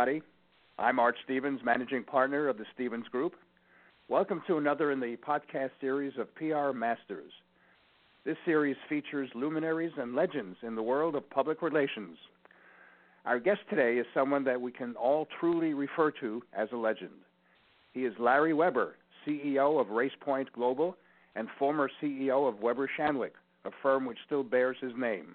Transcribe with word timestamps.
everybody. 0.00 0.26
I'm 0.78 0.98
Art 0.98 1.16
Stevens, 1.24 1.60
managing 1.62 2.04
partner 2.04 2.48
of 2.48 2.56
the 2.56 2.64
Stevens 2.74 3.06
Group. 3.08 3.34
Welcome 4.08 4.42
to 4.46 4.56
another 4.56 4.92
in 4.92 4.98
the 4.98 5.18
podcast 5.18 5.72
series 5.78 6.14
of 6.18 6.34
PR 6.36 6.74
Masters. 6.74 7.30
This 8.24 8.38
series 8.46 8.76
features 8.88 9.28
luminaries 9.34 9.92
and 9.98 10.14
legends 10.14 10.56
in 10.62 10.74
the 10.74 10.82
world 10.82 11.16
of 11.16 11.28
public 11.28 11.60
relations. 11.60 12.16
Our 13.26 13.38
guest 13.38 13.60
today 13.68 13.98
is 13.98 14.06
someone 14.14 14.42
that 14.44 14.58
we 14.58 14.72
can 14.72 14.94
all 14.94 15.28
truly 15.38 15.74
refer 15.74 16.10
to 16.12 16.42
as 16.56 16.68
a 16.72 16.76
legend. 16.76 17.10
He 17.92 18.06
is 18.06 18.14
Larry 18.18 18.54
Weber, 18.54 18.94
CEO 19.26 19.78
of 19.78 19.88
RacePoint 19.88 20.50
Global 20.52 20.96
and 21.34 21.46
former 21.58 21.90
CEO 22.02 22.48
of 22.48 22.60
Weber 22.60 22.88
Shandwick, 22.98 23.34
a 23.66 23.70
firm 23.82 24.06
which 24.06 24.18
still 24.24 24.44
bears 24.44 24.78
his 24.80 24.92
name. 24.96 25.34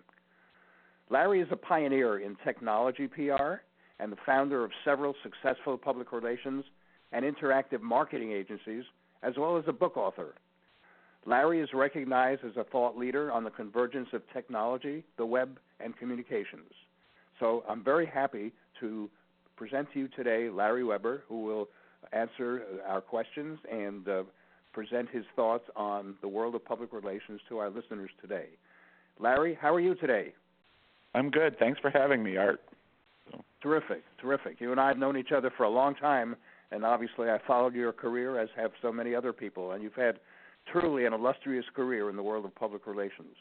Larry 1.11 1.41
is 1.41 1.49
a 1.51 1.55
pioneer 1.55 2.17
in 2.17 2.35
technology 2.43 3.07
PR 3.07 3.57
and 3.99 4.11
the 4.11 4.17
founder 4.25 4.63
of 4.63 4.71
several 4.83 5.13
successful 5.23 5.77
public 5.77 6.11
relations 6.11 6.65
and 7.11 7.23
interactive 7.23 7.81
marketing 7.81 8.31
agencies, 8.31 8.83
as 9.23 9.33
well 9.37 9.57
as 9.57 9.63
a 9.67 9.73
book 9.73 9.97
author. 9.97 10.35
Larry 11.25 11.59
is 11.59 11.69
recognized 11.73 12.43
as 12.45 12.55
a 12.57 12.63
thought 12.63 12.97
leader 12.97 13.31
on 13.31 13.43
the 13.43 13.49
convergence 13.49 14.09
of 14.13 14.21
technology, 14.31 15.03
the 15.17 15.25
web, 15.25 15.57
and 15.79 15.97
communications. 15.97 16.71
So 17.39 17.63
I'm 17.67 17.83
very 17.83 18.05
happy 18.05 18.51
to 18.79 19.09
present 19.55 19.87
to 19.93 19.99
you 19.99 20.07
today 20.09 20.49
Larry 20.49 20.83
Weber, 20.83 21.23
who 21.27 21.43
will 21.43 21.67
answer 22.13 22.63
our 22.87 23.01
questions 23.01 23.57
and 23.71 24.07
uh, 24.07 24.23
present 24.73 25.09
his 25.09 25.23
thoughts 25.35 25.63
on 25.75 26.15
the 26.21 26.27
world 26.27 26.53
of 26.53 26.63
public 26.63 26.93
relations 26.93 27.39
to 27.49 27.57
our 27.57 27.69
listeners 27.69 28.11
today. 28.21 28.47
Larry, 29.19 29.57
how 29.59 29.73
are 29.73 29.79
you 29.79 29.95
today? 29.95 30.33
I'm 31.13 31.31
good. 31.31 31.57
Thanks 31.57 31.79
for 31.79 31.89
having 31.89 32.21
me, 32.21 32.37
Art. 32.37 32.61
Terrific, 33.65 34.03
terrific. 34.21 34.61
You 34.61 34.71
and 34.71 34.79
I 34.79 34.89
have 34.89 34.99
known 34.99 35.17
each 35.17 35.31
other 35.35 35.51
for 35.57 35.63
a 35.63 35.69
long 35.69 35.95
time, 35.95 36.35
and 36.69 36.85
obviously 36.85 37.31
I 37.31 37.39
followed 37.47 37.73
your 37.73 37.91
career, 37.91 38.39
as 38.39 38.47
have 38.55 38.69
so 38.79 38.91
many 38.91 39.15
other 39.15 39.33
people, 39.33 39.71
and 39.71 39.81
you've 39.81 39.95
had 39.95 40.19
truly 40.71 41.05
an 41.05 41.13
illustrious 41.13 41.65
career 41.75 42.11
in 42.11 42.15
the 42.15 42.21
world 42.21 42.45
of 42.45 42.53
public 42.53 42.85
relations. 42.85 43.35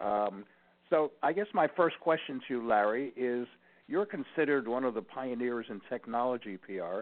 Um, 0.00 0.46
so 0.88 1.12
I 1.22 1.34
guess 1.34 1.48
my 1.52 1.68
first 1.76 2.00
question 2.00 2.40
to 2.48 2.54
you, 2.54 2.66
Larry, 2.66 3.12
is 3.14 3.46
you're 3.88 4.06
considered 4.06 4.66
one 4.66 4.84
of 4.84 4.94
the 4.94 5.02
pioneers 5.02 5.66
in 5.68 5.82
technology 5.90 6.56
PR, 6.56 7.00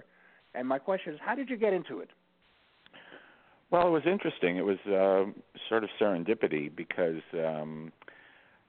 and 0.53 0.67
my 0.67 0.81
question 0.81 1.14
is, 1.14 1.20
how 1.25 1.37
did 1.37 1.48
you 1.48 1.56
get 1.56 1.72
into 1.72 2.00
it? 2.00 2.11
Well, 3.70 3.87
it 3.87 3.91
was 3.91 4.03
interesting. 4.11 4.56
It 4.56 4.64
was 4.64 4.78
uh, 4.87 5.31
sort 5.69 5.84
of 5.84 5.91
serendipity 6.00 6.75
because 6.75 7.22
um, 7.33 7.92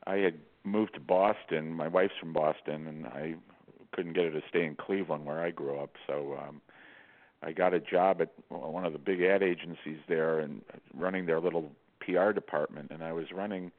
I 0.06 0.18
had 0.18 0.36
moved 0.64 0.94
to 0.94 1.00
Boston. 1.00 1.74
My 1.74 1.88
wife's 1.88 2.14
from 2.20 2.32
Boston, 2.32 2.86
and 2.86 3.08
I 3.08 3.34
couldn't 3.98 4.14
get 4.14 4.26
her 4.26 4.32
to 4.32 4.48
stay 4.48 4.64
in 4.64 4.76
Cleveland 4.76 5.26
where 5.26 5.42
I 5.42 5.50
grew 5.50 5.80
up. 5.80 5.90
So 6.06 6.38
um, 6.40 6.62
I 7.42 7.52
got 7.52 7.74
a 7.74 7.80
job 7.80 8.22
at 8.22 8.32
one 8.50 8.86
of 8.86 8.94
the 8.94 9.00
big 9.00 9.22
ad 9.22 9.42
agencies 9.42 9.98
there 10.08 10.40
and 10.40 10.62
running 10.94 11.26
their 11.26 11.40
little 11.40 11.72
PR 12.00 12.32
department. 12.32 12.92
And 12.92 13.04
I 13.04 13.12
was 13.12 13.26
running, 13.34 13.72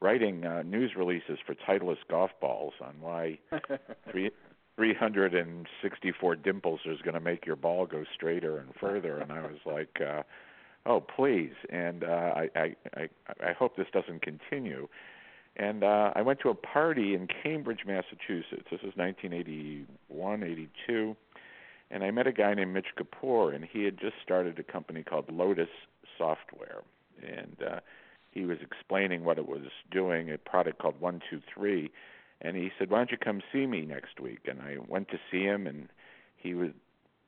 writing 0.00 0.44
uh, 0.44 0.62
news 0.62 0.92
releases 0.94 1.38
for 1.46 1.54
Titleist 1.54 2.06
golf 2.10 2.30
balls 2.40 2.74
on 2.80 2.94
why 3.00 3.38
three. 4.10 4.30
364 4.78 6.36
dimples 6.36 6.80
is 6.86 6.98
going 7.02 7.12
to 7.12 7.20
make 7.20 7.44
your 7.44 7.56
ball 7.56 7.84
go 7.84 8.04
straighter 8.14 8.56
and 8.56 8.70
further 8.80 9.18
and 9.18 9.30
I 9.30 9.42
was 9.42 9.58
like 9.66 10.00
uh 10.00 10.22
oh 10.86 10.98
please 10.98 11.52
and 11.68 12.02
uh 12.02 12.06
I 12.06 12.48
I 12.56 12.76
I 12.96 13.08
I 13.46 13.52
hope 13.52 13.76
this 13.76 13.88
doesn't 13.92 14.22
continue 14.22 14.88
and 15.56 15.84
uh, 15.84 16.12
I 16.14 16.22
went 16.22 16.40
to 16.40 16.48
a 16.48 16.54
party 16.54 17.14
in 17.14 17.28
Cambridge, 17.42 17.80
Massachusetts. 17.86 18.66
This 18.70 18.80
was 18.82 18.92
1981, 18.96 20.42
82, 20.42 21.16
and 21.90 22.02
I 22.02 22.10
met 22.10 22.26
a 22.26 22.32
guy 22.32 22.54
named 22.54 22.72
Mitch 22.72 22.94
Kapor, 22.98 23.54
and 23.54 23.64
he 23.64 23.84
had 23.84 23.98
just 23.98 24.14
started 24.22 24.58
a 24.58 24.62
company 24.62 25.02
called 25.02 25.30
Lotus 25.30 25.68
Software, 26.16 26.82
and 27.22 27.56
uh, 27.62 27.80
he 28.30 28.46
was 28.46 28.58
explaining 28.62 29.24
what 29.24 29.38
it 29.38 29.46
was 29.46 29.66
doing, 29.90 30.30
a 30.30 30.38
product 30.38 30.78
called 30.78 31.00
One 31.00 31.20
Two 31.28 31.40
Three, 31.52 31.90
and 32.40 32.56
he 32.56 32.70
said, 32.78 32.90
"Why 32.90 32.98
don't 32.98 33.10
you 33.10 33.18
come 33.18 33.42
see 33.52 33.66
me 33.66 33.82
next 33.82 34.20
week?" 34.20 34.40
And 34.48 34.60
I 34.62 34.78
went 34.88 35.08
to 35.08 35.18
see 35.30 35.42
him, 35.42 35.66
and 35.66 35.88
he 36.36 36.54
was 36.54 36.70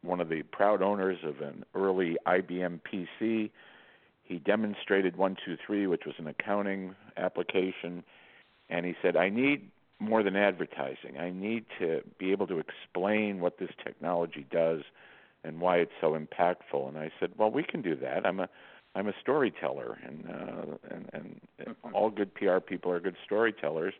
one 0.02 0.20
of 0.20 0.28
the 0.28 0.42
proud 0.42 0.82
owners 0.82 1.18
of 1.22 1.40
an 1.40 1.64
early 1.74 2.16
IBM 2.26 2.80
PC 2.80 3.50
he 4.24 4.38
demonstrated 4.38 5.16
123, 5.16 5.86
which 5.86 6.02
was 6.06 6.14
an 6.18 6.26
accounting 6.26 6.94
application, 7.16 8.02
and 8.70 8.86
he 8.86 8.94
said, 9.02 9.16
I 9.16 9.28
need 9.28 9.70
more 10.00 10.22
than 10.22 10.34
advertising. 10.34 11.18
I 11.20 11.30
need 11.30 11.66
to 11.78 12.00
be 12.18 12.32
able 12.32 12.46
to 12.48 12.58
explain 12.58 13.40
what 13.40 13.58
this 13.58 13.70
technology 13.84 14.46
does 14.50 14.80
and 15.44 15.60
why 15.60 15.76
it's 15.76 15.92
so 16.00 16.18
impactful. 16.18 16.88
And 16.88 16.98
I 16.98 17.10
said, 17.20 17.32
Well, 17.36 17.50
we 17.50 17.62
can 17.62 17.82
do 17.82 17.94
that. 17.96 18.26
I'm 18.26 18.40
a 18.40 18.48
I'm 18.96 19.08
a 19.08 19.12
storyteller, 19.20 19.98
and 20.06 20.24
uh, 20.28 20.76
and 20.90 21.40
and 21.58 21.76
all 21.92 22.10
good 22.10 22.34
PR 22.34 22.58
people 22.58 22.92
are 22.92 23.00
good 23.00 23.16
storytellers. 23.24 23.94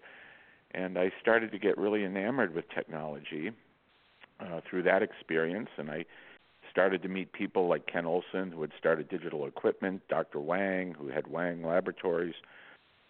And 0.71 0.99
I 0.99 1.13
started 1.21 1.53
to 1.53 1.59
get 1.59 1.77
really 1.79 2.05
enamored 2.05 2.55
with 2.55 2.65
technology 2.75 3.53
uh, 4.41 4.61
through 4.69 4.84
that 4.84 5.03
experience, 5.03 5.69
and 5.79 5.91
I 5.91 6.05
started 6.75 7.03
to 7.03 7.09
meet 7.09 7.33
people 7.33 7.69
like 7.69 7.87
Ken 7.87 8.05
Olsen, 8.05 8.51
who 8.51 8.61
had 8.61 8.73
started 8.77 9.09
digital 9.09 9.47
equipment, 9.47 10.03
Dr. 10.09 10.41
Wang, 10.41 10.93
who 10.99 11.07
had 11.07 11.29
Wang 11.29 11.65
Laboratories, 11.65 12.35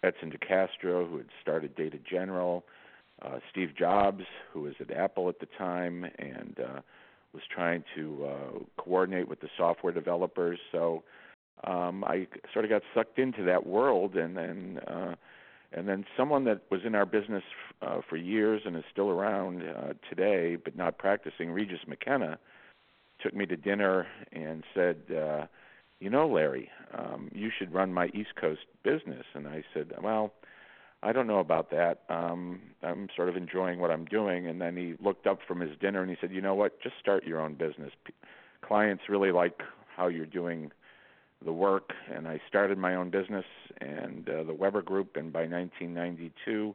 Edson 0.03 0.31
DeCastro, 0.31 1.09
who 1.09 1.17
had 1.17 1.29
started 1.41 1.75
Data 1.75 1.97
General, 2.07 2.63
uh, 3.23 3.39
Steve 3.49 3.69
Jobs, 3.75 4.23
who 4.53 4.61
was 4.61 4.75
at 4.79 4.91
Apple 4.91 5.29
at 5.29 5.39
the 5.39 5.47
time 5.57 6.05
and 6.19 6.59
uh, 6.59 6.81
was 7.33 7.41
trying 7.49 7.83
to 7.95 8.27
uh, 8.27 8.59
coordinate 8.77 9.27
with 9.27 9.41
the 9.41 9.49
software 9.57 9.91
developers. 9.91 10.59
So 10.71 11.01
um, 11.63 12.03
I 12.03 12.27
sort 12.53 12.65
of 12.65 12.69
got 12.69 12.83
sucked 12.93 13.17
into 13.17 13.41
that 13.45 13.65
world, 13.65 14.15
and 14.15 14.37
then 14.37 14.79
uh, 14.87 15.15
and 15.71 15.87
then 15.89 16.05
someone 16.15 16.43
that 16.43 16.61
was 16.69 16.81
in 16.85 16.93
our 16.93 17.05
business 17.07 17.43
uh, 17.81 18.01
for 18.07 18.15
years 18.15 18.61
and 18.63 18.75
is 18.75 18.83
still 18.91 19.09
around 19.09 19.63
uh, 19.63 19.93
today, 20.07 20.55
but 20.55 20.77
not 20.77 20.99
practicing, 20.99 21.49
Regis 21.49 21.79
McKenna 21.87 22.37
took 23.25 23.33
me 23.33 23.47
to 23.47 23.57
dinner 23.57 24.05
and 24.31 24.63
said, 24.75 24.97
uh, 25.11 25.47
"You 25.99 26.11
know, 26.11 26.27
Larry, 26.27 26.69
um, 26.93 27.31
you 27.33 27.49
should 27.49 27.73
run 27.73 27.91
my 27.91 28.07
East 28.13 28.35
Coast 28.35 28.65
business." 28.83 29.25
And 29.33 29.47
I 29.47 29.63
said, 29.73 29.91
"Well, 29.99 30.31
I 31.01 31.11
don't 31.11 31.25
know 31.25 31.39
about 31.39 31.71
that. 31.71 32.03
Um, 32.07 32.61
I'm 32.83 33.09
sort 33.15 33.29
of 33.29 33.35
enjoying 33.35 33.79
what 33.79 33.89
I'm 33.89 34.05
doing." 34.05 34.45
And 34.45 34.61
then 34.61 34.77
he 34.77 34.93
looked 34.99 35.25
up 35.25 35.41
from 35.47 35.59
his 35.59 35.75
dinner 35.79 36.01
and 36.01 36.09
he 36.11 36.17
said, 36.21 36.31
"You 36.31 36.41
know 36.41 36.53
what? 36.53 36.79
Just 36.81 36.99
start 36.99 37.25
your 37.25 37.41
own 37.41 37.55
business. 37.55 37.91
P- 38.03 38.13
clients 38.61 39.09
really 39.09 39.31
like 39.31 39.59
how 39.95 40.07
you're 40.07 40.27
doing." 40.27 40.71
the 41.43 41.51
work 41.51 41.91
and 42.11 42.27
I 42.27 42.41
started 42.47 42.77
my 42.77 42.95
own 42.95 43.09
business 43.11 43.45
and 43.79 44.27
uh, 44.27 44.43
the 44.43 44.53
Weber 44.53 44.81
Group 44.81 45.15
and 45.15 45.31
by 45.31 45.41
1992 45.41 46.73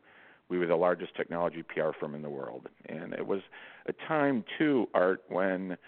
we 0.49 0.59
were 0.59 0.67
the 0.67 0.77
largest 0.77 1.17
technology 1.17 1.62
PR 1.62 1.91
firm 1.99 2.15
in 2.15 2.22
the 2.22 2.31
world 2.31 2.69
and 2.87 3.15
it 3.15 3.27
was 3.27 3.41
a 3.87 3.93
time 4.06 4.44
too 4.59 4.87
art 4.94 5.25
when 5.28 5.78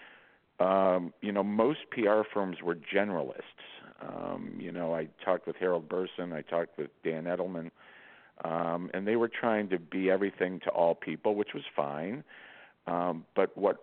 um, 0.59 1.13
you 1.21 1.31
know, 1.31 1.43
most 1.43 1.79
PR 1.91 2.21
firms 2.33 2.57
were 2.61 2.75
generalists. 2.75 3.41
Um, 4.01 4.57
you 4.59 4.71
know, 4.71 4.93
I 4.93 5.07
talked 5.23 5.47
with 5.47 5.55
Harold 5.57 5.87
Burson, 5.87 6.33
I 6.33 6.41
talked 6.41 6.77
with 6.77 6.89
Dan 7.03 7.23
Edelman, 7.23 7.71
um, 8.43 8.89
and 8.93 9.07
they 9.07 9.15
were 9.15 9.29
trying 9.29 9.69
to 9.69 9.79
be 9.79 10.09
everything 10.09 10.59
to 10.61 10.69
all 10.69 10.95
people, 10.95 11.35
which 11.35 11.53
was 11.53 11.63
fine. 11.75 12.23
Um, 12.85 13.25
but 13.35 13.57
what 13.57 13.77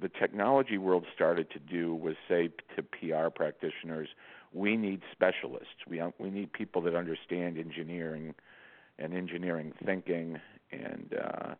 the 0.00 0.08
technology 0.08 0.78
world 0.78 1.06
started 1.14 1.50
to 1.50 1.58
do 1.58 1.94
was 1.94 2.16
say 2.28 2.50
to 2.76 2.82
PR 2.82 3.30
practitioners, 3.30 4.08
we 4.52 4.76
need 4.76 5.00
specialists. 5.10 5.86
We 5.88 6.02
we 6.18 6.30
need 6.30 6.52
people 6.52 6.82
that 6.82 6.94
understand 6.94 7.56
engineering 7.56 8.34
and 8.98 9.14
engineering 9.14 9.72
thinking 9.84 10.40
and 10.70 11.14
uh, 11.14 11.54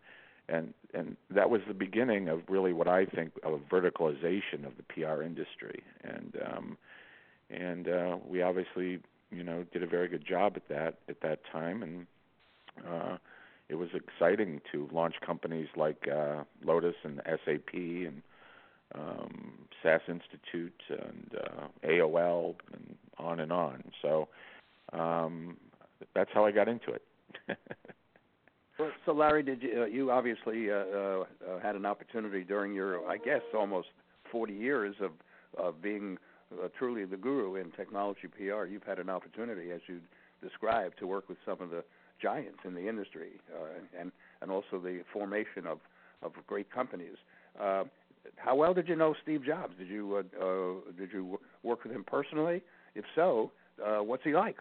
and 0.48 0.74
and 0.94 1.16
that 1.30 1.50
was 1.50 1.60
the 1.66 1.74
beginning 1.74 2.28
of 2.28 2.42
really 2.48 2.72
what 2.72 2.88
I 2.88 3.06
think 3.06 3.32
of 3.42 3.60
verticalization 3.70 4.66
of 4.66 4.76
the 4.76 4.82
PR 4.88 5.22
industry, 5.22 5.82
and 6.02 6.36
um, 6.44 6.78
and 7.50 7.88
uh, 7.88 8.16
we 8.26 8.42
obviously 8.42 9.00
you 9.30 9.42
know 9.42 9.64
did 9.72 9.82
a 9.82 9.86
very 9.86 10.08
good 10.08 10.26
job 10.26 10.54
at 10.56 10.68
that 10.68 10.98
at 11.08 11.20
that 11.22 11.40
time, 11.50 11.82
and 11.82 12.06
uh, 12.86 13.16
it 13.68 13.76
was 13.76 13.88
exciting 13.94 14.60
to 14.72 14.88
launch 14.92 15.14
companies 15.24 15.68
like 15.76 16.08
uh, 16.08 16.44
Lotus 16.64 16.96
and 17.04 17.20
SAP 17.24 17.74
and 17.74 18.22
um, 18.94 19.52
SAS 19.82 20.02
Institute 20.08 20.82
and 20.90 21.30
uh, 21.38 21.88
AOL 21.88 22.56
and 22.72 22.96
on 23.18 23.40
and 23.40 23.52
on. 23.52 23.84
So 24.02 24.28
um, 24.92 25.56
that's 26.14 26.30
how 26.34 26.44
I 26.44 26.50
got 26.50 26.68
into 26.68 26.92
it. 26.92 27.02
Well, 28.82 28.90
so 29.06 29.12
Larry, 29.12 29.44
did 29.44 29.62
you, 29.62 29.82
uh, 29.82 29.86
you 29.86 30.10
obviously 30.10 30.68
uh, 30.68 30.74
uh, 30.74 31.24
uh, 31.48 31.60
had 31.62 31.76
an 31.76 31.86
opportunity 31.86 32.42
during 32.42 32.74
your, 32.74 33.08
I 33.08 33.16
guess, 33.16 33.42
almost 33.56 33.88
40 34.32 34.52
years 34.52 34.96
of 35.00 35.12
of 35.56 35.80
being 35.80 36.18
uh, 36.52 36.66
truly 36.78 37.04
the 37.04 37.16
guru 37.16 37.56
in 37.56 37.70
technology 37.72 38.26
PR. 38.26 38.64
You've 38.64 38.82
had 38.82 38.98
an 38.98 39.08
opportunity, 39.08 39.70
as 39.70 39.82
you 39.86 40.00
described, 40.42 40.98
to 40.98 41.06
work 41.06 41.28
with 41.28 41.38
some 41.46 41.60
of 41.60 41.70
the 41.70 41.84
giants 42.20 42.58
in 42.64 42.74
the 42.74 42.88
industry, 42.88 43.40
uh, 43.54 43.66
and 44.00 44.10
and 44.40 44.50
also 44.50 44.80
the 44.82 45.02
formation 45.12 45.64
of 45.64 45.78
of 46.20 46.32
great 46.48 46.68
companies. 46.72 47.16
Uh, 47.60 47.84
how 48.34 48.56
well 48.56 48.74
did 48.74 48.88
you 48.88 48.96
know 48.96 49.14
Steve 49.22 49.44
Jobs? 49.44 49.74
Did 49.78 49.90
you 49.90 50.16
uh, 50.16 50.44
uh, 50.44 50.92
did 50.98 51.12
you 51.12 51.38
work 51.62 51.84
with 51.84 51.92
him 51.92 52.02
personally? 52.02 52.62
If 52.96 53.04
so, 53.14 53.52
uh, 53.80 54.02
what's 54.02 54.24
he 54.24 54.32
like? 54.32 54.56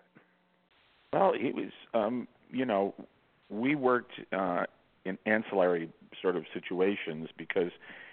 Well, 1.12 1.34
he 1.34 1.52
was, 1.52 1.72
um, 1.96 2.28
you 2.52 2.66
know, 2.66 2.94
we 3.52 3.76
worked 3.76 4.14
uh, 4.32 4.64
in 5.06 5.18
ancillary 5.26 5.90
sort 6.22 6.36
of 6.36 6.46
situations 6.54 7.30
because 7.38 7.72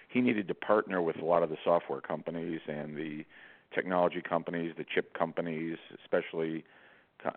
he 0.09 0.21
needed 0.21 0.49
to 0.49 0.55
partner 0.55 1.01
with 1.01 1.17
a 1.17 1.25
lot 1.25 1.43
of 1.43 1.51
the 1.51 1.57
software 1.65 2.01
companies 2.01 2.61
and 2.67 2.97
the 2.97 3.25
technology 3.75 4.23
companies, 4.27 4.73
the 4.77 4.85
chip 4.85 5.15
companies, 5.15 5.77
especially 6.03 6.65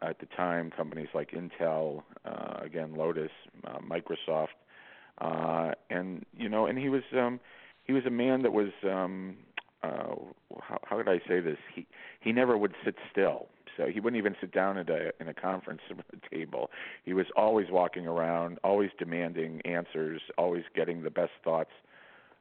at 0.01 0.19
the 0.19 0.25
time 0.37 0.71
companies 0.71 1.09
like 1.13 1.31
Intel, 1.31 2.03
uh, 2.25 2.59
again 2.63 2.95
Lotus, 2.95 3.31
uh, 3.65 3.79
Microsoft, 3.79 4.47
uh, 5.19 5.73
and 5.89 6.25
you 6.37 6.47
know, 6.47 6.65
and 6.65 6.77
he 6.77 6.89
was 6.89 7.03
um, 7.17 7.39
he 7.83 7.93
was 7.93 8.05
a 8.05 8.11
man 8.11 8.43
that 8.43 8.53
was 8.53 8.69
um, 8.83 9.37
uh, 9.83 10.15
how, 10.61 10.79
how 10.83 10.97
could 10.97 11.09
I 11.09 11.19
say 11.27 11.39
this? 11.39 11.57
He 11.73 11.87
he 12.19 12.31
never 12.31 12.57
would 12.57 12.73
sit 12.85 12.95
still. 13.11 13.47
So 13.77 13.87
he 13.87 13.99
wouldn't 13.99 14.17
even 14.17 14.35
sit 14.39 14.51
down 14.51 14.77
at 14.77 14.89
a 14.89 15.11
in 15.19 15.27
a 15.27 15.33
conference 15.33 15.81
table. 16.31 16.69
He 17.03 17.13
was 17.13 17.27
always 17.35 17.67
walking 17.69 18.07
around, 18.07 18.59
always 18.63 18.89
demanding 18.97 19.61
answers, 19.65 20.21
always 20.37 20.63
getting 20.75 21.03
the 21.03 21.09
best 21.09 21.31
thoughts 21.43 21.71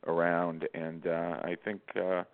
around, 0.06 0.68
and 0.74 1.06
uh, 1.06 1.40
I 1.42 1.56
think. 1.62 1.80
Uh, 1.96 2.24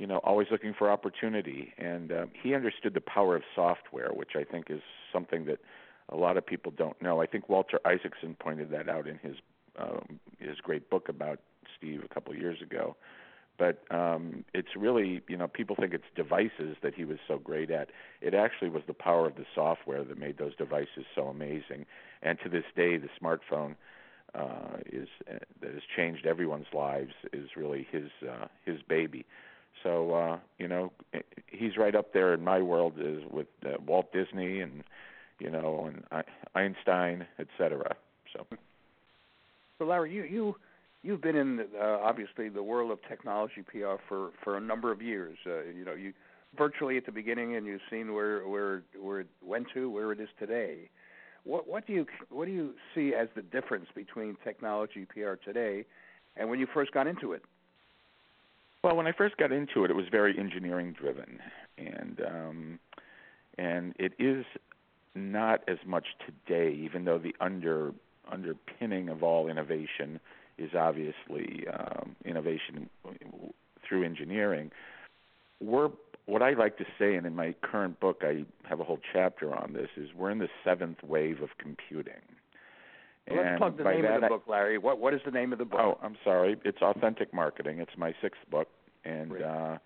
you 0.00 0.08
know, 0.08 0.18
always 0.24 0.48
looking 0.50 0.74
for 0.76 0.90
opportunity. 0.90 1.72
And 1.78 2.10
uh, 2.10 2.26
he 2.42 2.52
understood 2.52 2.94
the 2.94 3.00
power 3.00 3.36
of 3.36 3.42
software, 3.54 4.08
which 4.12 4.32
I 4.34 4.42
think 4.42 4.66
is 4.68 4.80
something 5.12 5.46
that 5.46 5.60
a 6.08 6.16
lot 6.16 6.36
of 6.36 6.44
people 6.44 6.72
don't 6.76 7.00
know. 7.00 7.20
I 7.20 7.26
think 7.26 7.48
Walter 7.48 7.78
Isaacson 7.84 8.36
pointed 8.38 8.70
that 8.70 8.88
out 8.88 9.06
in 9.06 9.18
his 9.18 9.36
um, 9.78 10.20
his 10.38 10.56
great 10.62 10.88
book 10.90 11.08
about 11.08 11.40
Steve 11.76 12.02
a 12.04 12.12
couple 12.12 12.32
of 12.32 12.38
years 12.38 12.60
ago. 12.62 12.96
But 13.56 13.84
um, 13.90 14.44
it's 14.52 14.74
really, 14.76 15.22
you 15.28 15.36
know, 15.36 15.46
people 15.46 15.76
think 15.76 15.94
it's 15.94 16.04
devices 16.16 16.76
that 16.82 16.94
he 16.94 17.04
was 17.04 17.18
so 17.28 17.38
great 17.38 17.70
at. 17.70 17.88
It 18.20 18.34
actually 18.34 18.68
was 18.70 18.82
the 18.86 18.94
power 18.94 19.26
of 19.26 19.36
the 19.36 19.46
software 19.54 20.02
that 20.02 20.18
made 20.18 20.38
those 20.38 20.56
devices 20.56 21.04
so 21.14 21.28
amazing. 21.28 21.86
And 22.22 22.38
to 22.42 22.48
this 22.48 22.64
day, 22.74 22.96
the 22.96 23.08
smartphone 23.20 23.76
uh, 24.34 24.78
is 24.86 25.08
uh, 25.30 25.38
that 25.60 25.72
has 25.72 25.82
changed 25.96 26.26
everyone's 26.26 26.66
lives 26.72 27.12
is 27.32 27.50
really 27.56 27.86
his 27.92 28.10
uh, 28.28 28.46
his 28.64 28.82
baby. 28.88 29.24
So 29.84 30.14
uh, 30.14 30.38
you 30.58 30.66
know, 30.66 30.92
he's 31.46 31.76
right 31.76 31.94
up 31.94 32.12
there 32.12 32.34
in 32.34 32.42
my 32.42 32.60
world 32.60 32.94
is 32.98 33.22
with 33.30 33.46
uh, 33.64 33.74
Walt 33.86 34.12
Disney 34.12 34.60
and 34.60 34.82
you 35.38 35.50
know 35.50 35.88
and 35.88 36.24
Einstein, 36.54 37.26
et 37.38 37.46
cetera. 37.56 37.94
So. 38.32 38.46
So 39.78 39.84
Larry, 39.86 40.12
you 40.12 40.22
you 40.24 40.56
you've 41.04 41.20
been 41.20 41.36
in 41.36 41.60
uh, 41.78 41.98
obviously 42.02 42.48
the 42.48 42.62
world 42.62 42.90
of 42.90 42.98
technology 43.08 43.62
PR 43.62 43.96
for 44.08 44.30
for 44.42 44.56
a 44.56 44.60
number 44.60 44.90
of 44.90 45.00
years. 45.02 45.36
Uh, 45.46 45.62
you 45.64 45.84
know, 45.84 45.92
you 45.92 46.12
virtually 46.56 46.96
at 46.96 47.06
the 47.06 47.12
beginning, 47.12 47.54
and 47.54 47.66
you've 47.66 47.82
seen 47.90 48.14
where 48.14 48.48
where 48.48 48.82
where 49.00 49.20
it 49.20 49.28
went 49.44 49.66
to, 49.74 49.90
where 49.90 50.10
it 50.10 50.18
is 50.18 50.28
today. 50.38 50.88
What 51.44 51.68
what 51.68 51.86
do 51.86 51.92
you 51.92 52.06
what 52.30 52.46
do 52.46 52.52
you 52.52 52.74
see 52.94 53.14
as 53.14 53.28
the 53.36 53.42
difference 53.42 53.86
between 53.94 54.36
technology 54.42 55.06
PR 55.06 55.34
today 55.34 55.84
and 56.36 56.48
when 56.48 56.58
you 56.58 56.66
first 56.72 56.92
got 56.92 57.06
into 57.06 57.32
it? 57.32 57.42
Well, 58.82 58.96
when 58.96 59.06
I 59.06 59.12
first 59.12 59.36
got 59.36 59.52
into 59.52 59.84
it, 59.84 59.90
it 59.90 59.94
was 59.94 60.06
very 60.10 60.38
engineering 60.38 60.94
driven, 60.98 61.38
and 61.78 62.20
um, 62.26 62.78
and 63.58 63.94
it 63.98 64.12
is 64.18 64.44
not 65.14 65.62
as 65.68 65.78
much 65.86 66.06
today, 66.26 66.74
even 66.74 67.04
though 67.04 67.18
the 67.18 67.34
under 67.40 67.92
underpinning 68.30 69.10
of 69.10 69.22
all 69.22 69.48
innovation 69.48 70.18
is 70.58 70.70
obviously 70.74 71.66
um, 71.72 72.16
innovation 72.24 72.88
through 73.86 74.04
engineering. 74.04 74.70
We're 75.60 75.90
what 76.26 76.42
I 76.42 76.54
like 76.54 76.78
to 76.78 76.84
say, 76.98 77.16
and 77.16 77.26
in 77.26 77.34
my 77.36 77.54
current 77.62 78.00
book, 78.00 78.22
I 78.22 78.44
have 78.68 78.80
a 78.80 78.84
whole 78.84 79.00
chapter 79.12 79.54
on 79.54 79.74
this. 79.74 79.88
Is 79.96 80.08
we're 80.16 80.30
in 80.30 80.38
the 80.38 80.48
seventh 80.64 81.02
wave 81.02 81.42
of 81.42 81.50
computing. 81.58 82.14
Well, 83.28 83.42
let's 83.42 83.58
plug 83.58 83.78
the 83.78 83.84
name 83.84 84.04
of 84.04 84.20
the 84.20 84.26
I, 84.26 84.28
book, 84.28 84.44
Larry. 84.46 84.78
What 84.78 84.98
what 84.98 85.14
is 85.14 85.20
the 85.24 85.30
name 85.30 85.52
of 85.52 85.58
the 85.58 85.64
book? 85.64 85.80
Oh, 85.80 85.98
I'm 86.02 86.16
sorry. 86.24 86.56
It's 86.64 86.82
Authentic 86.82 87.32
Marketing. 87.32 87.78
It's 87.80 87.96
my 87.96 88.14
sixth 88.22 88.40
book, 88.50 88.68
and 89.04 89.42
uh, 89.42 89.78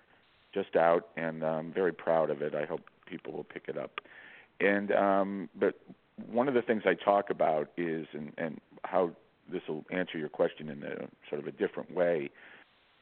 just 0.55 0.77
out, 0.77 1.09
and 1.17 1.43
I'm 1.43 1.73
very 1.73 1.93
proud 1.93 2.31
of 2.31 2.43
it. 2.43 2.55
I 2.55 2.65
hope 2.65 2.81
people 3.07 3.33
will 3.33 3.45
pick 3.45 3.65
it 3.69 3.77
up. 3.77 4.01
And 4.61 4.93
um, 4.93 5.49
but 5.59 5.75
one 6.31 6.49
of 6.49 6.55
the 6.55 6.63
things 6.63 6.83
I 6.85 6.95
talk 6.95 7.31
about 7.31 7.71
is, 7.77 8.07
and, 8.13 8.33
and 8.39 8.61
how 8.83 9.13
this 9.51 9.63
will 9.69 9.85
answer 9.91 10.19
your 10.19 10.29
question 10.29 10.69
in 10.69 10.83
a 10.83 11.09
sort 11.29 11.41
of 11.41 11.47
a 11.47 11.53
different 11.53 11.95
way, 11.95 12.31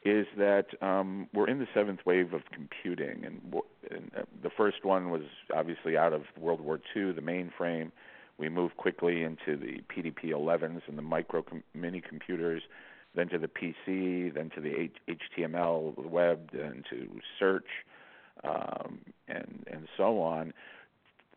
is 0.04 0.26
that 0.38 0.66
um, 0.81 1.28
we're 1.34 1.48
in 1.48 1.58
the 1.58 1.66
seventh 1.75 2.00
wave 2.06 2.32
of 2.32 2.43
computing, 2.52 3.25
and, 3.25 3.40
and 3.90 4.10
uh, 4.16 4.22
the 4.43 4.50
first 4.56 4.84
one 4.84 5.10
was 5.10 5.22
obviously 5.54 5.96
out 5.96 6.12
of 6.12 6.22
World 6.38 6.60
War 6.60 6.78
II, 6.94 7.12
the 7.12 7.20
mainframe. 7.20 7.90
We 8.38 8.48
moved 8.48 8.76
quickly 8.76 9.22
into 9.22 9.56
the 9.56 9.81
PDP-11s 9.93 10.82
and 10.87 10.96
the 10.96 11.02
micro 11.02 11.43
com- 11.43 11.64
mini 11.75 12.00
computers, 12.00 12.62
then 13.14 13.28
to 13.31 13.38
the 13.38 13.49
PC, 13.49 14.32
then 14.32 14.50
to 14.54 14.60
the 14.60 14.75
H- 14.78 15.19
HTML, 15.38 15.96
the 15.96 16.08
web, 16.08 16.50
then 16.52 16.84
to 16.90 17.08
search, 17.38 17.66
um, 18.44 19.00
and 19.26 19.64
and 19.72 19.88
so 19.96 20.20
on. 20.20 20.52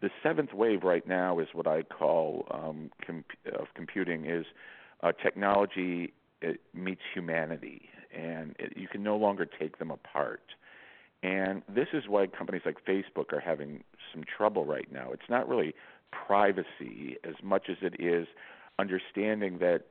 The 0.01 0.09
seventh 0.21 0.53
wave 0.53 0.83
right 0.83 1.07
now 1.07 1.39
is 1.39 1.47
what 1.53 1.67
I 1.67 1.83
call 1.83 2.45
um, 2.51 2.91
com- 3.05 3.25
of 3.59 3.67
computing 3.75 4.25
is 4.25 4.45
uh, 5.01 5.11
technology 5.11 6.13
meets 6.73 7.01
humanity, 7.13 7.89
and 8.15 8.55
it, 8.59 8.77
you 8.77 8.87
can 8.87 9.03
no 9.03 9.17
longer 9.17 9.45
take 9.45 9.77
them 9.79 9.91
apart. 9.91 10.41
And 11.21 11.63
this 11.67 11.87
is 11.93 12.03
why 12.07 12.27
companies 12.27 12.61
like 12.65 12.77
Facebook 12.85 13.33
are 13.33 13.41
having 13.41 13.83
some 14.13 14.23
trouble 14.23 14.65
right 14.65 14.89
now. 14.91 15.11
It's 15.11 15.29
not 15.29 15.49
really 15.49 15.73
privacy 16.11 17.17
as 17.23 17.35
much 17.43 17.69
as 17.69 17.77
it 17.81 17.99
is 17.99 18.27
understanding 18.79 19.57
that 19.59 19.81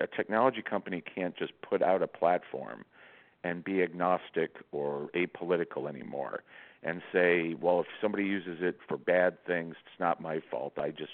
a 0.00 0.06
technology 0.06 0.62
company 0.62 1.02
can't 1.02 1.36
just 1.36 1.52
put 1.62 1.82
out 1.82 2.02
a 2.02 2.08
platform 2.08 2.84
and 3.44 3.62
be 3.62 3.82
agnostic 3.82 4.56
or 4.72 5.08
apolitical 5.14 5.88
anymore 5.88 6.42
and 6.82 7.00
say, 7.12 7.54
well, 7.60 7.80
if 7.80 7.86
somebody 8.00 8.24
uses 8.24 8.58
it 8.60 8.78
for 8.88 8.96
bad 8.96 9.38
things, 9.46 9.76
it's 9.86 10.00
not 10.00 10.20
my 10.20 10.40
fault. 10.50 10.72
I 10.76 10.90
just 10.90 11.12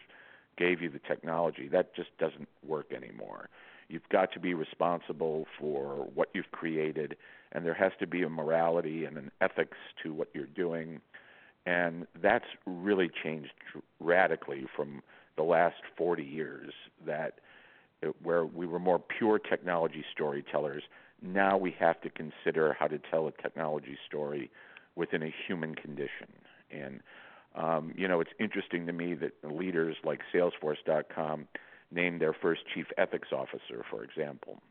gave 0.58 0.82
you 0.82 0.90
the 0.90 0.98
technology. 0.98 1.68
That 1.68 1.94
just 1.94 2.10
doesn't 2.18 2.48
work 2.66 2.92
anymore. 2.92 3.48
You've 3.88 4.08
got 4.10 4.32
to 4.32 4.40
be 4.40 4.52
responsible 4.52 5.46
for 5.58 6.08
what 6.14 6.28
you've 6.34 6.50
created, 6.50 7.16
and 7.52 7.64
there 7.64 7.74
has 7.74 7.92
to 8.00 8.06
be 8.06 8.22
a 8.22 8.28
morality 8.28 9.06
and 9.06 9.16
an 9.16 9.30
ethics 9.40 9.78
to 10.02 10.12
what 10.12 10.28
you're 10.34 10.44
doing. 10.44 11.00
And 11.64 12.06
that's 12.20 12.44
really 12.66 13.10
changed 13.22 13.52
radically 14.00 14.66
from 14.76 15.02
the 15.36 15.42
last 15.42 15.76
40 15.96 16.22
years 16.22 16.72
that 17.06 17.40
uh, 18.02 18.08
where 18.22 18.44
we 18.44 18.66
were 18.66 18.78
more 18.78 18.98
pure 19.18 19.38
technology 19.38 20.04
storytellers. 20.12 20.82
Now 21.22 21.56
we 21.56 21.74
have 21.78 22.00
to 22.02 22.10
consider 22.10 22.76
how 22.78 22.88
to 22.88 22.98
tell 23.10 23.26
a 23.26 23.32
technology 23.32 23.96
story 24.06 24.50
within 24.96 25.22
a 25.22 25.34
human 25.46 25.74
condition. 25.74 26.28
And 26.70 27.00
um, 27.58 27.92
you 27.96 28.06
know, 28.06 28.20
it's 28.20 28.30
interesting 28.38 28.86
to 28.86 28.92
me 28.92 29.14
that 29.14 29.32
leaders 29.42 29.96
like 30.04 30.20
Salesforce.com 30.32 31.48
named 31.90 32.20
their 32.20 32.32
first 32.32 32.62
chief 32.72 32.86
ethics 32.96 33.28
officer, 33.32 33.84
for 33.90 34.04
example, 34.04 34.62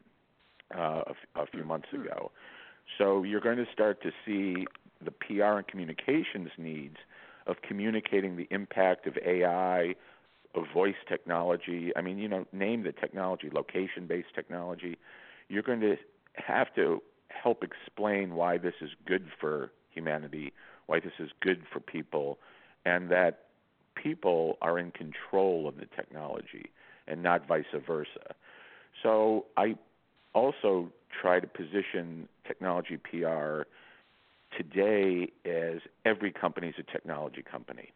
uh, 0.75 1.01
a, 1.35 1.41
a 1.41 1.45
few 1.47 1.61
hmm. 1.61 1.67
months 1.67 1.89
ago. 1.93 2.31
So 2.97 3.23
you're 3.23 3.41
going 3.41 3.57
to 3.57 3.65
start 3.71 4.01
to 4.03 4.11
see 4.25 4.65
the 5.03 5.11
PR 5.11 5.57
and 5.57 5.67
communications 5.67 6.49
needs 6.57 6.95
of 7.45 7.57
communicating 7.61 8.37
the 8.37 8.47
impact 8.51 9.07
of 9.07 9.17
AI, 9.25 9.95
of 10.55 10.63
voice 10.73 10.95
technology. 11.07 11.91
I 11.95 12.01
mean, 12.01 12.17
you 12.17 12.29
know, 12.29 12.45
name 12.53 12.83
the 12.83 12.93
technology, 12.93 13.49
location-based 13.51 14.33
technology. 14.33 14.97
You're 15.49 15.63
going 15.63 15.81
to 15.81 15.97
have 16.35 16.73
to 16.75 17.01
help 17.29 17.63
explain 17.63 18.35
why 18.35 18.57
this 18.57 18.75
is 18.81 18.91
good 19.05 19.27
for 19.39 19.71
humanity, 19.89 20.53
why 20.85 20.99
this 21.01 21.13
is 21.19 21.29
good 21.41 21.63
for 21.71 21.79
people, 21.79 22.39
and 22.85 23.09
that 23.09 23.45
people 23.95 24.57
are 24.61 24.79
in 24.79 24.91
control 24.91 25.67
of 25.67 25.77
the 25.77 25.87
technology 25.95 26.71
and 27.07 27.23
not 27.23 27.47
vice 27.47 27.65
versa. 27.85 28.35
So 29.03 29.45
I 29.55 29.75
also 30.33 30.91
try 31.21 31.39
to 31.39 31.47
position 31.47 32.27
technology 32.45 32.97
PR 32.97 33.63
today 34.55 35.31
as 35.45 35.81
every 36.05 36.31
company 36.31 36.69
is 36.69 36.75
a 36.79 36.91
technology 36.91 37.43
company. 37.43 37.91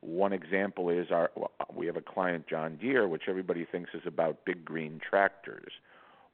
One 0.00 0.32
example 0.32 0.90
is 0.90 1.10
our 1.10 1.30
we 1.74 1.86
have 1.86 1.96
a 1.96 2.02
client 2.02 2.46
John 2.48 2.76
Deere 2.76 3.08
which 3.08 3.22
everybody 3.28 3.66
thinks 3.70 3.90
is 3.94 4.02
about 4.06 4.44
big 4.44 4.64
green 4.64 5.00
tractors. 5.08 5.72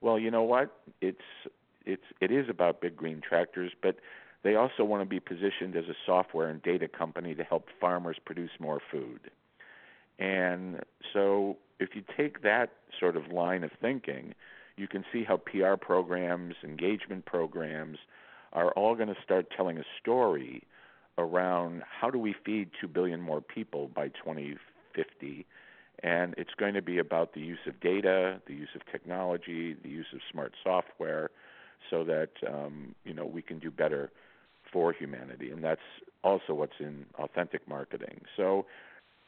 Well, 0.01 0.19
you 0.19 0.31
know 0.31 0.43
what? 0.43 0.77
It's 1.01 1.19
it's 1.87 2.03
it 2.21 2.31
is 2.31 2.49
about 2.49 2.81
big 2.81 2.97
green 2.97 3.21
tractors, 3.27 3.73
but 3.81 3.97
they 4.45 4.57
also 4.57 4.85
want 4.85 5.03
to 5.03 5.07
be 5.09 5.21
positioned 5.21 5.77
as 5.77 5.85
a 5.85 5.95
software 6.05 6.49
and 6.49 6.63
data 6.63 6.89
company 6.89 7.35
to 7.35 7.45
help 7.45 7.67
farmers 7.81 8.17
produce 8.25 8.51
more 8.59 8.81
food. 8.91 9.31
And 10.19 10.81
so, 11.13 11.57
if 11.79 11.91
you 11.95 12.03
take 12.17 12.43
that 12.43 12.71
sort 12.99 13.17
of 13.17 13.29
line 13.29 13.65
of 13.65 13.71
thinking, 13.81 14.35
you 14.77 14.87
can 14.87 15.05
see 15.13 15.25
how 15.25 15.39
PR 15.39 15.77
programs, 15.81 16.55
engagement 16.63 17.25
programs 17.25 17.99
are 18.53 18.71
all 18.73 18.95
going 18.95 19.09
to 19.09 19.17
start 19.25 19.47
telling 19.57 19.79
a 19.79 19.85
story 20.01 20.63
around 21.19 21.83
how 22.01 22.11
do 22.11 22.19
we 22.19 22.35
feed 22.45 22.71
2 22.81 22.89
billion 22.89 23.21
more 23.21 23.41
people 23.41 23.89
by 23.95 24.09
2050 24.09 25.47
and 26.03 26.35
it's 26.37 26.55
going 26.59 26.75
to 26.75 26.83
be 26.83 26.99
about 26.99 27.35
the 27.35 27.41
use 27.41 27.61
of 27.67 27.79
data, 27.81 28.41
the 28.47 28.55
use 28.55 28.71
of 28.75 28.81
technology, 28.91 29.77
the 29.83 29.89
use 29.89 30.07
of 30.13 30.21
smart 30.31 30.53
software 30.65 31.31
so 31.91 32.05
that 32.05 32.31
um, 32.49 32.95
you 33.05 33.15
know 33.15 33.27
we 33.27 33.43
can 33.43 33.59
do 33.59 33.71
better 33.71 34.11
for 34.73 34.93
humanity 34.93 35.51
and 35.51 35.63
that's 35.63 35.81
also 36.25 36.55
what's 36.55 36.81
in 36.81 37.05
authentic 37.19 37.67
marketing. 37.69 38.23
So 38.37 38.67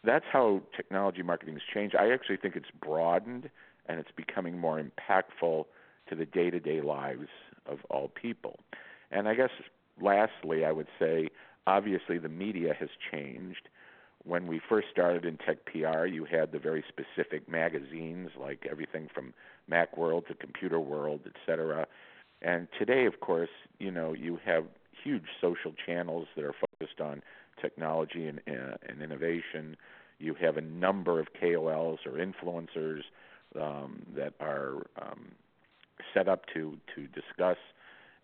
that's 0.05 0.25
how 0.33 0.63
technology 0.77 1.23
marketing 1.23 1.55
has 1.55 1.63
changed. 1.73 1.97
I 1.97 2.13
actually 2.13 2.37
think 2.37 2.57
it's 2.57 2.71
broadened 2.81 3.51
and 3.87 3.99
it's 3.99 4.11
becoming 4.17 4.59
more 4.59 4.81
impactful 4.81 5.65
to 6.09 6.15
the 6.15 6.27
day-to-day 6.27 6.81
lives 6.81 7.29
of 7.67 7.79
all 7.91 8.09
people. 8.09 8.59
And 9.11 9.29
I 9.29 9.35
guess 9.35 9.51
lastly, 10.01 10.65
I 10.65 10.73
would 10.73 10.89
say 10.99 11.29
obviously 11.67 12.19
the 12.19 12.29
media 12.29 12.75
has 12.79 12.91
changed. 13.11 13.69
When 14.25 14.47
we 14.47 14.61
first 14.69 14.89
started 14.91 15.25
in 15.25 15.37
tech 15.39 15.65
PR, 15.67 16.07
you 16.07 16.25
had 16.25 16.53
the 16.53 16.59
very 16.59 16.83
specific 16.89 17.49
magazines 17.49 18.31
like 18.41 18.67
everything 18.71 19.09
from 19.15 19.35
Macworld 19.71 20.27
to 20.29 20.35
Computer 20.35 20.81
World, 20.81 21.21
et 21.27 21.37
cetera. 21.47 21.87
And 22.41 22.69
today, 22.79 23.07
of 23.07 23.21
course, 23.21 23.51
you 23.79 23.91
know, 23.91 24.13
you 24.15 24.39
have 24.45 24.65
huge 25.05 25.25
social 25.41 25.73
channels 25.87 26.27
that 26.35 26.45
are 26.45 26.55
focused 26.55 27.01
on 27.01 27.23
technology 27.61 28.27
and, 28.27 28.41
uh, 28.49 28.77
and 28.89 29.03
innovation. 29.03 29.77
You 30.19 30.35
have 30.41 30.57
a 30.57 30.61
number 30.61 31.21
of 31.21 31.29
KOLs 31.41 31.99
or 32.07 32.13
influencers 32.13 33.03
um, 33.61 34.03
that 34.17 34.33
are 34.41 34.87
um, 35.01 35.33
set 36.13 36.29
up 36.29 36.43
to 36.55 36.77
to 36.95 37.07
discuss 37.09 37.59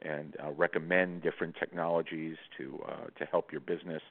and 0.02 0.34
uh, 0.42 0.50
recommend 0.52 1.22
different 1.22 1.54
technologies 1.58 2.37
to 2.56 2.80
uh, 2.88 3.06
to 3.18 3.25
help 3.26 3.52
your 3.52 3.60
business 3.60 4.02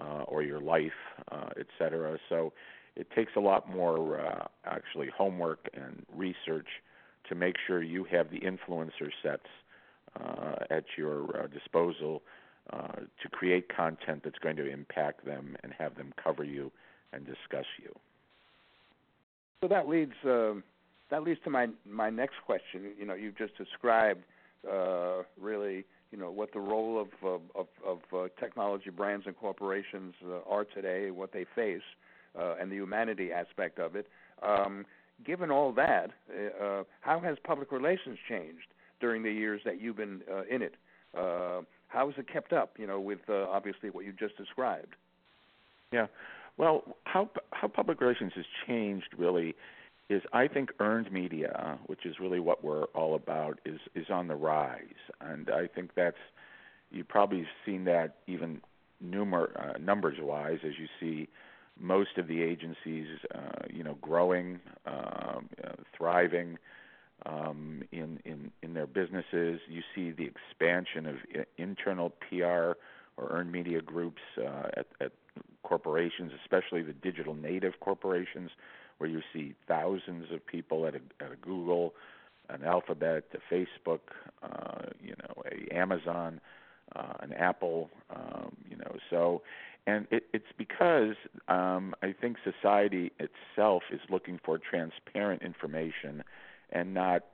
uh, 0.00 0.24
or 0.26 0.42
your 0.42 0.60
life, 0.60 0.92
uh, 1.30 1.50
et 1.58 1.66
cetera. 1.78 2.18
So 2.28 2.52
it 2.96 3.06
takes 3.14 3.32
a 3.36 3.40
lot 3.40 3.70
more 3.70 4.20
uh, 4.20 4.46
actually 4.64 5.08
homework 5.16 5.68
and 5.74 6.04
research 6.14 6.66
to 7.28 7.34
make 7.34 7.54
sure 7.66 7.82
you 7.82 8.04
have 8.04 8.30
the 8.30 8.40
influencer 8.40 9.10
sets 9.22 9.46
at 10.70 10.84
your 10.96 11.44
uh, 11.44 11.46
disposal 11.48 12.22
uh, 12.72 13.00
to 13.22 13.28
create 13.30 13.74
content 13.74 14.22
that's 14.22 14.38
going 14.38 14.56
to 14.56 14.70
impact 14.70 15.24
them 15.24 15.56
and 15.62 15.72
have 15.76 15.96
them 15.96 16.12
cover 16.22 16.44
you 16.44 16.70
and 17.12 17.26
discuss 17.26 17.66
you. 17.82 17.92
So 19.62 19.68
that 19.68 19.88
leads 19.88 20.12
uh, 20.24 20.54
that 21.10 21.22
leads 21.22 21.40
to 21.44 21.50
my 21.50 21.68
my 21.84 22.10
next 22.10 22.36
question. 22.46 22.92
You 22.98 23.06
know, 23.06 23.14
you've 23.14 23.36
just 23.36 23.56
described 23.58 24.22
uh, 24.70 25.22
really 25.40 25.84
you 26.12 26.18
know 26.18 26.30
what 26.30 26.52
the 26.52 26.60
role 26.60 27.00
of 27.00 27.08
of, 27.54 27.66
of 27.84 27.98
uh, 28.14 28.28
technology 28.38 28.90
brands 28.90 29.26
and 29.26 29.36
corporations 29.36 30.14
uh, 30.24 30.48
are 30.48 30.64
today, 30.64 31.10
what 31.10 31.32
they 31.32 31.44
face, 31.54 31.82
uh, 32.38 32.54
and 32.60 32.70
the 32.70 32.76
humanity 32.76 33.32
aspect 33.32 33.78
of 33.78 33.96
it. 33.96 34.06
Um, 34.42 34.86
given 35.26 35.50
all 35.50 35.72
that, 35.72 36.10
uh, 36.30 36.64
uh, 36.64 36.84
how 37.00 37.20
has 37.20 37.36
public 37.44 37.72
relations 37.72 38.18
changed 38.28 38.68
during 39.00 39.22
the 39.22 39.32
years 39.32 39.60
that 39.64 39.80
you've 39.80 39.96
been 39.96 40.22
uh, 40.30 40.42
in 40.50 40.62
it? 40.62 40.74
Uh, 41.16 41.62
how 41.88 42.06
has 42.06 42.14
it 42.18 42.32
kept 42.32 42.52
up? 42.52 42.74
You 42.78 42.86
know, 42.86 43.00
with 43.00 43.20
uh, 43.28 43.46
obviously 43.48 43.90
what 43.90 44.04
you 44.04 44.12
just 44.12 44.36
described. 44.36 44.94
Yeah, 45.92 46.06
well, 46.56 46.84
how 47.04 47.30
how 47.50 47.68
public 47.68 48.00
relations 48.00 48.32
has 48.36 48.44
changed 48.66 49.08
really 49.16 49.54
is 50.08 50.22
I 50.32 50.48
think 50.48 50.70
earned 50.80 51.12
media, 51.12 51.78
which 51.86 52.04
is 52.04 52.16
really 52.20 52.40
what 52.40 52.62
we're 52.64 52.84
all 52.94 53.14
about, 53.14 53.58
is 53.64 53.80
is 53.94 54.06
on 54.10 54.28
the 54.28 54.36
rise, 54.36 54.82
and 55.20 55.50
I 55.50 55.66
think 55.66 55.92
that's 55.96 56.16
you've 56.90 57.08
probably 57.08 57.46
seen 57.64 57.84
that 57.84 58.16
even 58.26 58.60
numer 59.04 59.48
uh, 59.56 59.78
numbers 59.78 60.18
wise 60.20 60.58
as 60.64 60.72
you 60.78 60.86
see 60.98 61.28
most 61.78 62.18
of 62.18 62.28
the 62.28 62.42
agencies, 62.42 63.06
uh, 63.34 63.66
you 63.70 63.82
know, 63.82 63.96
growing, 64.02 64.60
uh, 64.86 65.40
uh, 65.64 65.72
thriving 65.96 66.58
um, 67.26 67.82
in 67.92 68.20
in 68.24 68.50
in 68.62 68.74
their 68.74 68.86
businesses. 68.86 69.60
You 69.68 69.82
see 69.94 70.10
the 70.10 70.26
expansion 70.28 71.06
of 71.06 71.16
internal 71.58 72.10
PR 72.28 72.72
or 73.16 73.28
earned 73.30 73.52
media 73.52 73.80
groups 73.80 74.22
uh, 74.38 74.68
at, 74.76 74.86
at 75.00 75.12
corporations, 75.62 76.32
especially 76.42 76.82
the 76.82 76.92
digital 76.92 77.34
native 77.34 77.74
corporations, 77.80 78.50
where 78.98 79.10
you 79.10 79.20
see 79.32 79.54
thousands 79.68 80.26
of 80.32 80.44
people 80.46 80.86
at 80.86 80.94
a, 80.94 81.00
at 81.24 81.32
a 81.32 81.36
Google, 81.36 81.94
an 82.48 82.64
Alphabet, 82.64 83.24
a 83.34 83.54
Facebook, 83.54 84.00
uh, 84.42 84.86
you 85.02 85.14
know, 85.22 85.42
a 85.50 85.74
Amazon, 85.74 86.40
uh, 86.96 87.14
an 87.20 87.32
Apple, 87.32 87.90
um, 88.14 88.56
you 88.68 88.76
know. 88.76 88.96
So, 89.08 89.42
and 89.86 90.06
it, 90.10 90.24
it's 90.32 90.52
because 90.58 91.14
um, 91.48 91.94
I 92.02 92.14
think 92.18 92.36
society 92.44 93.12
itself 93.18 93.84
is 93.92 94.00
looking 94.10 94.40
for 94.44 94.58
transparent 94.58 95.42
information, 95.42 96.24
and 96.72 96.94
not 96.94 97.24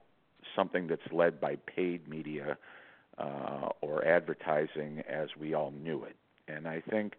something 0.54 0.86
that's 0.86 1.12
led 1.12 1.40
by 1.40 1.56
paid 1.66 2.08
media 2.08 2.56
uh, 3.18 3.68
or 3.80 4.04
advertising 4.04 5.02
as 5.08 5.28
we 5.38 5.54
all 5.54 5.70
knew 5.70 6.04
it. 6.04 6.16
And 6.48 6.68
I 6.68 6.80
think 6.80 7.14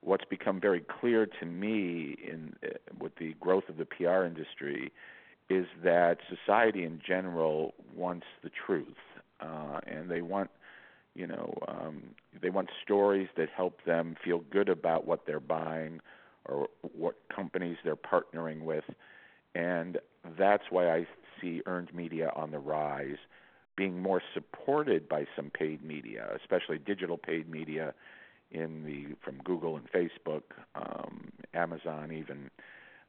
what's 0.00 0.24
become 0.24 0.60
very 0.60 0.80
clear 0.80 1.26
to 1.26 1.46
me 1.46 2.16
in 2.22 2.54
uh, 2.64 2.68
with 2.98 3.14
the 3.16 3.34
growth 3.40 3.68
of 3.68 3.76
the 3.76 3.84
PR 3.84 4.24
industry 4.24 4.92
is 5.50 5.66
that 5.82 6.18
society 6.28 6.84
in 6.84 7.00
general 7.06 7.74
wants 7.96 8.26
the 8.42 8.50
truth, 8.50 8.96
uh, 9.40 9.80
and 9.86 10.10
they 10.10 10.20
want 10.20 10.50
you 11.14 11.26
know 11.26 11.54
um, 11.66 12.02
they 12.40 12.50
want 12.50 12.68
stories 12.82 13.28
that 13.36 13.48
help 13.56 13.80
them 13.84 14.16
feel 14.22 14.40
good 14.50 14.68
about 14.68 15.06
what 15.06 15.26
they're 15.26 15.40
buying 15.40 16.00
or 16.44 16.68
what 16.96 17.16
companies 17.34 17.76
they're 17.84 17.96
partnering 17.96 18.62
with, 18.62 18.84
and 19.54 19.98
that's 20.38 20.64
why 20.70 20.90
I 20.90 21.06
see 21.40 21.62
earned 21.66 21.94
media 21.94 22.32
on 22.34 22.50
the 22.50 22.58
rise 22.58 23.18
being 23.76 24.02
more 24.02 24.20
supported 24.34 25.08
by 25.08 25.24
some 25.36 25.50
paid 25.50 25.84
media, 25.84 26.28
especially 26.36 26.78
digital 26.78 27.16
paid 27.16 27.48
media 27.48 27.94
in 28.50 28.82
the 28.84 29.14
from 29.24 29.38
Google 29.44 29.76
and 29.76 29.90
Facebook, 29.90 30.42
um, 30.74 31.30
Amazon 31.54 32.12
even. 32.12 32.50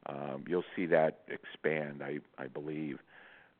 Um, 0.05 0.45
you'll 0.47 0.63
see 0.75 0.85
that 0.87 1.19
expand, 1.27 2.01
I, 2.03 2.19
I 2.41 2.47
believe. 2.47 2.99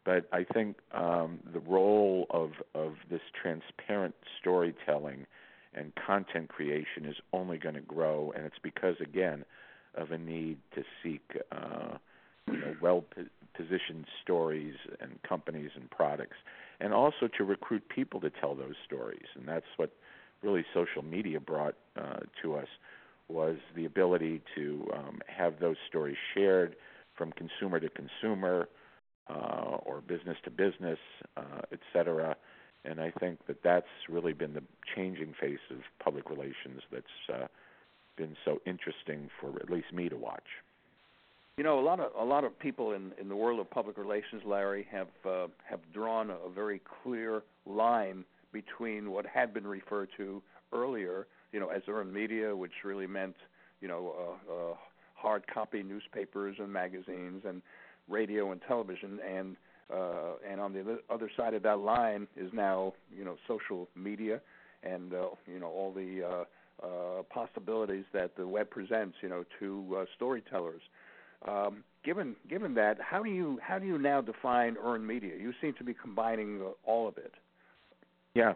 But 0.06 0.28
I 0.32 0.46
think 0.46 0.78
um, 0.94 1.40
the 1.52 1.60
role 1.60 2.28
of, 2.30 2.52
of 2.74 2.94
this 3.10 3.22
transparent 3.40 4.16
storytelling 4.40 5.26
and 5.74 5.92
content 5.96 6.50
creation 6.50 7.06
is 7.06 7.18
only 7.34 7.58
going 7.58 7.76
to 7.76 7.82
grow, 7.82 8.32
and 8.36 8.46
it's 8.46 8.60
because, 8.62 8.96
again, 9.02 9.46
of 9.96 10.12
a 10.12 10.18
need 10.18 10.58
to 10.76 10.84
seek 11.04 11.38
uh, 11.52 11.98
you 12.48 12.58
know, 12.58 12.76
well 12.82 13.04
positioned 13.60 14.06
stories 14.24 14.78
and 15.01 15.12
companies 15.32 15.72
and 15.80 15.86
products, 16.00 16.39
and 16.84 16.89
also 17.01 17.25
to 17.38 17.44
recruit 17.56 17.84
people 17.98 18.20
to 18.25 18.32
tell 18.42 18.54
those 18.63 18.78
stories. 18.89 19.30
And 19.36 19.44
that's 19.54 19.72
what 19.80 19.92
really 20.46 20.66
social 20.80 21.04
media 21.16 21.39
brought 21.51 21.75
uh, 22.04 22.22
to 22.42 22.48
us 22.62 22.72
was 23.28 23.58
the 23.78 23.86
ability 23.94 24.36
to 24.56 24.63
um, 24.98 25.16
have 25.39 25.54
those 25.66 25.80
stories 25.89 26.20
shared 26.34 26.72
from 27.18 27.28
consumer 27.44 27.78
to 27.86 27.89
consumer 28.04 28.58
uh, 29.30 29.78
or 29.88 29.96
business 30.13 30.38
to 30.46 30.51
business, 30.66 31.01
uh, 31.42 31.62
et 31.75 31.82
cetera. 31.94 32.30
And 32.86 32.98
I 33.08 33.10
think 33.22 33.36
that 33.48 33.60
that's 33.70 33.94
really 34.16 34.36
been 34.42 34.54
the 34.60 34.63
changing 34.96 35.32
face 35.44 35.66
of 35.70 35.80
public 36.06 36.25
relations 36.36 36.80
that's 36.94 37.18
uh, 37.36 37.48
been 38.16 38.36
so 38.46 38.51
interesting 38.66 39.30
for 39.39 39.50
at 39.63 39.70
least 39.70 39.89
me 39.94 40.06
to 40.10 40.18
watch. 40.30 40.50
You 41.60 41.66
know, 41.66 41.78
a 41.78 41.82
lot 41.82 42.00
of 42.00 42.13
a 42.18 42.24
lot 42.24 42.46
of 42.46 42.58
people 42.58 42.94
in 42.94 43.12
in 43.20 43.28
the 43.28 43.36
world 43.36 43.60
of 43.60 43.70
public 43.70 43.98
relations, 43.98 44.42
Larry, 44.46 44.88
have 44.89 45.10
uh, 45.25 45.48
have 45.70 45.82
drawn 45.94 46.30
a 46.30 46.48
very 46.56 46.82
clear 47.04 47.44
line 47.66 48.24
between 48.54 49.12
what 49.12 49.25
had 49.25 49.54
been 49.54 49.68
referred 49.68 50.08
to 50.16 50.42
earlier, 50.72 51.28
you 51.51 51.60
know, 51.60 51.68
as 51.68 51.82
earned 51.89 52.13
media, 52.13 52.56
which 52.56 52.72
really 52.86 53.08
meant, 53.08 53.36
you 53.82 53.89
know, 53.89 54.38
uh, 54.50 54.54
uh, 54.54 54.74
hard 55.16 55.44
copy 55.54 55.84
newspapers 55.84 56.56
and 56.60 56.72
magazines 56.72 57.44
and 57.46 57.62
radio 58.08 58.54
and 58.54 58.62
television, 58.66 59.20
and 59.30 59.58
uh, 59.94 60.36
and 60.50 60.62
on 60.62 60.72
the 60.72 61.01
other 61.10 61.30
side 61.36 61.54
of 61.54 61.62
that 61.63 61.80
line 61.80 62.25
is 62.38 62.50
now, 62.54 62.94
you 63.13 63.25
know, 63.25 63.36
social 63.50 63.89
media, 63.98 64.39
and 64.84 65.13
uh, 65.13 65.25
you 65.46 65.60
know 65.60 65.68
all 65.68 65.92
the 65.92 66.24
uh, 66.24 66.88
uh, 66.88 67.24
possibilities 67.24 68.06
that 68.13 68.38
the 68.38 68.48
web 68.48 68.70
presents, 68.70 69.18
you 69.22 69.28
know, 69.28 69.44
to 69.60 69.98
uh, 70.00 70.06
storytellers. 70.16 70.82
Um, 71.48 71.84
given 72.03 72.36
given 72.50 72.74
that, 72.75 72.98
how 73.01 73.24
do 73.24 73.29
you 73.29 73.60
how 73.62 73.79
do 73.79 73.86
you 73.86 73.98
now 73.98 74.22
define 74.22 74.77
earned 74.84 75.08
media? 75.08 75.36
You 75.39 75.53
seem 75.62 75.74
to 75.75 75.84
be 75.84 75.93
combining 75.93 76.62
uh, 76.62 76.72
all 76.84 77.08
of 77.08 77.17
it. 77.17 77.34
Yeah. 78.34 78.53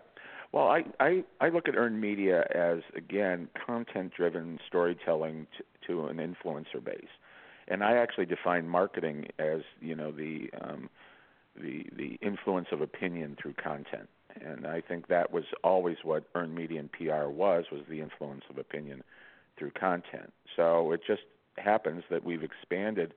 Well, 0.52 0.68
I, 0.68 0.84
I, 1.00 1.24
I 1.42 1.50
look 1.50 1.68
at 1.68 1.76
earned 1.76 2.00
media 2.00 2.46
as, 2.54 2.84
again, 2.96 3.50
content 3.66 4.14
driven 4.16 4.60
storytelling 4.68 5.48
to, 5.58 5.88
to 5.88 6.06
an 6.06 6.18
influencer 6.18 6.84
base. 6.84 7.10
And 7.68 7.84
I 7.84 7.94
actually 7.98 8.28
define 8.28 8.68
marketing 8.68 9.30
as, 9.40 9.62
you 9.82 9.96
know, 9.96 10.12
the, 10.12 10.52
um, 10.62 10.90
the 11.56 11.86
the 11.96 12.18
influence 12.22 12.68
of 12.72 12.82
opinion 12.82 13.38
through 13.42 13.54
content. 13.54 14.10
And 14.42 14.66
I 14.66 14.82
think 14.82 15.08
that 15.08 15.32
was 15.32 15.44
always 15.64 15.98
what 16.04 16.24
earned 16.36 16.56
media 16.56 16.80
and 16.80 16.92
PR 16.92 17.30
was 17.30 17.66
was 17.72 17.82
the 17.90 18.02
influence 18.02 18.44
of 18.50 18.58
opinion 18.58 19.04
through 19.58 19.72
content. 19.72 20.34
So 20.56 20.92
it 20.92 21.02
just 21.06 21.22
happens 21.58 22.04
that 22.10 22.24
we've 22.24 22.44
expanded 22.44 23.14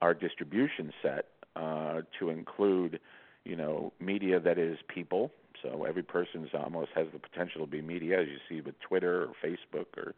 our 0.00 0.14
distribution 0.14 0.92
set 1.02 1.26
uh, 1.56 2.02
to 2.18 2.30
include, 2.30 3.00
you 3.44 3.56
know, 3.56 3.92
media 4.00 4.40
that 4.40 4.58
is 4.58 4.78
people. 4.88 5.30
So 5.62 5.84
every 5.84 6.02
person 6.02 6.48
almost 6.54 6.90
has 6.94 7.06
the 7.12 7.18
potential 7.18 7.66
to 7.66 7.70
be 7.70 7.82
media, 7.82 8.20
as 8.20 8.28
you 8.28 8.38
see 8.48 8.60
with 8.62 8.78
Twitter 8.80 9.24
or 9.24 9.32
Facebook 9.44 9.86
or, 9.96 10.14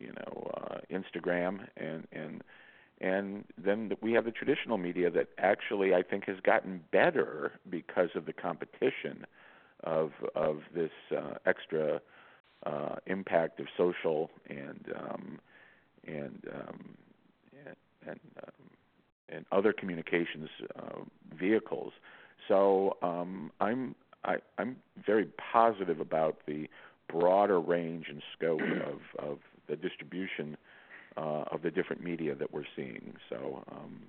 you 0.00 0.12
know, 0.12 0.50
uh, 0.56 0.78
Instagram, 0.90 1.66
and 1.76 2.06
and 2.12 2.42
and 3.00 3.44
then 3.62 3.92
we 4.00 4.12
have 4.12 4.24
the 4.24 4.30
traditional 4.30 4.78
media 4.78 5.10
that 5.10 5.28
actually 5.38 5.94
I 5.94 6.02
think 6.02 6.24
has 6.26 6.40
gotten 6.42 6.82
better 6.90 7.52
because 7.68 8.10
of 8.14 8.26
the 8.26 8.32
competition 8.32 9.26
of 9.84 10.10
of 10.34 10.62
this 10.74 10.90
uh, 11.16 11.34
extra 11.46 12.00
uh, 12.66 12.96
impact 13.06 13.60
of 13.60 13.66
social 13.76 14.30
and 14.48 14.86
um, 14.96 15.40
and 16.06 16.40
um, 16.52 16.94
and 17.66 17.76
and, 18.06 18.20
um, 18.42 18.70
and 19.28 19.44
other 19.52 19.72
communications 19.72 20.48
uh, 20.76 21.00
vehicles. 21.38 21.92
So 22.48 22.96
um, 23.02 23.50
I'm 23.60 23.94
I, 24.24 24.36
I'm 24.58 24.76
very 25.04 25.28
positive 25.52 26.00
about 26.00 26.38
the 26.46 26.68
broader 27.08 27.60
range 27.60 28.06
and 28.08 28.22
scope 28.36 28.60
of, 28.86 29.00
of 29.18 29.38
the 29.68 29.76
distribution 29.76 30.56
uh, 31.16 31.44
of 31.52 31.62
the 31.62 31.70
different 31.70 32.02
media 32.02 32.34
that 32.34 32.52
we're 32.52 32.64
seeing. 32.74 33.14
So 33.28 33.62
um, 33.70 34.02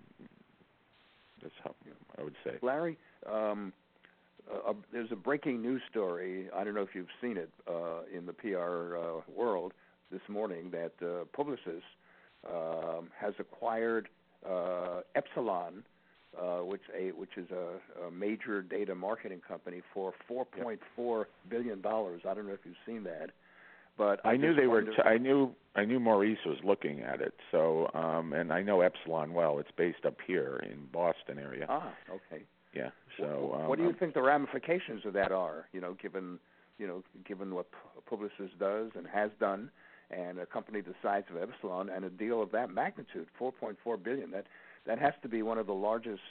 that's 1.41 1.53
how 1.63 1.75
I 2.17 2.23
would 2.23 2.35
say. 2.43 2.57
Larry, 2.61 2.97
um, 3.31 3.73
uh, 4.51 4.73
there's 4.91 5.11
a 5.11 5.15
breaking 5.15 5.61
news 5.61 5.81
story. 5.89 6.47
I 6.55 6.63
don't 6.63 6.73
know 6.73 6.81
if 6.81 6.95
you've 6.95 7.07
seen 7.21 7.37
it 7.37 7.49
uh, 7.67 8.01
in 8.15 8.25
the 8.25 8.33
PR 8.33 8.97
uh, 8.97 9.21
world 9.35 9.73
this 10.12 10.21
morning 10.29 10.71
that 10.71 10.93
uh, 11.01 11.25
Publicis 11.38 11.81
um, 12.47 13.09
has 13.19 13.33
acquired 13.39 14.07
uh, 14.47 15.01
Epsilon, 15.15 15.83
uh, 16.39 16.59
which 16.59 16.81
a 16.97 17.12
which 17.12 17.38
is 17.38 17.47
a, 17.51 18.05
a 18.07 18.12
major 18.12 18.62
data 18.62 18.93
marketing 18.93 19.41
company 19.47 19.81
for 19.93 20.13
4.4 20.29 21.25
billion 21.50 21.81
dollars. 21.81 22.21
I 22.27 22.33
don't 22.33 22.47
know 22.47 22.53
if 22.53 22.59
you've 22.65 22.75
seen 22.85 23.03
that. 23.03 23.31
But 23.97 24.19
I, 24.25 24.31
I 24.31 24.38
knew 24.38 24.53
they 24.53 24.67
were. 24.67 24.81
T- 24.81 25.01
I 25.05 25.17
knew. 25.17 25.51
I 25.75 25.85
knew 25.85 26.00
Maurice 26.00 26.38
was 26.45 26.57
looking 26.63 27.01
at 27.01 27.21
it. 27.21 27.33
So, 27.51 27.89
um, 27.93 28.33
and 28.33 28.51
I 28.51 28.62
know 28.62 28.81
Epsilon 28.81 29.33
well. 29.33 29.59
It's 29.59 29.71
based 29.77 30.05
up 30.05 30.17
here 30.25 30.62
in 30.69 30.88
Boston 30.91 31.39
area. 31.39 31.65
Ah, 31.69 31.93
okay. 32.09 32.43
Yeah. 32.74 32.89
So, 33.17 33.57
um, 33.57 33.69
what 33.69 33.77
do 33.77 33.85
you 33.85 33.95
think 33.97 34.13
the 34.13 34.21
ramifications 34.21 35.05
of 35.05 35.13
that 35.13 35.31
are? 35.31 35.67
You 35.71 35.79
know, 35.79 35.93
given 36.01 36.39
you 36.77 36.88
know, 36.88 37.03
given 37.25 37.55
what 37.55 37.67
Publicis 38.12 38.50
does 38.59 38.91
and 38.95 39.07
has 39.07 39.31
done, 39.39 39.69
and 40.12 40.39
a 40.39 40.45
company 40.45 40.81
the 40.81 40.95
size 41.01 41.24
of 41.29 41.41
Epsilon, 41.41 41.89
and 41.89 42.05
a 42.05 42.09
deal 42.09 42.41
of 42.41 42.51
that 42.51 42.69
magnitude, 42.69 43.27
4.4 43.39 44.03
billion. 44.03 44.31
That 44.31 44.45
that 44.85 45.00
has 45.00 45.13
to 45.24 45.29
be 45.29 45.41
one 45.41 45.57
of 45.57 45.65
the 45.65 45.74
largest 45.74 46.21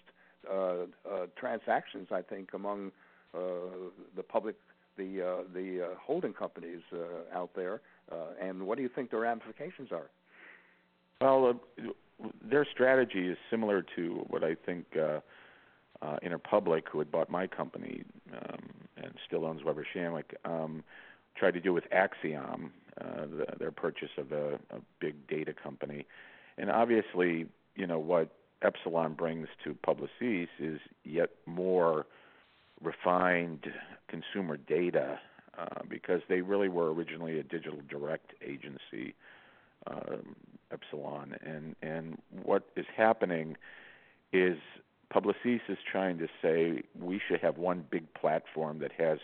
uh, 0.51 0.55
uh, 0.55 1.27
transactions, 1.37 2.09
I 2.13 2.23
think, 2.23 2.51
among 2.55 2.93
uh, 3.35 3.39
the 4.17 4.23
public 4.23 4.57
the 4.97 5.23
uh, 5.23 5.43
the 5.53 5.85
uh, 5.85 5.95
holding 6.01 6.33
companies 6.33 6.83
uh, 6.93 7.37
out 7.37 7.51
there, 7.57 7.81
and 8.41 8.67
what 8.67 8.77
do 8.77 8.83
you 8.83 8.89
think 8.89 9.11
the 9.11 9.19
ramifications 9.19 9.91
are? 9.91 10.11
Well, 11.21 11.59
their 12.49 12.67
strategy 12.73 13.29
is 13.29 13.39
similar 13.51 13.85
to 13.97 14.25
what 14.29 14.45
I 14.45 14.55
think 14.55 14.87
Interpublic, 16.23 16.83
who 16.91 16.99
had 16.99 17.11
bought 17.11 17.31
my 17.31 17.47
company 17.47 18.05
um, 18.33 18.71
and 18.97 19.15
still 19.27 19.45
owns 19.47 19.65
Weber 19.65 19.87
Shandwick, 19.95 20.35
um, 20.45 20.85
tried 21.37 21.55
to 21.55 21.61
do 21.61 21.73
with 21.73 21.85
Acxiom, 21.91 22.71
uh, 23.01 23.27
the, 23.27 23.47
their 23.59 23.73
purchase 23.73 24.11
of 24.19 24.33
a, 24.33 24.55
a 24.71 24.81
big 25.01 25.27
data 25.27 25.53
company, 25.53 26.07
and 26.59 26.71
obviously, 26.71 27.47
you 27.75 27.87
know 27.87 27.99
what 27.99 28.31
Epsilon 28.63 29.15
brings 29.15 29.49
to 29.65 29.77
Publicis 29.87 30.49
is 30.59 30.81
yet 31.05 31.31
more 31.47 32.07
refined 32.83 33.67
consumer 34.09 34.57
data 34.57 35.19
uh, 35.59 35.83
because 35.89 36.21
they 36.29 36.41
really 36.41 36.69
were 36.69 36.93
originally 36.93 37.39
a 37.39 37.43
digital 37.43 37.81
direct 37.89 38.33
agency, 38.43 39.15
um, 39.87 40.35
Epsilon, 40.73 41.37
and 41.45 41.77
and 41.83 42.19
what 42.43 42.65
is 42.77 42.87
happening 42.97 43.57
is 44.33 44.59
Publicis 45.13 45.61
is 45.69 45.79
trying 45.91 46.19
to 46.19 46.29
say 46.43 46.83
we 46.99 47.21
should 47.27 47.41
have 47.41 47.59
one 47.59 47.85
big 47.89 48.13
platform 48.15 48.81
that 48.81 48.93
has 48.93 49.19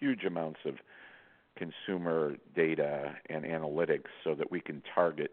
huge 0.00 0.24
amounts 0.24 0.60
of 0.64 0.76
consumer 1.56 2.36
data 2.54 3.16
and 3.28 3.44
analytics 3.44 4.10
so 4.24 4.34
that 4.34 4.50
we 4.50 4.60
can 4.60 4.82
target 4.94 5.32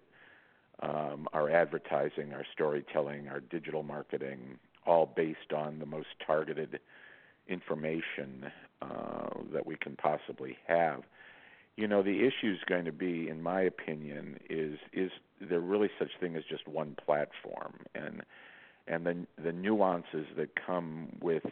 um, 0.81 1.27
our 1.33 1.49
advertising, 1.49 2.33
our 2.33 2.45
storytelling, 2.51 3.27
our 3.27 3.39
digital 3.39 3.83
marketing, 3.83 4.57
all 4.85 5.05
based 5.05 5.53
on 5.55 5.79
the 5.79 5.85
most 5.85 6.07
targeted 6.25 6.79
information 7.47 8.51
uh, 8.81 9.29
that 9.53 9.65
we 9.65 9.75
can 9.75 9.95
possibly 9.95 10.57
have. 10.67 11.03
You 11.75 11.87
know, 11.87 12.03
the 12.03 12.19
issue 12.19 12.51
is 12.51 12.59
going 12.67 12.85
to 12.85 12.91
be, 12.91 13.29
in 13.29 13.41
my 13.41 13.61
opinion, 13.61 14.39
is 14.49 14.77
is 14.91 15.11
there 15.41 15.59
really 15.59 15.89
such 15.97 16.11
thing 16.19 16.35
as 16.35 16.43
just 16.47 16.67
one 16.67 16.95
platform, 17.03 17.73
and 17.95 18.21
and 18.87 19.05
the 19.05 19.25
the 19.41 19.51
nuances 19.51 20.27
that 20.37 20.49
come 20.55 21.09
with 21.21 21.43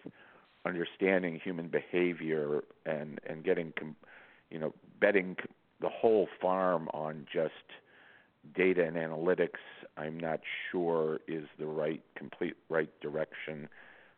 understanding 0.66 1.40
human 1.44 1.70
behavior 1.70 2.64
and 2.86 3.20
and 3.28 3.44
getting, 3.44 3.74
com- 3.78 3.96
you 4.52 4.60
know, 4.60 4.74
betting 5.00 5.36
the 5.80 5.90
whole 5.90 6.28
farm 6.42 6.88
on 6.94 7.26
just 7.34 7.54
data 8.56 8.86
and 8.86 8.96
analytics. 8.96 9.60
I'm 9.98 10.20
not 10.20 10.42
sure 10.72 11.20
is 11.28 11.46
the 11.58 11.66
right 11.66 12.02
complete 12.16 12.56
right 12.70 12.90
direction 13.02 13.68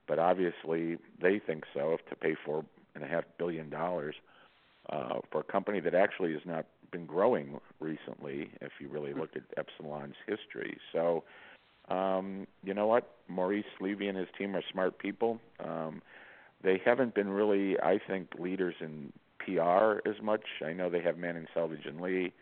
but 0.07 0.19
obviously 0.19 0.97
they 1.21 1.39
think 1.39 1.63
so. 1.73 1.93
If 1.93 2.07
to 2.09 2.15
pay 2.15 2.35
four 2.45 2.65
and 2.95 3.03
a 3.03 3.07
half 3.07 3.23
billion 3.37 3.69
dollars 3.69 4.15
uh, 4.89 5.19
for 5.31 5.41
a 5.41 5.43
company 5.43 5.79
that 5.79 5.95
actually 5.95 6.33
has 6.33 6.41
not 6.45 6.65
been 6.91 7.05
growing 7.05 7.59
recently, 7.79 8.51
if 8.61 8.71
you 8.79 8.87
really 8.87 9.13
look 9.13 9.31
at 9.35 9.43
Epsilon's 9.57 10.15
history. 10.27 10.77
So, 10.91 11.23
um, 11.89 12.47
you 12.63 12.73
know 12.73 12.87
what? 12.87 13.15
Maurice 13.27 13.65
Levy 13.81 14.07
and 14.07 14.17
his 14.17 14.27
team 14.37 14.55
are 14.55 14.63
smart 14.71 14.99
people. 14.99 15.39
Um, 15.59 16.01
they 16.63 16.81
haven't 16.85 17.15
been 17.15 17.29
really, 17.29 17.79
I 17.79 17.99
think, 18.07 18.29
leaders 18.39 18.75
in 18.79 19.11
PR 19.45 20.07
as 20.07 20.21
much. 20.21 20.43
I 20.65 20.73
know 20.73 20.89
they 20.89 21.01
have 21.01 21.17
Manning 21.17 21.47
Selvage 21.53 21.85
and 21.85 22.01
Lee, 22.01 22.33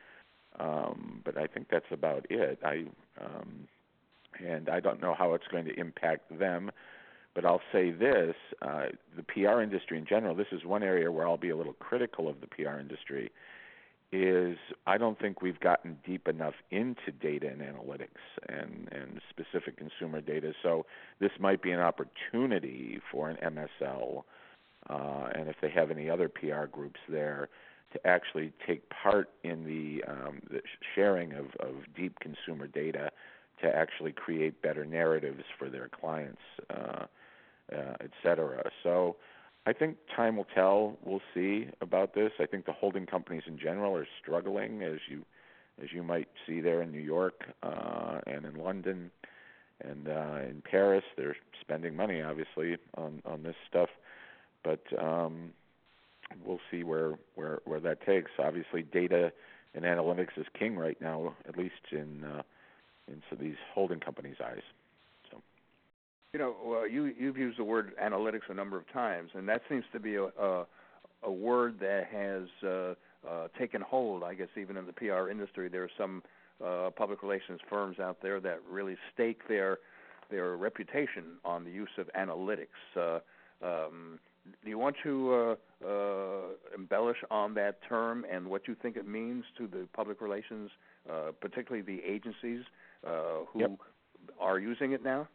um, 0.60 1.22
but 1.24 1.38
I 1.38 1.48
think 1.48 1.68
that's 1.70 1.92
about 1.92 2.26
it. 2.30 2.60
I 2.64 2.86
um, 3.20 3.68
and 4.40 4.70
I 4.70 4.80
don't 4.80 5.02
know 5.02 5.14
how 5.14 5.34
it's 5.34 5.48
going 5.52 5.66
to 5.66 5.80
impact 5.80 6.38
them. 6.38 6.72
But 7.34 7.46
I'll 7.46 7.62
say 7.72 7.92
this: 7.92 8.36
uh, 8.62 8.88
the 9.16 9.24
PR 9.24 9.62
industry 9.62 9.98
in 9.98 10.06
general. 10.06 10.36
This 10.36 10.52
is 10.52 10.66
one 10.66 10.84
area 10.84 11.12
where 11.12 11.28
I'll 11.28 11.38
be 11.38 11.50
a 11.50 11.56
little 11.56 11.74
critical 11.74 12.28
of 12.28 12.42
the 12.42 12.48
PR 12.48 12.80
industry. 12.80 13.32
Is 14.14 14.58
I 14.86 14.98
don't 14.98 15.18
think 15.18 15.42
we've 15.42 15.60
gotten 15.62 15.98
deep 16.06 16.28
enough 16.28 16.56
into 16.70 17.12
data 17.22 17.48
and 17.48 17.62
analytics 17.62 18.20
and 18.50 18.90
and 18.92 19.22
specific 19.30 19.78
consumer 19.78 20.20
data. 20.20 20.52
So 20.62 20.86
this 21.20 21.32
might 21.40 21.62
be 21.62 21.72
an 21.72 21.80
opportunity 21.80 23.00
for 23.10 23.30
an 23.30 23.38
MSL, 23.38 24.24
uh, 24.90 25.30
and 25.36 25.48
if 25.48 25.56
they 25.62 25.70
have 25.70 25.92
any 25.92 26.10
other 26.10 26.30
PR 26.30 26.66
groups 26.66 27.00
there, 27.10 27.50
to 27.94 28.08
actually 28.08 28.54
take 28.66 28.90
part 28.90 29.30
in 29.44 29.66
the, 29.66 30.02
um, 30.10 30.42
the 30.50 30.62
sharing 30.96 31.34
of, 31.34 31.48
of 31.60 31.76
deep 31.96 32.18
consumer 32.20 32.66
data 32.66 33.12
to 33.62 33.68
actually 33.68 34.14
create 34.14 34.62
better 34.62 34.86
narratives 34.86 35.44
for 35.60 35.70
their 35.70 35.90
clients. 35.90 36.42
Uh, 36.70 37.06
uh, 37.72 37.94
et 38.02 38.12
cetera. 38.22 38.70
So 38.84 39.16
I 39.66 39.74
think 39.74 39.98
time 40.16 40.36
will 40.36 40.48
tell. 40.54 40.98
We'll 41.04 41.22
see 41.34 41.68
about 41.82 42.14
this. 42.14 42.32
I 42.40 42.46
think 42.46 42.66
the 42.66 42.74
holding 42.74 43.06
companies 43.06 43.44
in 43.48 43.58
general 43.58 43.96
are 43.96 44.08
struggling, 44.22 44.84
as 44.84 45.00
you 45.10 45.24
as 45.82 45.90
you 45.94 46.04
might 46.04 46.28
see 46.46 46.62
there 46.62 46.82
in 46.82 46.92
New 46.92 47.00
York 47.00 47.46
uh, 47.64 48.20
and 48.28 48.46
in 48.46 48.56
London 48.56 49.10
and 49.84 50.08
uh, 50.08 50.40
in 50.50 50.62
Paris. 50.70 51.04
They're 51.16 51.38
spending 51.62 51.96
money, 51.96 52.22
obviously, 52.22 52.78
on 52.98 53.22
on 53.26 53.44
this 53.44 53.56
stuff, 53.70 53.90
but 54.64 54.82
um, 55.02 55.52
we'll 56.46 56.60
see 56.70 56.84
where 56.84 57.18
where 57.36 57.60
where 57.66 57.80
that 57.80 58.06
takes. 58.06 58.32
Obviously, 58.40 58.84
data 58.84 59.32
and 59.74 59.86
analytics 59.86 60.38
is 60.38 60.46
king 60.58 60.76
right 60.76 61.00
now, 61.02 61.36
at 61.48 61.58
least 61.58 61.74
in 61.92 62.24
uh, 62.24 62.42
in 63.08 63.22
so 63.30 63.36
these 63.36 63.56
holding 63.74 64.00
companies' 64.00 64.38
eyes. 64.44 64.62
So, 65.32 65.42
You 66.34 66.40
know, 66.40 66.56
well, 66.64 66.88
you 66.88 67.14
you've 67.18 67.38
used 67.38 67.60
the 67.60 67.64
word 67.64 67.94
analytics 68.02 68.50
a 68.50 68.54
number 68.54 68.78
of 68.78 68.92
times, 68.92 69.32
and 69.34 69.48
that 69.50 69.62
seems 69.70 69.86
to 69.94 70.00
be 70.00 70.16
a 70.16 70.26
a, 70.26 70.66
a 71.24 71.32
word 71.32 71.80
that 71.80 72.08
has 72.12 72.48
uh, 72.64 72.94
uh, 73.28 73.48
taken 73.58 73.82
hold. 73.82 74.24
I 74.24 74.34
guess 74.34 74.50
even 74.58 74.78
in 74.78 74.86
the 74.86 74.94
PR 74.94 75.30
industry, 75.30 75.70
there 75.70 75.84
are 75.84 75.92
some 75.98 76.24
uh, 76.64 76.90
public 76.96 77.24
relations 77.24 77.60
firms 77.70 78.00
out 78.00 78.18
there 78.22 78.40
that 78.40 78.60
really 78.70 78.98
stake 79.14 79.48
their 79.48 79.80
their 80.30 80.56
reputation 80.56 81.38
on 81.44 81.66
the 81.66 81.72
use 81.72 81.90
of 81.98 82.10
analytics. 82.18 82.68
Uh, 82.96 83.20
Um, 83.64 84.20
do 84.64 84.70
you 84.70 84.78
want 84.78 84.96
to 85.04 85.34
uh, 85.34 85.88
uh, 85.88 86.76
embellish 86.76 87.18
on 87.30 87.54
that 87.56 87.78
term 87.88 88.26
and 88.32 88.48
what 88.48 88.68
you 88.68 88.76
think 88.82 88.96
it 88.98 89.08
means 89.08 89.44
to 89.58 89.68
the 89.68 89.88
public 89.94 90.22
relations, 90.22 90.72
uh, 91.10 91.32
particularly 91.40 91.82
the 91.82 92.02
agencies 92.04 92.64
uh, 93.06 93.46
who 93.52 93.60
yep. 93.60 93.72
are 94.40 94.60
using 94.60 94.92
it 94.92 95.04
now? 95.04 95.28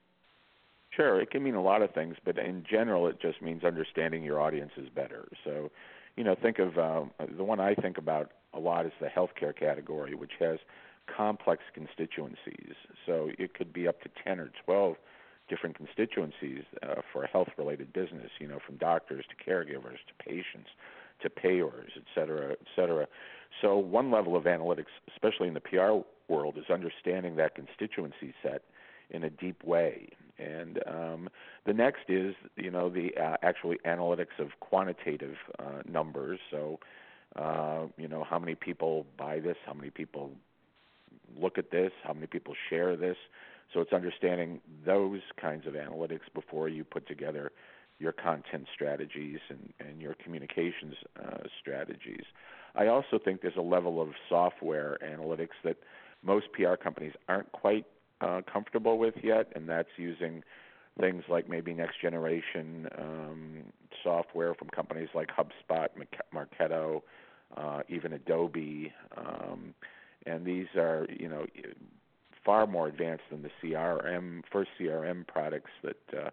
Sure, 0.91 1.21
it 1.21 1.31
can 1.31 1.43
mean 1.43 1.55
a 1.55 1.63
lot 1.63 1.83
of 1.83 1.93
things, 1.93 2.17
but 2.25 2.39
in 2.39 2.65
general, 2.69 3.07
it 3.07 3.21
just 3.21 3.43
means 3.43 3.65
understanding 3.65 4.23
your 4.23 4.41
audiences 4.41 4.89
better. 4.95 5.29
So, 5.45 5.71
you 6.17 6.25
know, 6.25 6.35
think 6.41 6.59
of 6.59 6.79
um, 6.79 7.11
the 7.37 7.45
one 7.45 7.61
I 7.61 7.75
think 7.75 7.99
about 7.99 8.33
a 8.55 8.59
lot 8.59 8.87
is 8.87 8.93
the 9.01 9.09
healthcare 9.09 9.55
category, 9.55 10.15
which 10.15 10.33
has 10.41 10.59
complex 11.15 11.63
constituencies. 11.75 12.75
So 13.05 13.31
it 13.39 13.55
could 13.55 13.73
be 13.73 13.87
up 13.87 14.01
to 14.03 14.09
10 14.25 14.41
or 14.41 14.51
12 14.65 14.97
different 15.49 15.77
constituencies 15.77 16.65
uh, 16.83 17.03
for 17.13 17.25
a 17.25 17.29
health 17.29 17.49
related 17.57 17.93
business, 17.93 18.31
you 18.41 18.49
know, 18.49 18.59
from 18.65 18.77
doctors 18.77 19.25
to 19.29 19.51
caregivers 19.51 19.99
to 20.09 20.25
patients 20.25 20.69
to 21.23 21.31
payers, 21.31 21.93
et 21.97 22.03
cetera, 22.15 22.53
et 22.53 22.67
cetera. 22.75 23.07
So 23.63 23.77
one 23.77 24.11
level 24.11 24.37
of 24.37 24.45
analytics, 24.45 24.93
especially 25.15 25.49
in 25.49 25.55
the 25.55 25.61
PR 25.61 26.01
world, 26.29 26.59
is 26.59 26.65
understanding 26.71 27.37
that 27.37 27.55
constituency 27.55 28.35
set 28.43 28.63
in 29.11 29.25
a 29.25 29.31
deep 29.31 29.63
way. 29.65 30.09
And 30.39 30.81
um, 30.87 31.29
the 31.65 31.73
next 31.73 32.09
is, 32.09 32.35
you 32.57 32.71
know, 32.71 32.91
the 32.91 33.11
uh, 33.17 33.37
actually 33.43 33.79
analytics 33.87 34.39
of 34.39 34.49
quantitative 34.61 35.37
uh, 35.59 35.83
numbers. 35.89 36.39
So, 36.51 36.79
uh, 37.37 37.87
you 37.97 38.09
know, 38.09 38.25
how 38.25 38.39
many 38.39 38.55
people 38.55 39.07
buy 39.17 39.41
this, 39.41 39.57
how 39.65 39.73
many 39.73 39.91
people 39.91 40.33
look 41.41 41.57
at 41.57 41.71
this, 41.71 41.93
how 42.05 42.13
many 42.13 42.27
people 42.27 42.55
share 42.69 42.97
this. 42.97 43.17
So 43.73 43.81
it's 43.81 43.93
understanding 43.93 44.61
those 44.85 45.21
kinds 45.41 45.67
of 45.67 45.75
analytics 45.75 46.33
before 46.35 46.69
you 46.69 46.85
put 46.85 47.07
together 47.07 47.53
your 47.99 48.13
content 48.13 48.67
strategies 48.75 49.39
and, 49.49 49.73
and 49.81 50.01
your 50.01 50.15
communications 50.23 50.95
uh, 51.19 51.39
strategies. 51.61 52.25
I 52.75 52.89
also 52.89 53.19
think 53.23 53.41
there's 53.41 53.57
a 53.57 53.63
level 53.63 54.01
of 54.01 54.09
software 54.29 54.99
analytics 55.03 55.57
that 55.65 55.77
most 56.23 56.47
PR 56.53 56.75
companies 56.75 57.13
aren't 57.29 57.51
quite 57.53 57.87
uh, 58.21 58.43
comfortable 58.51 58.99
with 58.99 59.15
yet, 59.23 59.51
and 59.55 59.69
that's 59.69 59.89
using 59.97 60.43
things 61.01 61.25
like 61.29 61.49
maybe 61.49 61.75
next 61.75 62.01
generation 62.01 62.89
um, 62.99 63.65
software 64.03 64.55
from 64.55 64.69
companies 64.69 65.09
like 65.15 65.29
HubSpot, 65.29 65.89
Marketo, 66.35 67.03
uh, 67.57 67.81
even 67.89 68.13
Adobe. 68.13 68.93
Um, 69.17 69.75
and 70.27 70.45
these 70.45 70.67
are 70.77 71.07
you 71.09 71.29
know 71.29 71.47
far 72.47 72.67
more 72.67 72.87
advanced 72.87 73.25
than 73.31 73.43
the 73.43 73.51
CRM 73.63 74.43
first 74.51 74.71
CRM 74.81 75.27
products 75.27 75.71
that 75.83 75.99
uh, 76.17 76.31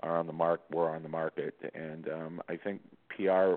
are 0.00 0.16
on 0.16 0.26
the 0.26 0.32
mark 0.32 0.60
were 0.70 0.88
on 0.88 1.02
the 1.02 1.08
market. 1.08 1.54
And 1.74 2.08
um, 2.08 2.42
I 2.48 2.56
think 2.56 2.80
PR 3.10 3.56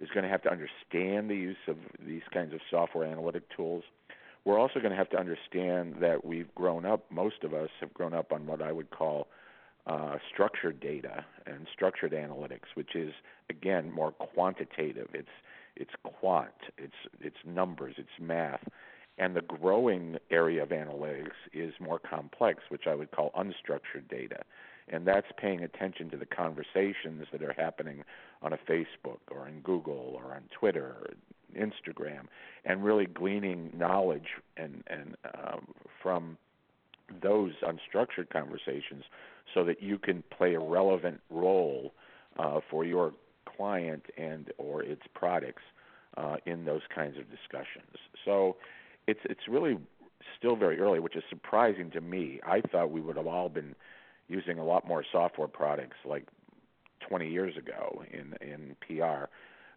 is 0.00 0.08
going 0.14 0.22
to 0.22 0.28
have 0.28 0.42
to 0.42 0.50
understand 0.50 1.28
the 1.28 1.34
use 1.34 1.56
of 1.68 1.76
these 2.06 2.22
kinds 2.32 2.54
of 2.54 2.60
software 2.70 3.04
analytic 3.04 3.42
tools. 3.54 3.82
We're 4.44 4.58
also 4.58 4.80
going 4.80 4.92
to 4.92 4.96
have 4.96 5.10
to 5.10 5.18
understand 5.18 5.96
that 6.00 6.24
we've 6.24 6.54
grown 6.54 6.86
up. 6.86 7.04
Most 7.10 7.42
of 7.42 7.52
us 7.52 7.68
have 7.80 7.92
grown 7.92 8.14
up 8.14 8.32
on 8.32 8.46
what 8.46 8.62
I 8.62 8.72
would 8.72 8.90
call 8.90 9.26
uh, 9.86 10.16
structured 10.32 10.80
data 10.80 11.24
and 11.46 11.66
structured 11.72 12.12
analytics, 12.12 12.68
which 12.74 12.94
is 12.94 13.12
again 13.50 13.90
more 13.90 14.12
quantitative. 14.12 15.08
It's 15.12 15.28
it's 15.76 15.90
quant. 16.02 16.52
It's 16.78 16.94
it's 17.20 17.36
numbers. 17.44 17.94
It's 17.98 18.08
math. 18.20 18.60
And 19.18 19.36
the 19.36 19.42
growing 19.42 20.16
area 20.30 20.62
of 20.62 20.70
analytics 20.70 21.32
is 21.52 21.74
more 21.78 21.98
complex, 21.98 22.62
which 22.68 22.86
I 22.86 22.94
would 22.94 23.10
call 23.10 23.32
unstructured 23.32 24.08
data. 24.08 24.40
And 24.88 25.06
that's 25.06 25.26
paying 25.36 25.62
attention 25.62 26.10
to 26.10 26.16
the 26.16 26.26
conversations 26.26 27.26
that 27.30 27.42
are 27.42 27.54
happening 27.56 28.02
on 28.42 28.52
a 28.52 28.58
Facebook 28.58 29.20
or 29.30 29.46
in 29.46 29.60
Google 29.60 30.14
or 30.16 30.34
on 30.34 30.42
Twitter 30.58 30.96
or 31.00 31.10
Instagram, 31.56 32.26
and 32.64 32.82
really 32.84 33.06
gleaning 33.06 33.70
knowledge 33.76 34.28
and, 34.56 34.82
and 34.86 35.16
um, 35.34 35.66
from 36.02 36.36
those 37.22 37.52
unstructured 37.62 38.30
conversations 38.32 39.04
so 39.54 39.64
that 39.64 39.82
you 39.82 39.98
can 39.98 40.22
play 40.36 40.54
a 40.54 40.60
relevant 40.60 41.20
role 41.30 41.92
uh, 42.38 42.60
for 42.70 42.84
your 42.84 43.12
client 43.56 44.04
and 44.16 44.52
or 44.58 44.82
its 44.82 45.02
products 45.14 45.62
uh, 46.16 46.36
in 46.46 46.64
those 46.64 46.82
kinds 46.94 47.18
of 47.18 47.24
discussions. 47.30 47.96
So 48.24 48.56
it's 49.10 49.20
it's 49.24 49.48
really 49.48 49.76
still 50.38 50.56
very 50.56 50.78
early, 50.78 51.00
which 51.00 51.16
is 51.16 51.24
surprising 51.28 51.90
to 51.90 52.00
me. 52.00 52.40
I 52.46 52.60
thought 52.60 52.90
we 52.90 53.00
would 53.00 53.16
have 53.16 53.26
all 53.26 53.48
been 53.48 53.74
using 54.28 54.58
a 54.58 54.64
lot 54.64 54.86
more 54.86 55.04
software 55.10 55.48
products 55.48 55.96
like 56.04 56.26
20 57.08 57.28
years 57.28 57.56
ago 57.56 58.04
in 58.10 58.34
in 58.40 58.76
PR, 58.86 59.24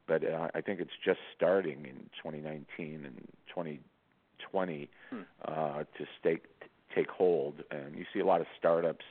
but 0.08 0.24
uh, 0.24 0.50
I 0.54 0.62
think 0.62 0.80
it's 0.80 0.98
just 1.04 1.20
starting 1.36 1.86
in 1.86 2.10
2019 2.22 3.06
and 3.06 3.28
2020 3.50 4.90
hmm. 5.10 5.18
uh, 5.46 5.80
to 5.98 6.06
take 6.24 6.46
take 6.96 7.10
hold. 7.10 7.64
And 7.72 7.96
you 7.96 8.06
see 8.14 8.20
a 8.20 8.26
lot 8.26 8.42
of 8.42 8.48
startups 8.58 9.06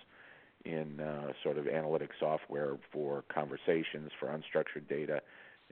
in 0.65 1.01
uh, 1.01 1.33
sort 1.43 1.59
of 1.59 1.67
analytic 1.67 2.11
software 2.21 2.77
for 2.93 3.25
conversations 3.35 4.13
for 4.21 4.29
unstructured 4.29 4.89
data, 4.89 5.21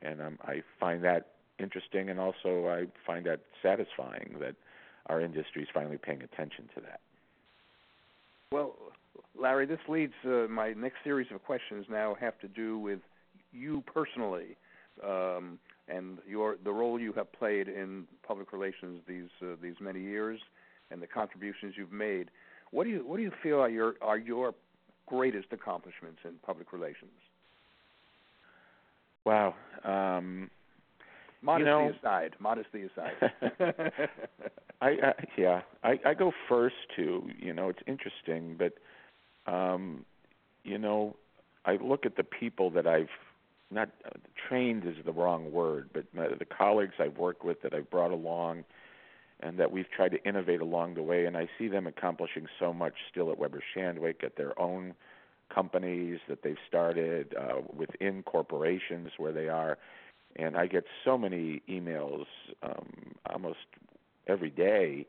and 0.02 0.20
um, 0.20 0.38
I 0.42 0.62
find 0.80 1.04
that 1.04 1.28
interesting, 1.60 2.10
and 2.10 2.18
also 2.18 2.68
I 2.68 2.86
find 3.06 3.26
that 3.26 3.40
satisfying 3.62 4.36
that 4.40 4.54
our 5.06 5.20
industry 5.20 5.62
is 5.62 5.68
finally 5.72 5.98
paying 5.98 6.22
attention 6.22 6.68
to 6.74 6.80
that. 6.82 7.00
Well, 8.52 8.74
Larry, 9.38 9.66
this 9.66 9.78
leads 9.88 10.14
uh, 10.24 10.46
my 10.48 10.72
next 10.72 10.96
series 11.04 11.28
of 11.32 11.42
questions. 11.44 11.86
Now 11.88 12.16
have 12.20 12.38
to 12.40 12.48
do 12.48 12.78
with 12.78 13.00
you 13.52 13.82
personally 13.92 14.56
um, 15.04 15.58
and 15.88 16.18
your 16.28 16.56
the 16.62 16.72
role 16.72 16.98
you 16.98 17.12
have 17.14 17.32
played 17.32 17.68
in 17.68 18.06
public 18.26 18.52
relations 18.52 19.00
these 19.06 19.28
uh, 19.42 19.56
these 19.62 19.74
many 19.80 20.00
years 20.00 20.40
and 20.90 21.00
the 21.00 21.06
contributions 21.06 21.74
you've 21.76 21.92
made. 21.92 22.30
What 22.70 22.84
do 22.84 22.90
you 22.90 23.06
what 23.06 23.16
do 23.16 23.22
you 23.22 23.32
feel 23.42 23.60
are 23.60 23.68
your 23.68 23.94
are 24.00 24.18
your 24.18 24.54
greatest 25.06 25.48
accomplishments 25.52 26.20
in 26.24 26.32
public 26.44 26.72
relations? 26.72 27.10
Wow. 29.24 29.54
Um, 29.84 30.50
Modesty 31.42 31.64
you 31.64 31.70
know, 31.70 31.92
aside, 31.98 32.36
modesty 32.38 32.82
aside. 32.82 33.32
I, 34.82 34.88
I 34.88 35.12
yeah, 35.38 35.62
I, 35.82 35.98
I 36.04 36.14
go 36.14 36.32
first 36.48 36.76
too. 36.94 37.28
You 37.38 37.54
know, 37.54 37.68
it's 37.68 37.80
interesting, 37.86 38.58
but 38.58 38.74
um, 39.50 40.04
you 40.64 40.78
know, 40.78 41.16
I 41.64 41.76
look 41.76 42.04
at 42.06 42.16
the 42.16 42.24
people 42.24 42.70
that 42.70 42.86
I've 42.86 43.08
not 43.70 43.88
uh, 44.04 44.10
trained 44.48 44.84
is 44.84 44.96
the 45.04 45.12
wrong 45.12 45.52
word, 45.52 45.90
but 45.92 46.04
uh, 46.18 46.36
the 46.38 46.44
colleagues 46.44 46.94
I've 46.98 47.16
worked 47.16 47.44
with 47.44 47.62
that 47.62 47.72
I've 47.72 47.90
brought 47.90 48.10
along, 48.10 48.64
and 49.40 49.58
that 49.58 49.70
we've 49.70 49.90
tried 49.90 50.10
to 50.10 50.22
innovate 50.24 50.60
along 50.60 50.94
the 50.94 51.02
way, 51.02 51.24
and 51.24 51.36
I 51.36 51.48
see 51.58 51.68
them 51.68 51.86
accomplishing 51.86 52.46
so 52.58 52.72
much 52.72 52.94
still 53.10 53.30
at 53.30 53.38
Weber 53.38 53.62
Shandwick 53.74 54.24
at 54.24 54.36
their 54.36 54.58
own 54.60 54.94
companies 55.54 56.18
that 56.28 56.42
they've 56.42 56.56
started 56.68 57.34
uh, 57.38 57.60
within 57.74 58.22
corporations 58.22 59.10
where 59.18 59.32
they 59.32 59.48
are 59.48 59.78
and 60.36 60.56
I 60.56 60.66
get 60.66 60.84
so 61.04 61.18
many 61.18 61.62
emails 61.68 62.26
um, 62.62 63.14
almost 63.28 63.58
every 64.26 64.50
day 64.50 65.06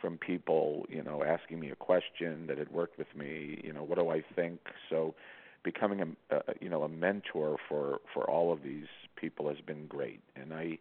from 0.00 0.18
people, 0.18 0.84
you 0.88 1.02
know, 1.02 1.22
asking 1.24 1.60
me 1.60 1.70
a 1.70 1.76
question 1.76 2.46
that 2.48 2.58
had 2.58 2.70
worked 2.70 2.98
with 2.98 3.14
me. 3.16 3.60
You 3.64 3.72
know, 3.72 3.82
what 3.82 3.98
do 3.98 4.10
I 4.10 4.22
think? 4.34 4.60
So, 4.90 5.14
becoming 5.62 6.16
a, 6.30 6.42
you 6.60 6.68
know 6.68 6.82
a 6.82 6.88
mentor 6.88 7.56
for 7.68 8.00
for 8.12 8.28
all 8.28 8.52
of 8.52 8.62
these 8.62 8.86
people 9.16 9.48
has 9.48 9.58
been 9.66 9.86
great, 9.86 10.20
and 10.36 10.52
I, 10.52 10.78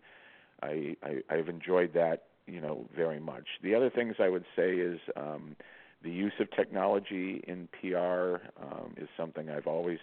I, 0.61 0.97
I 1.03 1.21
I've 1.29 1.47
enjoyed 1.47 1.93
that 1.93 2.23
you 2.47 2.59
know 2.59 2.85
very 2.95 3.19
much. 3.19 3.45
The 3.61 3.75
other 3.75 3.89
things 3.89 4.15
I 4.19 4.29
would 4.29 4.45
say 4.55 4.75
is. 4.75 4.99
Um, 5.15 5.55
the 6.03 6.11
use 6.11 6.33
of 6.41 6.51
technology 6.51 7.41
in 7.47 7.69
PR 7.79 8.41
um, 8.61 8.93
is 8.97 9.07
something 9.15 9.49
I've 9.49 9.67
always 9.67 9.99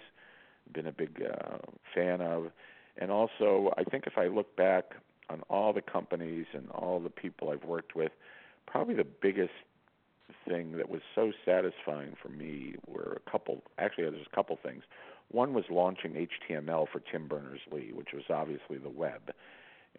been 0.72 0.86
a 0.86 0.92
big 0.92 1.22
uh, 1.22 1.58
fan 1.94 2.22
of 2.22 2.50
and 2.96 3.10
also, 3.10 3.72
I 3.76 3.84
think 3.84 4.06
if 4.06 4.18
I 4.18 4.26
look 4.26 4.56
back 4.56 4.94
on 5.28 5.42
all 5.48 5.72
the 5.72 5.82
companies 5.82 6.46
and 6.52 6.68
all 6.70 7.00
the 7.00 7.10
people 7.10 7.50
I've 7.50 7.64
worked 7.64 7.94
with, 7.94 8.12
probably 8.66 8.94
the 8.94 9.04
biggest 9.04 9.52
thing 10.46 10.76
that 10.76 10.88
was 10.88 11.00
so 11.14 11.32
satisfying 11.44 12.14
for 12.20 12.28
me 12.28 12.74
were 12.86 13.20
a 13.26 13.30
couple. 13.30 13.62
Actually, 13.78 14.10
there's 14.10 14.26
a 14.30 14.34
couple 14.34 14.58
things. 14.62 14.82
One 15.30 15.54
was 15.54 15.64
launching 15.70 16.26
HTML 16.50 16.88
for 16.88 17.00
Tim 17.00 17.28
Berners-Lee, 17.28 17.92
which 17.92 18.08
was 18.12 18.24
obviously 18.30 18.78
the 18.78 18.88
web, 18.88 19.32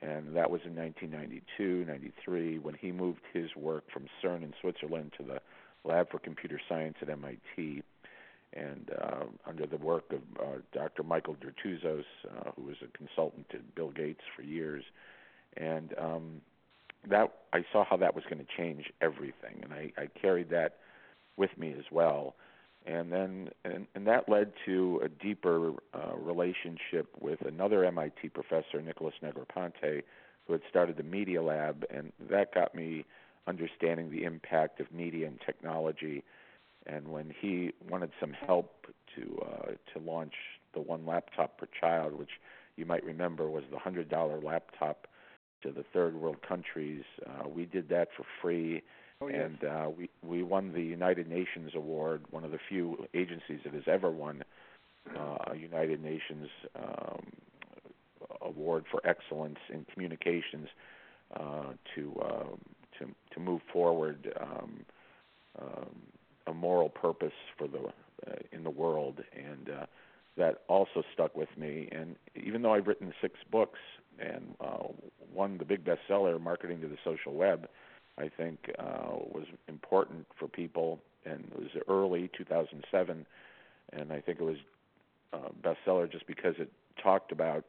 and 0.01 0.35
that 0.35 0.51
was 0.51 0.61
in 0.65 0.75
1992, 0.75 1.85
93, 1.85 2.59
when 2.59 2.75
he 2.75 2.91
moved 2.91 3.21
his 3.33 3.55
work 3.55 3.85
from 3.91 4.07
CERN 4.21 4.43
in 4.43 4.53
Switzerland 4.59 5.13
to 5.17 5.23
the 5.23 5.41
Lab 5.83 6.11
for 6.11 6.19
Computer 6.19 6.59
Science 6.67 6.97
at 7.01 7.09
MIT 7.09 7.83
and 8.53 8.91
uh, 9.01 9.23
under 9.47 9.65
the 9.65 9.77
work 9.77 10.11
of 10.11 10.21
uh, 10.39 10.57
Dr. 10.73 11.03
Michael 11.03 11.35
Dertouzos, 11.35 12.03
uh, 12.29 12.51
who 12.55 12.63
was 12.63 12.75
a 12.83 12.97
consultant 12.97 13.49
to 13.49 13.57
Bill 13.75 13.91
Gates 13.91 14.21
for 14.35 14.41
years, 14.41 14.83
and 15.57 15.93
um, 15.97 16.41
that 17.09 17.31
I 17.53 17.63
saw 17.71 17.83
how 17.83 17.97
that 17.97 18.13
was 18.15 18.23
going 18.29 18.39
to 18.39 18.51
change 18.57 18.91
everything, 19.01 19.61
and 19.63 19.73
I, 19.73 19.91
I 19.97 20.07
carried 20.19 20.49
that 20.49 20.77
with 21.37 21.57
me 21.57 21.73
as 21.77 21.85
well. 21.91 22.35
and 22.85 23.11
then 23.11 23.49
and, 23.63 23.87
and 23.95 24.07
that 24.07 24.27
led 24.27 24.51
to 24.65 25.01
a 25.03 25.09
deeper 25.09 25.73
uh, 25.93 26.15
relationship 26.17 27.07
with 27.19 27.41
another 27.41 27.85
MIT 27.85 28.29
professor, 28.29 28.81
Nicholas 28.83 29.13
Negroponte, 29.23 30.03
who 30.45 30.53
had 30.53 30.61
started 30.69 30.97
the 30.97 31.03
Media 31.03 31.41
Lab, 31.41 31.85
and 31.89 32.11
that 32.29 32.53
got 32.53 32.75
me 32.75 33.05
understanding 33.47 34.11
the 34.11 34.23
impact 34.23 34.79
of 34.79 34.91
media 34.91 35.27
and 35.27 35.39
technology. 35.45 36.23
And 36.87 37.07
when 37.09 37.33
he 37.39 37.73
wanted 37.89 38.11
some 38.19 38.33
help 38.33 38.87
to 39.15 39.39
uh, 39.45 39.71
to 39.93 39.99
launch 40.05 40.33
the 40.73 40.81
one 40.81 41.05
laptop 41.05 41.57
per 41.57 41.67
child, 41.79 42.13
which 42.13 42.31
you 42.75 42.85
might 42.85 43.03
remember 43.03 43.49
was 43.49 43.63
the 43.71 43.79
hundred 43.79 44.09
dollar 44.09 44.39
laptop 44.39 45.07
to 45.63 45.71
the 45.71 45.83
third 45.93 46.15
world 46.15 46.37
countries, 46.47 47.03
uh, 47.27 47.47
we 47.47 47.65
did 47.65 47.89
that 47.89 48.07
for 48.17 48.25
free 48.41 48.81
Oh, 49.21 49.27
yes. 49.27 49.51
and 49.61 49.69
uh, 49.69 49.89
we 49.95 50.09
we 50.23 50.41
won 50.41 50.73
the 50.73 50.81
United 50.81 51.29
Nations 51.29 51.71
award, 51.75 52.23
one 52.31 52.43
of 52.43 52.51
the 52.51 52.57
few 52.67 53.05
agencies 53.13 53.59
that 53.63 53.73
has 53.73 53.83
ever 53.85 54.09
won 54.09 54.43
uh, 55.15 55.37
a 55.51 55.55
United 55.55 56.03
Nations 56.03 56.47
um, 56.75 57.27
award 58.41 58.85
for 58.89 58.99
excellence 59.05 59.59
in 59.71 59.85
communications 59.93 60.69
uh, 61.39 61.73
to 61.93 62.19
uh, 62.19 62.55
to 62.97 63.11
to 63.33 63.39
move 63.39 63.61
forward 63.71 64.33
um, 64.41 64.85
um, 65.61 66.01
a 66.47 66.53
moral 66.53 66.89
purpose 66.89 67.33
for 67.57 67.67
the 67.67 67.79
uh, 67.79 68.35
in 68.51 68.63
the 68.63 68.69
world, 68.69 69.19
and 69.35 69.69
uh, 69.69 69.85
that 70.37 70.61
also 70.67 71.03
stuck 71.13 71.35
with 71.35 71.49
me. 71.57 71.89
And 71.91 72.15
even 72.35 72.61
though 72.61 72.73
I've 72.73 72.87
written 72.87 73.13
six 73.21 73.35
books 73.51 73.79
and 74.19 74.55
uh, 74.59 74.87
the 75.57 75.65
big 75.65 75.83
bestseller, 75.83 76.39
Marketing 76.39 76.81
to 76.81 76.87
the 76.87 76.97
Social 77.03 77.33
Web 77.33 77.67
I 78.17 78.29
think 78.29 78.71
uh, 78.77 79.15
was 79.31 79.45
important 79.67 80.27
for 80.37 80.47
people, 80.47 80.99
and 81.25 81.45
it 81.51 81.59
was 81.59 81.83
early 81.87 82.29
2007, 82.37 83.25
and 83.93 84.13
I 84.13 84.19
think 84.19 84.39
it 84.39 84.43
was 84.43 84.57
uh, 85.33 85.49
bestseller 85.63 86.11
just 86.11 86.27
because 86.27 86.55
it 86.59 86.71
talked 87.01 87.31
about 87.31 87.63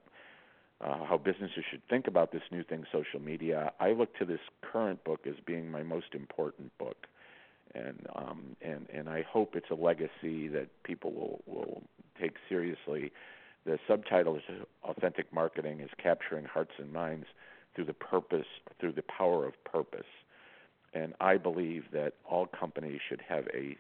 uh, 0.80 1.04
how 1.04 1.16
businesses 1.16 1.64
should 1.70 1.82
think 1.88 2.06
about 2.06 2.32
this 2.32 2.42
new 2.50 2.64
thing, 2.64 2.85
social 2.92 3.20
media. 3.20 3.72
I 3.78 3.92
look 3.92 4.16
to 4.18 4.24
this 4.24 4.40
current 4.61 5.02
book 5.04 5.26
as 5.26 5.35
being 5.46 5.70
my 5.70 5.82
most 5.82 6.14
important 6.14 6.76
book, 6.78 7.06
and 7.74 8.06
um, 8.14 8.56
and 8.61 8.87
and 8.92 9.08
I 9.08 9.22
hope 9.22 9.54
it's 9.54 9.70
a 9.70 9.74
legacy 9.74 10.48
that 10.48 10.68
people 10.85 11.12
will 11.12 11.42
will 11.46 11.82
take 12.20 12.35
seriously. 12.48 13.12
The 13.64 13.78
subtitle 13.87 14.37
is 14.37 14.42
"Authentic 14.85 15.32
Marketing 15.32 15.80
is 15.80 15.90
Capturing 16.02 16.44
Hearts 16.44 16.72
and 16.78 16.92
Minds 16.92 17.26
Through 17.74 17.87
the 17.87 17.94
Purpose 17.94 18.46
Through 18.80 18.92
the 18.92 19.02
Power 19.02 19.46
of 19.46 19.54
Purpose." 19.64 20.06
and 20.94 21.14
I 21.20 21.37
believe 21.37 21.85
that 21.92 22.14
all 22.28 22.46
companies 22.46 23.00
should 23.08 23.22
have 23.26 23.46
a, 23.54 23.76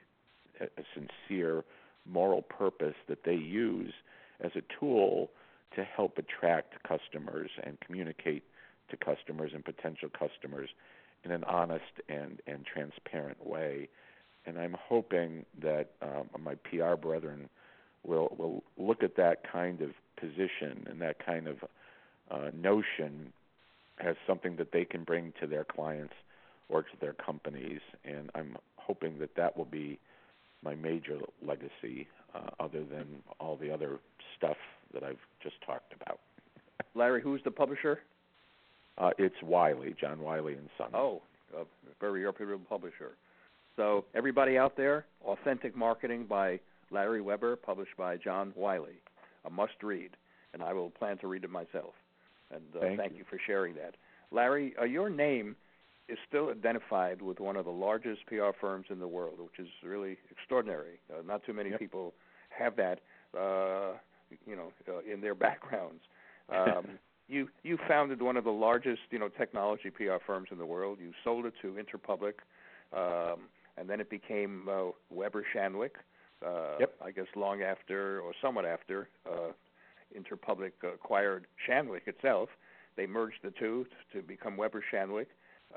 a 0.60 0.82
sincere 0.94 1.64
moral 2.06 2.42
purpose 2.42 2.94
that 3.08 3.24
they 3.24 3.34
use 3.34 3.92
as 4.40 4.52
a 4.56 4.62
tool 4.78 5.30
to 5.76 5.84
help 5.84 6.18
attract 6.18 6.82
customers 6.82 7.50
and 7.62 7.78
communicate 7.80 8.44
to 8.90 8.96
customers 8.96 9.52
and 9.54 9.64
potential 9.64 10.08
customers 10.08 10.70
in 11.24 11.30
an 11.30 11.44
honest 11.44 12.00
and, 12.08 12.40
and 12.46 12.64
transparent 12.64 13.46
way. 13.46 13.88
And 14.46 14.58
I'm 14.58 14.76
hoping 14.88 15.44
that 15.62 15.90
um, 16.02 16.28
my 16.42 16.54
PR 16.56 16.96
brethren 16.96 17.48
will 18.04 18.34
will 18.36 18.64
look 18.76 19.02
at 19.04 19.16
that 19.16 19.50
kind 19.50 19.80
of 19.80 19.90
position 20.16 20.86
and 20.90 21.00
that 21.00 21.24
kind 21.24 21.46
of 21.46 21.58
uh, 22.30 22.50
notion 22.52 23.32
as 24.00 24.16
something 24.26 24.56
that 24.56 24.72
they 24.72 24.84
can 24.84 25.04
bring 25.04 25.32
to 25.40 25.46
their 25.46 25.64
clients 25.64 26.14
or 26.68 26.82
to 26.82 26.90
their 27.00 27.12
companies, 27.12 27.80
and 28.04 28.30
I'm 28.34 28.56
hoping 28.76 29.18
that 29.18 29.36
that 29.36 29.56
will 29.56 29.66
be 29.66 29.98
my 30.64 30.74
major 30.74 31.18
legacy, 31.46 32.08
uh, 32.34 32.50
other 32.58 32.82
than 32.84 33.22
all 33.38 33.56
the 33.56 33.70
other 33.70 33.98
stuff 34.36 34.56
that 34.94 35.02
I've 35.02 35.18
just 35.42 35.56
talked 35.66 35.92
about. 36.00 36.20
Larry, 36.94 37.20
who's 37.20 37.42
the 37.44 37.50
publisher? 37.50 38.00
Uh, 38.98 39.10
it's 39.18 39.34
Wiley, 39.42 39.94
John 40.00 40.20
Wiley 40.20 40.54
and 40.54 40.68
Son. 40.76 40.88
Oh, 40.94 41.22
a 41.56 41.64
very 42.00 42.24
reputable 42.24 42.64
publisher. 42.68 43.12
So 43.76 44.04
everybody 44.14 44.58
out 44.58 44.76
there, 44.76 45.06
Authentic 45.24 45.74
Marketing 45.76 46.26
by 46.28 46.60
Larry 46.90 47.22
Weber, 47.22 47.56
published 47.56 47.96
by 47.96 48.16
John 48.16 48.52
Wiley, 48.54 49.00
a 49.46 49.50
must-read, 49.50 50.10
and 50.52 50.62
I 50.62 50.72
will 50.72 50.90
plan 50.90 51.16
to 51.18 51.26
read 51.26 51.44
it 51.44 51.50
myself. 51.50 51.94
And 52.50 52.62
uh, 52.76 52.80
thank, 52.80 52.98
thank 52.98 53.12
you. 53.12 53.18
you. 53.18 53.24
for 53.30 53.38
sharing 53.46 53.74
that, 53.76 53.94
Larry. 54.30 54.74
Uh, 54.78 54.84
your 54.84 55.08
name 55.08 55.56
is 56.08 56.18
still 56.28 56.50
identified 56.50 57.22
with 57.22 57.40
one 57.40 57.56
of 57.56 57.64
the 57.64 57.70
largest 57.70 58.26
PR 58.26 58.50
firms 58.60 58.86
in 58.90 58.98
the 58.98 59.08
world, 59.08 59.38
which 59.38 59.58
is 59.58 59.68
really 59.82 60.18
extraordinary. 60.30 61.00
Uh, 61.10 61.22
not 61.26 61.44
too 61.46 61.54
many 61.54 61.70
yep. 61.70 61.78
people 61.78 62.12
have 62.50 62.76
that, 62.76 63.00
uh, 63.34 63.96
you 64.46 64.54
know, 64.54 64.70
uh, 64.88 64.98
in 65.10 65.22
their 65.22 65.34
backgrounds. 65.46 66.02
Um, 66.50 66.86
you 67.32 67.48
you 67.62 67.78
founded 67.88 68.22
one 68.22 68.36
of 68.36 68.44
the 68.44 68.50
largest, 68.50 69.02
you 69.10 69.18
know, 69.18 69.28
technology 69.28 69.90
PR 69.90 70.18
firms 70.26 70.48
in 70.50 70.58
the 70.58 70.66
world. 70.66 70.98
You 71.00 71.12
sold 71.24 71.46
it 71.46 71.54
to 71.62 71.76
Interpublic, 71.76 72.34
um, 72.92 73.40
and 73.76 73.88
then 73.88 74.00
it 74.00 74.10
became 74.10 74.68
uh, 74.70 74.90
Weber 75.10 75.44
Shandwick. 75.54 75.96
Uh, 76.44 76.78
yep. 76.80 76.94
I 77.04 77.12
guess 77.12 77.26
long 77.36 77.62
after, 77.62 78.20
or 78.20 78.32
somewhat 78.42 78.64
after, 78.64 79.08
uh, 79.30 79.52
Interpublic 80.16 80.72
acquired 80.82 81.46
Shandwick 81.68 82.08
itself. 82.08 82.48
They 82.96 83.06
merged 83.06 83.38
the 83.44 83.52
two 83.52 83.86
to 84.12 84.22
become 84.22 84.56
Weber 84.56 84.82
Shandwick 84.92 85.26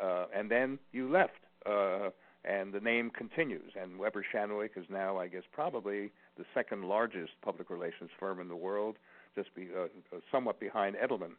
uh, 0.01 0.25
and 0.35 0.49
then 0.49 0.79
you 0.91 1.09
left, 1.09 1.33
uh, 1.65 2.09
and 2.43 2.73
the 2.73 2.79
name 2.79 3.09
continues. 3.09 3.71
And 3.79 3.97
Weber 3.97 4.25
Shandwick 4.33 4.71
is 4.77 4.85
now, 4.89 5.17
I 5.17 5.27
guess, 5.27 5.43
probably 5.51 6.11
the 6.37 6.45
second 6.53 6.83
largest 6.85 7.31
public 7.41 7.69
relations 7.69 8.09
firm 8.19 8.39
in 8.39 8.47
the 8.47 8.55
world, 8.55 8.97
just 9.35 9.53
be, 9.55 9.67
uh, 9.77 9.87
somewhat 10.31 10.59
behind 10.59 10.95
Edelman. 10.95 11.31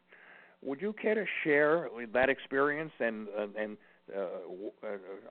Would 0.63 0.81
you 0.81 0.93
care 0.93 1.15
to 1.15 1.25
share 1.43 1.89
that 2.13 2.29
experience? 2.29 2.91
And 2.99 3.27
uh, 3.37 3.47
and 3.59 3.77
uh, 4.15 4.27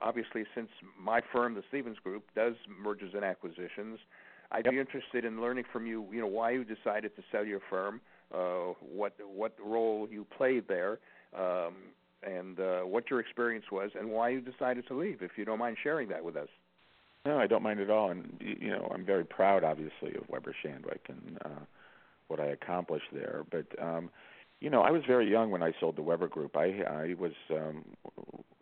obviously, 0.02 0.44
since 0.54 0.68
my 1.00 1.20
firm, 1.32 1.54
the 1.54 1.62
Stevens 1.68 1.98
Group, 2.02 2.24
does 2.34 2.54
mergers 2.82 3.12
and 3.14 3.24
acquisitions, 3.24 3.98
I'd 4.52 4.64
yep. 4.64 4.74
be 4.74 4.80
interested 4.80 5.24
in 5.24 5.40
learning 5.40 5.64
from 5.72 5.86
you. 5.86 6.06
You 6.12 6.20
know 6.20 6.26
why 6.26 6.50
you 6.50 6.64
decided 6.64 7.16
to 7.16 7.22
sell 7.32 7.44
your 7.44 7.60
firm, 7.68 8.00
uh, 8.32 8.74
what 8.80 9.14
what 9.34 9.56
role 9.64 10.06
you 10.10 10.26
played 10.36 10.68
there, 10.68 10.98
um, 11.36 11.74
and 12.22 12.60
uh, 12.60 12.80
what 12.82 13.10
your 13.10 13.20
experience 13.20 13.66
was 13.72 13.90
and 13.98 14.10
why 14.10 14.28
you 14.28 14.40
decided 14.40 14.86
to 14.88 14.94
leave. 14.98 15.22
If 15.22 15.32
you 15.36 15.44
don't 15.44 15.58
mind 15.58 15.76
sharing 15.82 16.08
that 16.10 16.24
with 16.24 16.36
us. 16.36 16.48
No, 17.24 17.38
I 17.38 17.48
don't 17.48 17.62
mind 17.62 17.80
at 17.80 17.90
all, 17.90 18.10
and 18.10 18.36
you 18.40 18.70
know 18.70 18.88
I'm 18.94 19.04
very 19.04 19.24
proud, 19.24 19.64
obviously, 19.64 20.14
of 20.14 20.28
Weber 20.28 20.54
Shandwick 20.64 21.08
and 21.08 21.38
uh, 21.44 21.64
what 22.28 22.40
I 22.40 22.46
accomplished 22.46 23.08
there. 23.12 23.44
But 23.50 23.66
um, 23.82 24.10
you 24.60 24.70
know, 24.70 24.82
I 24.82 24.90
was 24.90 25.02
very 25.06 25.30
young 25.30 25.50
when 25.50 25.62
I 25.62 25.72
sold 25.78 25.96
the 25.96 26.02
Weber 26.02 26.28
Group. 26.28 26.56
I 26.56 26.82
I 26.82 27.14
was 27.18 27.32
um, 27.50 27.84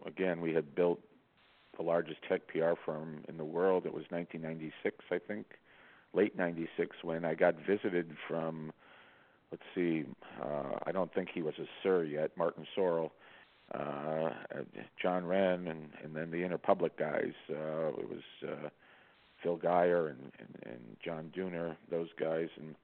again 0.07 0.41
we 0.41 0.55
had 0.55 0.75
built 0.75 1.01
the 1.77 1.83
largest 1.83 2.21
tech 2.29 2.47
PR 2.49 2.75
firm 2.85 3.25
in 3.29 3.37
the 3.37 3.45
world. 3.45 3.85
It 3.85 3.93
was 3.93 4.05
1996, 4.11 5.05
I 5.11 5.19
think, 5.19 5.47
late 6.13 6.37
'96, 6.37 6.97
when 7.03 7.25
I 7.25 7.35
got 7.35 7.55
visited 7.67 8.17
from. 8.29 8.73
Let's 9.53 9.63
see, 9.73 10.05
uh, 10.43 10.79
I 10.85 10.91
don't 10.91 11.15
think 11.15 11.29
he 11.33 11.41
was 11.41 11.55
a 11.61 11.67
sir 11.81 12.03
yet, 12.03 12.37
Martin 12.37 12.67
Sorrell 12.77 13.11
uh, 13.73 14.31
John 15.01 15.25
Wren, 15.25 15.69
and 15.69 15.89
and 16.03 16.15
then 16.15 16.31
the 16.31 16.43
Interpublic 16.43 16.97
guys. 16.99 17.33
Uh, 17.51 17.89
it 17.89 18.09
was 18.09 18.23
uh, 18.47 18.69
Phil 19.43 19.57
Geier 19.57 20.09
and, 20.09 20.33
and 20.39 20.73
and 20.73 20.97
John 21.05 21.33
Dooner, 21.37 21.77
those 21.91 22.09
guys, 22.19 22.49
and 22.57 22.75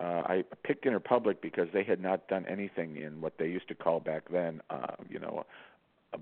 uh, 0.00 0.22
I 0.26 0.44
picked 0.64 0.84
Interpublic 0.84 1.40
because 1.40 1.68
they 1.72 1.82
had 1.82 2.00
not 2.00 2.28
done 2.28 2.46
anything 2.48 2.96
in 2.96 3.20
what 3.20 3.38
they 3.38 3.46
used 3.46 3.68
to 3.68 3.74
call 3.74 4.00
back 4.00 4.24
then, 4.30 4.60
uh, 4.70 4.94
you 5.08 5.18
know, 5.18 5.44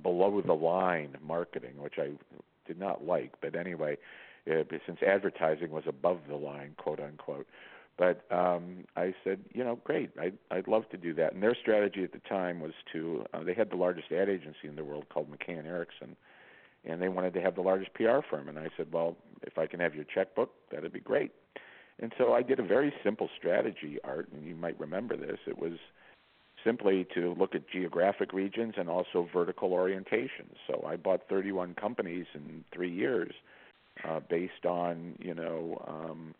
below 0.02 0.40
the 0.44 0.54
line 0.54 1.16
marketing, 1.22 1.76
which 1.78 1.94
I 1.98 2.12
did 2.66 2.78
not 2.78 3.04
like. 3.04 3.32
But 3.40 3.54
anyway, 3.54 3.98
uh, 4.50 4.62
since 4.86 4.98
advertising 5.02 5.70
was 5.70 5.84
above 5.86 6.20
the 6.28 6.36
line, 6.36 6.74
quote 6.78 7.00
unquote. 7.00 7.46
But 7.98 8.24
um, 8.30 8.84
I 8.94 9.14
said, 9.24 9.40
you 9.54 9.64
know, 9.64 9.78
great. 9.84 10.10
I'd, 10.20 10.36
I'd 10.50 10.68
love 10.68 10.88
to 10.90 10.98
do 10.98 11.14
that. 11.14 11.32
And 11.32 11.42
their 11.42 11.54
strategy 11.54 12.04
at 12.04 12.12
the 12.12 12.20
time 12.28 12.60
was 12.60 12.72
to, 12.92 13.24
uh, 13.32 13.42
they 13.42 13.54
had 13.54 13.70
the 13.70 13.76
largest 13.76 14.12
ad 14.12 14.28
agency 14.28 14.68
in 14.68 14.76
the 14.76 14.84
world 14.84 15.06
called 15.08 15.28
McCann 15.30 15.64
Erickson, 15.64 16.14
and 16.84 17.00
they 17.00 17.08
wanted 17.08 17.32
to 17.34 17.40
have 17.40 17.54
the 17.54 17.62
largest 17.62 17.94
PR 17.94 18.20
firm. 18.28 18.48
And 18.48 18.58
I 18.58 18.68
said, 18.76 18.88
well, 18.92 19.16
if 19.42 19.56
I 19.56 19.66
can 19.66 19.80
have 19.80 19.94
your 19.94 20.04
checkbook, 20.04 20.50
that'd 20.70 20.92
be 20.92 21.00
great. 21.00 21.32
And 22.00 22.12
so 22.18 22.34
I 22.34 22.42
did 22.42 22.58
a 22.60 22.62
very 22.62 22.92
simple 23.02 23.28
strategy, 23.38 23.98
Art, 24.04 24.28
and 24.32 24.46
you 24.46 24.54
might 24.54 24.78
remember 24.78 25.16
this. 25.16 25.38
It 25.46 25.58
was 25.58 25.78
simply 26.64 27.06
to 27.14 27.34
look 27.38 27.54
at 27.54 27.68
geographic 27.70 28.32
regions 28.32 28.74
and 28.76 28.88
also 28.88 29.28
vertical 29.32 29.72
orientation. 29.72 30.50
So 30.66 30.84
I 30.86 30.96
bought 30.96 31.22
31 31.28 31.74
companies 31.74 32.26
in 32.34 32.64
three 32.72 32.92
years 32.92 33.32
uh, 34.06 34.20
based 34.28 34.66
on, 34.66 35.14
you 35.18 35.34
know, 35.34 35.82
um, 35.86 36.34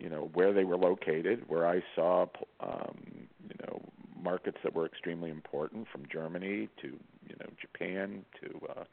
you 0.00 0.08
know 0.08 0.30
where 0.32 0.52
they 0.52 0.64
were 0.64 0.78
located, 0.78 1.44
where 1.48 1.66
I 1.66 1.82
saw 1.94 2.26
um, 2.60 3.28
you 3.48 3.56
know 3.62 3.82
markets 4.20 4.56
that 4.64 4.74
were 4.74 4.86
extremely 4.86 5.30
important, 5.30 5.86
from 5.92 6.04
Germany 6.10 6.68
to 6.80 6.88
you 6.88 7.36
know 7.38 7.46
Japan 7.60 8.24
to 8.40 8.60
uh, 8.70 8.84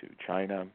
to 0.00 0.08
China, 0.24 0.66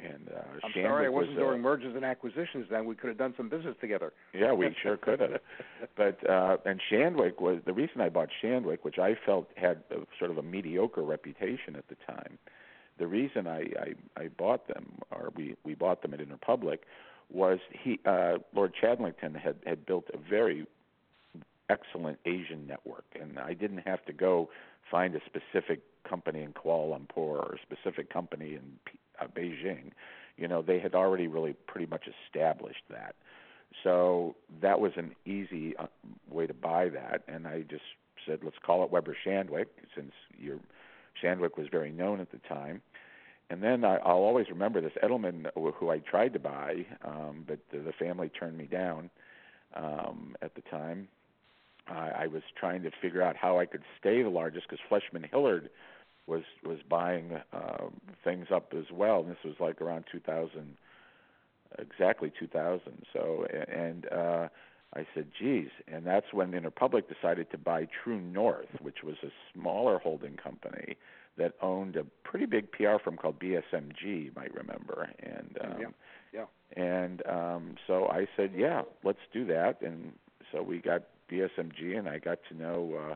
And 0.00 0.28
uh, 0.28 0.40
I'm 0.62 0.72
Shandwick 0.72 0.84
sorry 0.84 1.06
I 1.06 1.08
wasn't 1.08 1.36
was, 1.36 1.44
uh, 1.44 1.48
doing 1.48 1.62
mergers 1.62 1.94
and 1.94 2.04
acquisitions. 2.04 2.66
Then 2.70 2.84
we 2.84 2.94
could 2.94 3.08
have 3.08 3.18
done 3.18 3.34
some 3.36 3.48
business 3.48 3.76
together. 3.80 4.12
Yeah, 4.32 4.52
we 4.52 4.74
sure 4.82 4.96
could 4.96 5.20
have. 5.20 5.40
But 5.96 6.28
uh 6.28 6.56
and 6.64 6.80
Shandwick 6.90 7.40
was 7.40 7.60
the 7.64 7.72
reason 7.72 8.00
I 8.00 8.08
bought 8.08 8.28
Shandwick, 8.42 8.78
which 8.82 8.98
I 8.98 9.14
felt 9.24 9.48
had 9.56 9.82
a, 9.90 10.00
sort 10.18 10.30
of 10.30 10.38
a 10.38 10.42
mediocre 10.42 11.02
reputation 11.02 11.76
at 11.76 11.86
the 11.88 11.96
time. 12.06 12.38
The 12.98 13.06
reason 13.06 13.46
I 13.46 13.60
I, 13.60 13.94
I 14.16 14.28
bought 14.28 14.66
them, 14.68 14.98
or 15.10 15.30
we 15.36 15.56
we 15.64 15.74
bought 15.74 16.02
them 16.02 16.14
at 16.14 16.20
Interpublic, 16.20 16.78
was 17.32 17.58
he 17.70 18.00
uh 18.04 18.38
Lord 18.54 18.72
Chadlington 18.80 19.36
had 19.36 19.56
had 19.64 19.86
built 19.86 20.06
a 20.12 20.18
very 20.18 20.66
excellent 21.70 22.18
Asian 22.24 22.66
network, 22.66 23.04
and 23.20 23.38
I 23.38 23.54
didn't 23.54 23.86
have 23.86 24.04
to 24.06 24.12
go 24.12 24.50
find 24.90 25.14
a 25.14 25.20
specific 25.24 25.80
company 26.08 26.42
in 26.42 26.52
Kuala 26.52 26.98
Lumpur 26.98 27.16
or 27.16 27.54
a 27.54 27.58
specific 27.62 28.12
company 28.12 28.54
in 28.54 28.78
uh, 29.20 29.26
Beijing. 29.26 29.90
You 30.36 30.48
know, 30.48 30.62
they 30.62 30.80
had 30.80 30.94
already 30.94 31.28
really 31.28 31.54
pretty 31.66 31.86
much 31.86 32.08
established 32.26 32.82
that. 32.90 33.14
So 33.82 34.36
that 34.62 34.80
was 34.80 34.92
an 34.96 35.14
easy 35.24 35.76
uh, 35.76 35.86
way 36.30 36.46
to 36.46 36.54
buy 36.54 36.88
that, 36.90 37.22
and 37.28 37.46
I 37.46 37.62
just 37.62 37.82
said, 38.26 38.40
let's 38.42 38.56
call 38.64 38.84
it 38.84 38.90
Weber 38.90 39.16
Shandwick, 39.26 39.66
since 39.94 40.12
your 40.38 40.58
Shandwick 41.22 41.56
was 41.56 41.66
very 41.70 41.90
known 41.90 42.20
at 42.20 42.30
the 42.30 42.38
time. 42.48 42.82
And 43.50 43.62
then 43.62 43.84
I, 43.84 43.96
I'll 43.96 44.16
always 44.16 44.48
remember 44.48 44.80
this 44.80 44.92
Edelman, 45.02 45.46
who 45.54 45.90
I 45.90 45.98
tried 45.98 46.32
to 46.32 46.38
buy, 46.38 46.86
um, 47.04 47.44
but 47.46 47.58
the, 47.70 47.78
the 47.78 47.92
family 47.92 48.28
turned 48.28 48.56
me 48.56 48.64
down 48.64 49.10
um, 49.74 50.34
at 50.40 50.54
the 50.54 50.62
time. 50.62 51.08
I, 51.86 52.10
I 52.10 52.26
was 52.26 52.42
trying 52.58 52.82
to 52.84 52.90
figure 53.02 53.22
out 53.22 53.36
how 53.36 53.58
I 53.58 53.66
could 53.66 53.82
stay 54.00 54.22
the 54.22 54.30
largest 54.30 54.66
because 54.68 54.82
Fleishman 54.88 55.28
Hillard 55.30 55.68
was 56.26 56.42
was 56.64 56.78
buying 56.88 57.38
uh, 57.52 57.84
things 58.22 58.46
up 58.52 58.72
as 58.76 58.90
well. 58.92 59.20
And 59.20 59.30
this 59.30 59.44
was 59.44 59.54
like 59.60 59.80
around 59.80 60.04
2000, 60.10 60.76
exactly 61.78 62.32
2000. 62.38 62.80
So 63.12 63.46
and 63.68 64.06
uh, 64.10 64.48
I 64.94 65.06
said, 65.14 65.26
"Geez," 65.38 65.68
and 65.86 66.06
that's 66.06 66.32
when 66.32 66.52
Interpublic 66.52 67.04
decided 67.08 67.50
to 67.50 67.58
buy 67.58 67.86
True 68.02 68.20
North, 68.20 68.68
which 68.80 69.02
was 69.02 69.16
a 69.22 69.30
smaller 69.52 69.98
holding 69.98 70.36
company 70.36 70.96
that 71.36 71.54
owned 71.60 71.96
a 71.96 72.04
pretty 72.22 72.46
big 72.46 72.70
PR 72.70 72.98
firm 73.02 73.16
called 73.16 73.40
BSMG, 73.40 74.02
you 74.02 74.32
might 74.36 74.54
remember. 74.54 75.10
And 75.20 75.58
um, 75.62 75.80
yeah, 75.80 75.86
yeah. 76.32 76.44
And 76.76 77.26
um, 77.26 77.74
so 77.86 78.06
I 78.06 78.26
said, 78.36 78.52
"Yeah, 78.56 78.82
let's 79.02 79.18
do 79.32 79.44
that." 79.46 79.82
And 79.82 80.12
so 80.52 80.62
we 80.62 80.78
got 80.78 81.02
BSMG, 81.30 81.98
and 81.98 82.08
I 82.08 82.18
got 82.18 82.38
to 82.50 82.56
know. 82.56 83.10
Uh, 83.10 83.14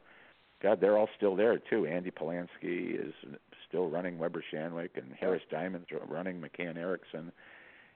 God, 0.63 0.81
they're 0.81 0.99
all 0.99 1.09
still 1.17 1.37
there 1.37 1.59
too. 1.59 1.87
Andy 1.87 2.11
Polansky 2.11 2.95
is 2.95 3.15
still 3.69 3.89
running 3.89 4.19
Weber 4.19 4.43
Shandwick, 4.53 4.91
and 4.97 5.13
Harris 5.19 5.43
Diamond's 5.51 5.89
running 6.09 6.41
McCann 6.41 6.77
Erickson. 6.77 7.33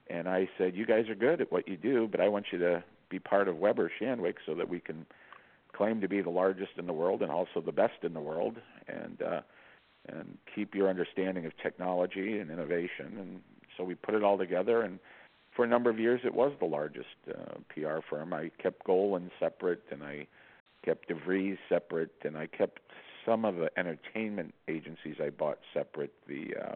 And 0.09 0.27
I 0.29 0.49
said, 0.57 0.75
"You 0.75 0.85
guys 0.85 1.09
are 1.09 1.15
good 1.15 1.41
at 1.41 1.51
what 1.51 1.67
you 1.67 1.77
do, 1.77 2.07
but 2.07 2.19
I 2.21 2.27
want 2.27 2.47
you 2.51 2.59
to 2.59 2.83
be 3.09 3.19
part 3.19 3.47
of 3.47 3.57
Weber 3.57 3.91
Shandwick 3.99 4.35
so 4.45 4.53
that 4.55 4.69
we 4.69 4.79
can 4.79 5.05
claim 5.73 6.01
to 6.01 6.07
be 6.07 6.21
the 6.21 6.29
largest 6.29 6.71
in 6.77 6.85
the 6.85 6.93
world 6.93 7.21
and 7.21 7.31
also 7.31 7.59
the 7.59 7.71
best 7.71 8.03
in 8.03 8.13
the 8.13 8.21
world, 8.21 8.57
and 8.87 9.21
uh, 9.21 9.41
and 10.07 10.37
keep 10.53 10.75
your 10.75 10.89
understanding 10.89 11.45
of 11.45 11.57
technology 11.57 12.39
and 12.39 12.51
innovation." 12.51 13.17
And 13.19 13.41
so 13.75 13.83
we 13.83 13.95
put 13.95 14.15
it 14.15 14.23
all 14.23 14.37
together, 14.37 14.81
and 14.81 14.99
for 15.55 15.65
a 15.65 15.67
number 15.67 15.89
of 15.89 15.99
years, 15.99 16.21
it 16.23 16.33
was 16.33 16.53
the 16.59 16.65
largest 16.65 17.15
uh, 17.29 17.55
PR 17.69 17.99
firm. 18.09 18.33
I 18.33 18.51
kept 18.61 18.85
Golin 18.85 19.29
separate, 19.39 19.83
and 19.91 20.03
I 20.03 20.27
kept 20.83 21.09
DeVries 21.09 21.57
separate, 21.69 22.13
and 22.23 22.37
I 22.37 22.47
kept 22.47 22.79
some 23.25 23.45
of 23.45 23.55
the 23.55 23.69
entertainment 23.77 24.53
agencies 24.67 25.15
I 25.23 25.29
bought 25.29 25.59
separate. 25.73 26.13
The 26.27 26.53
uh, 26.61 26.75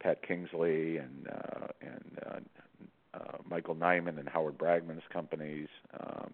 Pat 0.00 0.26
Kingsley 0.26 0.96
and 0.96 1.28
uh, 1.28 1.66
and 1.80 2.18
uh, 2.26 3.18
uh, 3.18 3.36
Michael 3.48 3.74
Nyman 3.74 4.18
and 4.18 4.28
Howard 4.28 4.56
Bragman's 4.56 5.02
companies, 5.12 5.68
um, 5.98 6.30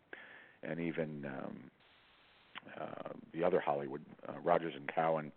and 0.62 0.78
even 0.80 1.26
um, 1.26 1.56
uh, 2.80 3.10
the 3.32 3.44
other 3.44 3.60
Hollywood 3.60 4.02
uh, 4.28 4.32
Rogers 4.42 4.74
and 4.76 4.88
Cowan. 4.92 5.32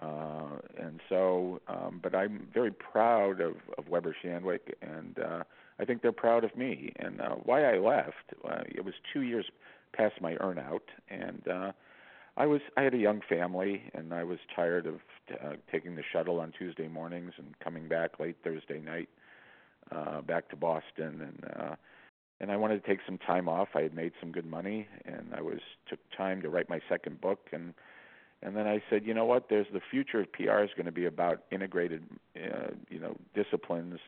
Uh, 0.00 0.56
and 0.78 1.00
so, 1.08 1.60
um, 1.68 2.00
but 2.02 2.14
I'm 2.14 2.48
very 2.54 2.70
proud 2.70 3.40
of, 3.40 3.56
of 3.76 3.88
Weber 3.88 4.16
Shandwick, 4.24 4.72
and 4.80 5.18
uh, 5.18 5.42
I 5.78 5.84
think 5.84 6.00
they're 6.00 6.12
proud 6.12 6.42
of 6.42 6.56
me. 6.56 6.92
And 6.96 7.20
uh, 7.20 7.34
why 7.42 7.64
I 7.64 7.78
left, 7.78 8.32
uh, 8.48 8.62
it 8.66 8.84
was 8.84 8.94
two 9.12 9.22
years 9.22 9.46
past 9.92 10.20
my 10.20 10.34
earnout, 10.36 10.80
and 11.08 11.46
uh, 11.48 11.72
I 12.36 12.46
was 12.46 12.60
I 12.76 12.82
had 12.82 12.94
a 12.94 12.98
young 12.98 13.20
family, 13.28 13.82
and 13.94 14.12
I 14.14 14.24
was 14.24 14.38
tired 14.54 14.86
of 14.86 14.94
uh, 15.32 15.54
taking 15.70 15.96
the 15.96 16.02
shuttle 16.12 16.40
on 16.40 16.52
Tuesday 16.58 16.88
mornings 16.88 17.32
and 17.38 17.58
coming 17.60 17.88
back 17.88 18.20
late 18.20 18.36
Thursday 18.42 18.80
night 18.80 19.08
uh, 19.90 20.20
back 20.22 20.48
to 20.50 20.56
Boston, 20.56 21.20
and 21.20 21.44
uh, 21.56 21.76
and 22.40 22.50
I 22.50 22.56
wanted 22.56 22.82
to 22.82 22.88
take 22.88 23.00
some 23.04 23.18
time 23.18 23.48
off. 23.48 23.68
I 23.74 23.82
had 23.82 23.94
made 23.94 24.12
some 24.20 24.32
good 24.32 24.46
money, 24.46 24.88
and 25.04 25.34
I 25.36 25.42
was 25.42 25.60
took 25.88 25.98
time 26.16 26.40
to 26.42 26.48
write 26.48 26.68
my 26.68 26.80
second 26.88 27.20
book, 27.20 27.48
and 27.52 27.74
and 28.42 28.56
then 28.56 28.66
I 28.66 28.82
said, 28.88 29.04
you 29.04 29.12
know 29.12 29.26
what? 29.26 29.48
There's 29.50 29.66
the 29.72 29.80
future 29.90 30.20
of 30.20 30.32
PR 30.32 30.60
is 30.60 30.70
going 30.74 30.86
to 30.86 30.92
be 30.92 31.04
about 31.04 31.42
integrated, 31.50 32.04
uh, 32.36 32.70
you 32.88 32.98
know, 32.98 33.16
disciplines. 33.34 33.98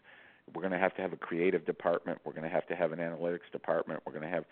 We're 0.55 0.63
going 0.63 0.73
to 0.73 0.79
have 0.79 0.95
to 0.97 1.03
have 1.03 1.13
a 1.13 1.19
creative 1.19 1.67
department. 1.67 2.19
We're 2.25 2.33
going 2.33 2.45
to 2.45 2.49
have 2.49 2.67
to 2.69 2.75
have 2.75 2.93
an 2.93 2.99
analytics 2.99 3.51
department. 3.53 4.01
We're 4.07 4.13
going 4.13 4.25
to 4.25 4.31
have 4.31 4.45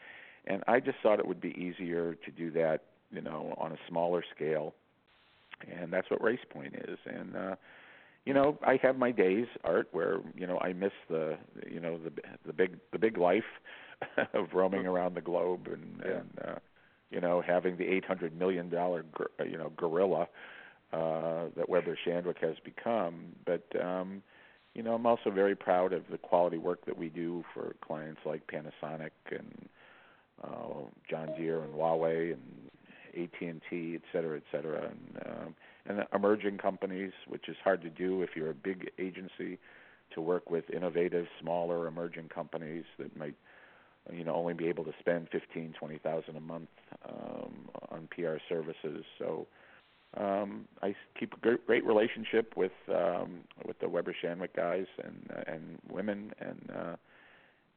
and 0.46 0.62
I 0.66 0.80
just 0.80 0.98
thought 1.02 1.18
it 1.18 1.26
would 1.26 1.40
be 1.40 1.50
easier 1.50 2.14
to 2.24 2.30
do 2.30 2.50
that, 2.52 2.84
you 3.10 3.20
know, 3.20 3.54
on 3.58 3.72
a 3.72 3.76
smaller 3.88 4.24
scale, 4.34 4.74
and 5.70 5.92
that's 5.92 6.10
what 6.10 6.20
RacePoint 6.20 6.90
is. 6.90 6.98
And 7.06 7.36
uh, 7.36 7.56
you 8.24 8.34
know, 8.34 8.58
I 8.66 8.78
have 8.82 8.96
my 8.96 9.10
days, 9.12 9.46
Art, 9.64 9.88
where 9.92 10.20
you 10.34 10.46
know 10.46 10.58
I 10.58 10.72
miss 10.72 10.92
the, 11.08 11.36
you 11.70 11.80
know, 11.80 11.98
the 11.98 12.12
the 12.46 12.52
big 12.52 12.78
the 12.92 12.98
big 12.98 13.18
life 13.18 13.44
of 14.34 14.48
roaming 14.54 14.86
around 14.86 15.14
the 15.14 15.20
globe 15.20 15.68
and 15.72 16.02
yeah. 16.04 16.12
and 16.12 16.30
uh, 16.46 16.58
you 17.10 17.20
know 17.20 17.42
having 17.46 17.76
the 17.76 17.86
eight 17.86 18.04
hundred 18.04 18.38
million 18.38 18.68
dollar 18.68 19.04
you 19.44 19.58
know 19.58 19.72
gorilla 19.76 20.28
uh, 20.92 21.46
that 21.56 21.68
Weber 21.68 21.98
Shandwick 22.06 22.38
has 22.38 22.56
become, 22.64 23.34
but. 23.44 23.64
um 23.80 24.22
you 24.74 24.82
know, 24.82 24.94
I'm 24.94 25.06
also 25.06 25.30
very 25.30 25.56
proud 25.56 25.92
of 25.92 26.04
the 26.10 26.18
quality 26.18 26.58
work 26.58 26.84
that 26.86 26.96
we 26.96 27.08
do 27.08 27.44
for 27.52 27.74
clients 27.80 28.20
like 28.24 28.46
Panasonic 28.46 29.10
and 29.30 29.68
uh, 30.42 30.84
John 31.08 31.30
Deere 31.36 31.62
and 31.62 31.74
Huawei 31.74 32.32
and 32.32 32.70
AT&T, 33.16 33.94
et 33.94 34.02
cetera, 34.12 34.36
et 34.36 34.42
cetera, 34.52 34.90
and 34.90 35.26
um, 35.26 35.54
and 35.86 36.06
emerging 36.14 36.58
companies, 36.58 37.12
which 37.26 37.48
is 37.48 37.56
hard 37.64 37.82
to 37.82 37.90
do 37.90 38.22
if 38.22 38.30
you're 38.36 38.50
a 38.50 38.54
big 38.54 38.90
agency, 38.98 39.58
to 40.14 40.20
work 40.20 40.50
with 40.50 40.68
innovative, 40.70 41.26
smaller, 41.40 41.86
emerging 41.86 42.28
companies 42.28 42.84
that 42.98 43.16
might, 43.16 43.34
you 44.12 44.22
know, 44.22 44.34
only 44.34 44.54
be 44.54 44.68
able 44.68 44.84
to 44.84 44.92
spend 45.00 45.28
fifteen, 45.30 45.74
twenty 45.78 45.98
thousand 45.98 46.36
a 46.36 46.40
month 46.40 46.68
um, 47.08 47.68
on 47.90 48.08
PR 48.14 48.36
services. 48.48 49.04
So. 49.18 49.46
Um, 50.16 50.66
I 50.82 50.96
keep 51.16 51.34
a 51.34 51.36
great, 51.36 51.64
great 51.68 51.84
relationship 51.86 52.54
with 52.56 52.72
um, 52.88 53.44
with 53.64 53.78
the 53.78 53.88
Weber 53.88 54.12
Shandwick 54.20 54.56
guys 54.56 54.86
and 55.04 55.30
and 55.46 55.78
women, 55.88 56.32
and 56.40 56.70
uh, 56.76 56.96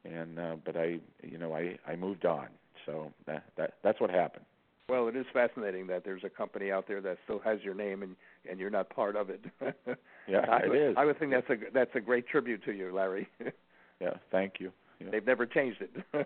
and 0.06 0.40
uh, 0.40 0.56
but 0.64 0.76
I 0.76 1.00
you 1.22 1.38
know 1.38 1.54
I 1.56 1.78
I 1.88 1.96
moved 1.96 2.26
on. 2.26 2.48
So 2.86 3.12
that 3.26 3.44
that 3.58 3.76
that's 3.84 4.00
what 4.00 4.10
happened. 4.10 4.46
Well, 4.90 5.08
it 5.08 5.16
is 5.16 5.26
fascinating 5.32 5.88
that 5.88 6.04
there's 6.04 6.24
a 6.26 6.30
company 6.30 6.70
out 6.70 6.88
there 6.88 7.00
that 7.02 7.18
still 7.24 7.40
has 7.40 7.60
your 7.64 7.74
name 7.74 8.04
and 8.04 8.16
and 8.50 8.60
you're 8.60 8.70
not 8.70 8.90
part 8.90 9.16
of 9.16 9.30
it. 9.30 9.42
yeah, 10.28 10.40
I 10.40 10.68
would, 10.68 10.78
is. 10.78 10.96
I 10.98 11.06
would 11.06 11.18
think 11.20 11.32
that's 11.32 11.50
a 11.50 11.56
that's 11.74 11.96
a 11.96 12.02
great 12.02 12.28
tribute 12.28 12.64
to 12.66 12.74
you, 12.74 12.94
Larry. 12.94 13.28
yeah, 14.02 14.16
thank 14.32 14.56
you. 14.60 14.72
Yeah. 15.00 15.08
They've 15.12 15.26
never 15.26 15.46
changed 15.46 15.82
it. 15.82 16.06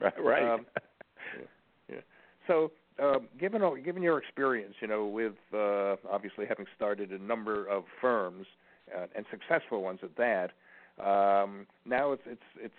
right. 0.00 0.12
right. 0.22 0.54
Um, 0.54 0.66
yeah, 1.38 1.44
yeah. 1.88 2.00
So, 2.46 2.72
uh, 3.02 3.20
given 3.38 3.62
all, 3.62 3.76
given 3.76 4.02
your 4.02 4.18
experience, 4.18 4.74
you 4.80 4.88
know, 4.88 5.06
with 5.06 5.34
uh, 5.52 5.96
obviously 6.10 6.46
having 6.46 6.66
started 6.76 7.10
a 7.10 7.18
number 7.18 7.66
of 7.66 7.84
firms 8.00 8.46
uh, 8.94 9.06
and 9.16 9.24
successful 9.30 9.82
ones 9.82 10.00
at 10.02 10.16
that, 10.16 10.50
um, 11.02 11.66
now 11.86 12.12
it's 12.12 12.22
it's 12.26 12.42
it's 12.60 12.74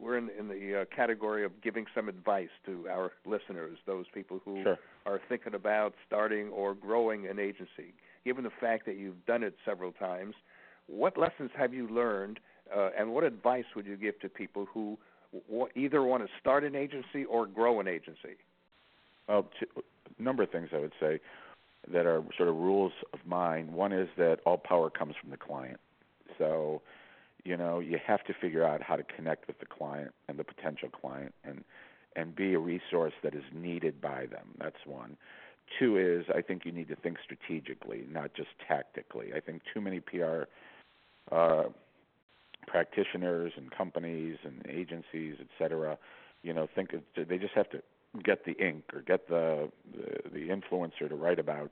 we're 0.00 0.16
in, 0.16 0.30
in 0.38 0.48
the 0.48 0.82
uh, 0.82 0.84
category 0.94 1.44
of 1.44 1.52
giving 1.62 1.86
some 1.94 2.08
advice 2.08 2.48
to 2.66 2.86
our 2.88 3.12
listeners, 3.26 3.78
those 3.86 4.06
people 4.12 4.40
who 4.44 4.62
sure. 4.62 4.78
are 5.06 5.20
thinking 5.28 5.54
about 5.54 5.94
starting 6.06 6.48
or 6.48 6.74
growing 6.74 7.26
an 7.26 7.38
agency. 7.38 7.92
Given 8.24 8.44
the 8.44 8.50
fact 8.60 8.86
that 8.86 8.96
you've 8.96 9.24
done 9.26 9.42
it 9.42 9.54
several 9.64 9.92
times, 9.92 10.34
what 10.86 11.16
lessons 11.16 11.50
have 11.56 11.72
you 11.72 11.88
learned, 11.88 12.40
uh, 12.74 12.90
and 12.98 13.12
what 13.12 13.24
advice 13.24 13.64
would 13.76 13.86
you 13.86 13.96
give 13.96 14.18
to 14.20 14.28
people 14.28 14.66
who 14.72 14.98
w- 15.48 15.68
either 15.76 16.02
want 16.02 16.22
to 16.22 16.28
start 16.40 16.64
an 16.64 16.74
agency 16.74 17.24
or 17.24 17.46
grow 17.46 17.80
an 17.80 17.88
agency? 17.88 18.36
Well, 19.28 19.46
a 19.76 20.22
number 20.22 20.42
of 20.42 20.50
things 20.50 20.70
I 20.74 20.78
would 20.78 20.92
say 21.00 21.20
that 21.92 22.06
are 22.06 22.22
sort 22.36 22.48
of 22.48 22.56
rules 22.56 22.92
of 23.12 23.20
mine. 23.24 23.72
One 23.72 23.92
is 23.92 24.08
that 24.16 24.38
all 24.44 24.58
power 24.58 24.90
comes 24.90 25.14
from 25.20 25.30
the 25.30 25.36
client. 25.36 25.80
So 26.38 26.82
you 27.44 27.56
know 27.56 27.80
you 27.80 27.98
have 28.04 28.24
to 28.24 28.34
figure 28.40 28.64
out 28.64 28.82
how 28.82 28.96
to 28.96 29.02
connect 29.02 29.46
with 29.46 29.58
the 29.60 29.66
client 29.66 30.12
and 30.28 30.38
the 30.38 30.44
potential 30.44 30.88
client 30.88 31.34
and 31.44 31.64
and 32.16 32.34
be 32.34 32.54
a 32.54 32.58
resource 32.58 33.12
that 33.22 33.34
is 33.34 33.44
needed 33.54 34.00
by 34.00 34.26
them. 34.26 34.48
That's 34.58 34.84
one. 34.84 35.16
Two 35.78 35.96
is 35.96 36.24
i 36.34 36.42
think 36.42 36.64
you 36.64 36.72
need 36.72 36.88
to 36.88 36.96
think 36.96 37.18
strategically 37.24 38.04
not 38.10 38.34
just 38.34 38.50
tactically. 38.66 39.32
I 39.34 39.40
think 39.40 39.62
too 39.72 39.80
many 39.80 40.00
pr 40.00 40.42
uh 41.30 41.64
practitioners 42.66 43.52
and 43.56 43.70
companies 43.70 44.36
and 44.44 44.64
agencies, 44.68 45.36
et 45.40 45.46
cetera, 45.58 45.98
you 46.42 46.52
know, 46.52 46.68
think 46.74 46.92
it, 46.92 47.28
they 47.28 47.38
just 47.38 47.54
have 47.54 47.68
to 47.70 47.82
get 48.24 48.44
the 48.44 48.52
ink 48.52 48.84
or 48.92 49.02
get 49.02 49.28
the, 49.28 49.70
the 49.92 50.30
the 50.30 50.48
influencer 50.48 51.08
to 51.08 51.14
write 51.14 51.38
about 51.38 51.70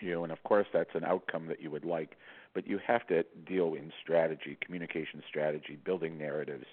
you, 0.00 0.22
and 0.22 0.32
of 0.32 0.42
course 0.44 0.66
that's 0.72 0.94
an 0.94 1.04
outcome 1.04 1.46
that 1.46 1.60
you 1.60 1.70
would 1.70 1.84
like. 1.84 2.16
But 2.54 2.66
you 2.66 2.78
have 2.86 3.06
to 3.08 3.24
deal 3.46 3.74
in 3.74 3.92
strategy, 4.02 4.56
communication 4.64 5.22
strategy, 5.28 5.78
building 5.84 6.18
narratives, 6.18 6.66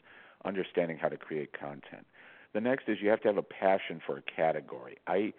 understanding 0.43 0.97
how 0.97 1.09
to 1.09 1.17
create 1.17 1.51
content. 1.57 2.05
The 2.53 2.61
next 2.61 2.87
is 2.87 2.97
you 3.01 3.09
have 3.09 3.21
to 3.21 3.27
have 3.27 3.37
a 3.37 3.43
passion 3.43 4.01
for 4.05 4.17
a 4.17 4.21
category. 4.21 4.97
I 5.07 5.33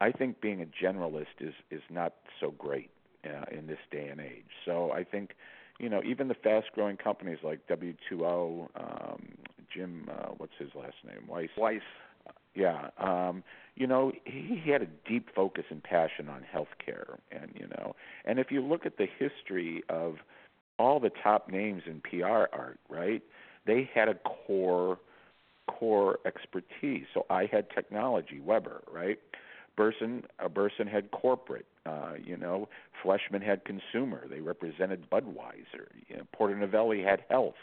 I 0.00 0.12
think 0.12 0.40
being 0.40 0.62
a 0.62 0.66
generalist 0.66 1.40
is 1.40 1.54
is 1.70 1.82
not 1.90 2.14
so 2.40 2.50
great 2.52 2.90
uh, 3.24 3.44
in 3.50 3.66
this 3.66 3.78
day 3.90 4.08
and 4.08 4.20
age. 4.20 4.50
So 4.64 4.92
I 4.92 5.04
think 5.04 5.34
you 5.78 5.88
know 5.88 6.02
even 6.04 6.28
the 6.28 6.34
fast 6.34 6.66
growing 6.74 6.96
companies 6.96 7.38
like 7.42 7.66
W2O, 7.68 8.68
um, 8.76 9.28
Jim, 9.72 10.08
uh, 10.10 10.28
what's 10.36 10.52
his 10.58 10.70
last 10.74 10.96
name, 11.06 11.26
Weiss. 11.26 11.48
Weiss. 11.56 11.80
Yeah, 12.54 12.90
um, 12.98 13.44
you 13.76 13.86
know 13.86 14.12
he, 14.24 14.60
he 14.64 14.70
had 14.70 14.82
a 14.82 14.88
deep 15.08 15.28
focus 15.34 15.64
and 15.70 15.82
passion 15.82 16.28
on 16.28 16.44
healthcare, 16.54 17.18
and 17.30 17.50
you 17.54 17.66
know, 17.68 17.94
and 18.24 18.38
if 18.38 18.50
you 18.50 18.60
look 18.60 18.86
at 18.86 18.96
the 18.98 19.06
history 19.18 19.82
of 19.88 20.16
all 20.78 21.00
the 21.00 21.10
top 21.22 21.50
names 21.50 21.82
in 21.86 22.00
PR 22.00 22.46
art, 22.52 22.78
right? 22.88 23.22
They 23.66 23.88
had 23.94 24.08
a 24.08 24.14
core 24.14 24.98
core 25.68 26.18
expertise. 26.24 27.04
So 27.12 27.26
I 27.30 27.46
had 27.50 27.70
technology, 27.70 28.40
Weber, 28.40 28.82
right? 28.90 29.18
Burson, 29.76 30.24
uh, 30.42 30.48
Burson 30.48 30.86
had 30.88 31.10
corporate. 31.10 31.66
Uh, 31.86 32.14
you 32.22 32.36
know, 32.36 32.68
Fleishman 33.02 33.42
had 33.42 33.62
consumer. 33.64 34.26
They 34.28 34.40
represented 34.40 35.08
Budweiser. 35.10 35.86
You 36.08 36.16
know, 36.16 36.22
Porter 36.32 36.56
Novelli 36.56 37.02
had 37.02 37.20
health. 37.30 37.54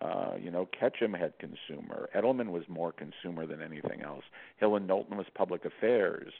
Uh, 0.00 0.34
you 0.40 0.50
know, 0.50 0.68
Ketchum 0.78 1.12
had 1.12 1.32
consumer. 1.38 2.08
Edelman 2.14 2.50
was 2.50 2.62
more 2.68 2.92
consumer 2.92 3.46
than 3.46 3.60
anything 3.60 4.02
else. 4.02 4.22
Hill 4.58 4.76
and 4.76 4.86
Knowlton 4.86 5.16
was 5.16 5.26
public 5.34 5.64
affairs. 5.64 6.32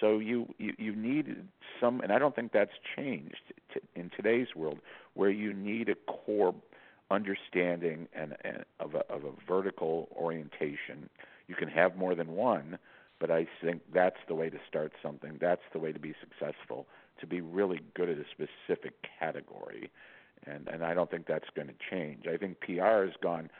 So 0.00 0.18
you 0.18 0.54
you, 0.58 0.74
you 0.78 0.94
needed 0.94 1.48
some, 1.80 2.00
and 2.00 2.12
I 2.12 2.18
don't 2.18 2.36
think 2.36 2.52
that's 2.52 2.72
changed 2.96 3.40
t- 3.72 3.80
in 3.94 4.10
today's 4.14 4.48
world, 4.54 4.78
where 5.14 5.30
you 5.30 5.54
need 5.54 5.88
a 5.88 5.94
core 6.10 6.54
understanding 7.10 8.08
and, 8.12 8.36
and 8.44 8.64
of 8.78 8.94
a 8.94 9.10
of 9.10 9.24
a 9.24 9.30
vertical 9.46 10.08
orientation. 10.14 11.08
You 11.46 11.54
can 11.54 11.68
have 11.68 11.96
more 11.96 12.14
than 12.14 12.32
one, 12.32 12.78
but 13.18 13.30
I 13.30 13.46
think 13.64 13.80
that's 13.94 14.18
the 14.28 14.34
way 14.34 14.50
to 14.50 14.58
start 14.68 14.92
something. 15.02 15.38
That's 15.40 15.62
the 15.72 15.78
way 15.78 15.92
to 15.92 15.98
be 15.98 16.14
successful. 16.20 16.86
To 17.20 17.26
be 17.26 17.40
really 17.40 17.80
good 17.94 18.08
at 18.10 18.18
a 18.18 18.24
specific 18.30 18.94
category, 19.18 19.90
and 20.46 20.68
and 20.68 20.84
I 20.84 20.94
don't 20.94 21.10
think 21.10 21.26
that's 21.26 21.48
going 21.54 21.68
to 21.68 21.74
change. 21.90 22.26
I 22.26 22.36
think 22.36 22.60
PR 22.60 23.04
has 23.04 23.14
gone 23.22 23.50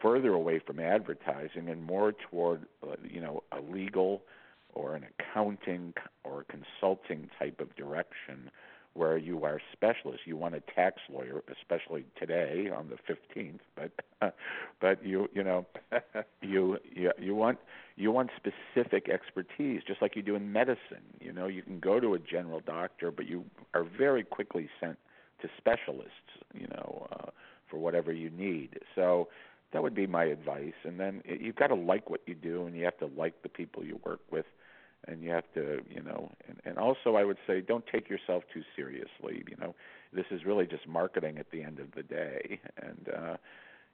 further 0.00 0.32
away 0.32 0.60
from 0.64 0.80
advertising 0.80 1.68
and 1.68 1.82
more 1.82 2.12
toward 2.12 2.66
uh, 2.82 2.96
you 3.02 3.20
know 3.20 3.42
a 3.52 3.60
legal 3.60 4.22
or 4.74 4.94
an 4.94 5.04
accounting 5.18 5.94
or 6.24 6.44
consulting 6.44 7.28
type 7.38 7.60
of 7.60 7.74
direction 7.76 8.50
where 8.94 9.16
you 9.16 9.44
are 9.44 9.60
specialists. 9.72 10.22
You 10.26 10.36
want 10.36 10.54
a 10.54 10.60
tax 10.74 10.96
lawyer, 11.08 11.42
especially 11.50 12.04
today 12.18 12.70
on 12.74 12.90
the 12.90 12.96
15th, 13.12 13.60
but 13.76 13.92
but 14.80 15.04
you 15.04 15.28
you 15.32 15.44
know 15.44 15.66
you 16.42 16.78
you 16.94 17.12
you 17.18 17.34
want 17.34 17.58
you 17.96 18.10
want 18.10 18.30
specific 18.36 19.08
expertise, 19.08 19.82
just 19.86 20.02
like 20.02 20.16
you 20.16 20.22
do 20.22 20.34
in 20.34 20.52
medicine. 20.52 21.04
You 21.20 21.32
know, 21.32 21.46
you 21.46 21.62
can 21.62 21.78
go 21.78 22.00
to 22.00 22.14
a 22.14 22.18
general 22.18 22.60
doctor, 22.60 23.10
but 23.10 23.26
you 23.26 23.44
are 23.74 23.84
very 23.84 24.24
quickly 24.24 24.68
sent 24.80 24.98
to 25.42 25.48
specialists. 25.58 26.12
You 26.54 26.66
know, 26.68 27.06
uh, 27.12 27.30
for 27.70 27.78
whatever 27.78 28.12
you 28.12 28.30
need. 28.30 28.78
So 28.96 29.28
that 29.72 29.82
would 29.82 29.94
be 29.94 30.06
my 30.06 30.24
advice. 30.24 30.74
And 30.84 30.98
then 30.98 31.22
you've 31.24 31.54
got 31.54 31.68
to 31.68 31.76
like 31.76 32.10
what 32.10 32.20
you 32.26 32.34
do, 32.34 32.66
and 32.66 32.76
you 32.76 32.84
have 32.84 32.98
to 32.98 33.06
like 33.16 33.42
the 33.42 33.48
people 33.48 33.84
you 33.84 34.00
work 34.04 34.20
with 34.30 34.46
and 35.06 35.22
you 35.22 35.30
have 35.30 35.44
to 35.54 35.80
you 35.88 36.02
know 36.02 36.30
and, 36.48 36.60
and 36.64 36.78
also 36.78 37.16
i 37.16 37.24
would 37.24 37.38
say 37.46 37.60
don't 37.60 37.84
take 37.86 38.08
yourself 38.08 38.42
too 38.52 38.62
seriously 38.76 39.42
you 39.48 39.56
know 39.60 39.74
this 40.12 40.26
is 40.30 40.44
really 40.44 40.66
just 40.66 40.86
marketing 40.86 41.38
at 41.38 41.50
the 41.50 41.62
end 41.62 41.78
of 41.78 41.86
the 41.94 42.02
day 42.02 42.60
and 42.82 43.08
uh 43.16 43.36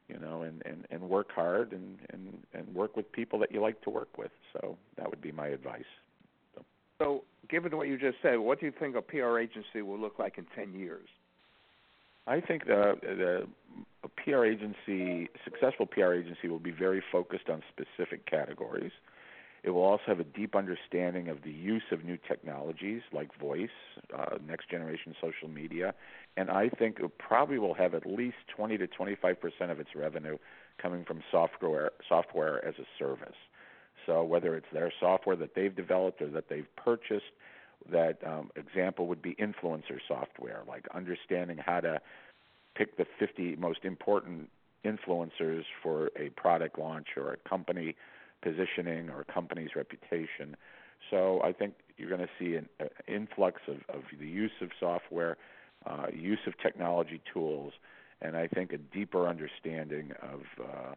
you 0.08 0.18
know 0.18 0.42
and 0.42 0.62
and 0.66 0.86
and 0.90 1.02
work 1.02 1.30
hard 1.32 1.72
and 1.72 1.98
and 2.12 2.38
and 2.54 2.74
work 2.74 2.96
with 2.96 3.10
people 3.12 3.38
that 3.38 3.52
you 3.52 3.60
like 3.60 3.80
to 3.82 3.90
work 3.90 4.18
with 4.18 4.30
so 4.52 4.76
that 4.96 5.08
would 5.08 5.22
be 5.22 5.32
my 5.32 5.48
advice 5.48 5.84
so, 6.54 6.64
so 6.98 7.24
given 7.48 7.76
what 7.76 7.88
you 7.88 7.98
just 7.98 8.16
said 8.22 8.36
what 8.36 8.58
do 8.60 8.66
you 8.66 8.72
think 8.78 8.96
a 8.96 9.02
pr 9.02 9.38
agency 9.38 9.82
will 9.82 9.98
look 9.98 10.18
like 10.18 10.38
in 10.38 10.46
10 10.56 10.78
years 10.78 11.08
I 12.26 12.40
think 12.40 12.66
the, 12.66 12.94
the 13.02 13.46
a 14.04 14.08
PR 14.08 14.44
agency, 14.44 15.28
successful 15.44 15.86
PR 15.86 16.12
agency, 16.12 16.48
will 16.48 16.58
be 16.58 16.70
very 16.70 17.02
focused 17.12 17.48
on 17.48 17.62
specific 17.68 18.26
categories. 18.26 18.92
It 19.62 19.70
will 19.70 19.82
also 19.82 20.04
have 20.06 20.20
a 20.20 20.24
deep 20.24 20.54
understanding 20.54 21.28
of 21.28 21.42
the 21.42 21.50
use 21.50 21.82
of 21.90 22.04
new 22.04 22.16
technologies 22.16 23.02
like 23.12 23.36
voice, 23.38 23.68
uh, 24.16 24.36
next 24.46 24.70
generation 24.70 25.14
social 25.20 25.48
media, 25.48 25.92
and 26.36 26.50
I 26.50 26.68
think 26.68 27.00
it 27.00 27.18
probably 27.18 27.58
will 27.58 27.74
have 27.74 27.94
at 27.94 28.06
least 28.06 28.36
20 28.54 28.78
to 28.78 28.86
25 28.86 29.40
percent 29.40 29.70
of 29.72 29.80
its 29.80 29.90
revenue 29.96 30.38
coming 30.80 31.04
from 31.04 31.20
software 31.32 31.90
software 32.08 32.64
as 32.64 32.74
a 32.78 32.86
service. 32.96 33.34
So 34.04 34.22
whether 34.22 34.54
it's 34.54 34.66
their 34.72 34.92
software 35.00 35.34
that 35.36 35.56
they've 35.56 35.74
developed 35.74 36.22
or 36.22 36.28
that 36.28 36.48
they've 36.48 36.68
purchased, 36.76 37.32
that 37.90 38.18
um, 38.26 38.50
example 38.56 39.06
would 39.06 39.22
be 39.22 39.34
influencer 39.34 39.98
software, 40.06 40.62
like 40.66 40.86
understanding 40.94 41.58
how 41.58 41.80
to 41.80 42.00
pick 42.76 42.96
the 42.96 43.06
50 43.18 43.56
most 43.56 43.84
important 43.84 44.50
influencers 44.84 45.64
for 45.82 46.10
a 46.16 46.28
product 46.30 46.78
launch 46.78 47.08
or 47.16 47.32
a 47.32 47.48
company 47.48 47.96
positioning 48.42 49.10
or 49.10 49.22
a 49.22 49.32
company's 49.32 49.70
reputation. 49.74 50.56
So 51.10 51.40
I 51.42 51.52
think 51.52 51.74
you're 51.96 52.08
going 52.08 52.20
to 52.20 52.28
see 52.38 52.54
an 52.56 52.68
uh, 52.80 52.84
influx 53.08 53.60
of, 53.68 53.76
of 53.94 54.02
the 54.18 54.26
use 54.26 54.52
of 54.60 54.70
software, 54.78 55.36
uh, 55.86 56.06
use 56.12 56.40
of 56.46 56.54
technology 56.58 57.20
tools, 57.32 57.72
and 58.20 58.36
I 58.36 58.46
think 58.48 58.72
a 58.72 58.78
deeper 58.78 59.28
understanding 59.28 60.12
of 60.22 60.40
uh, 60.62 60.94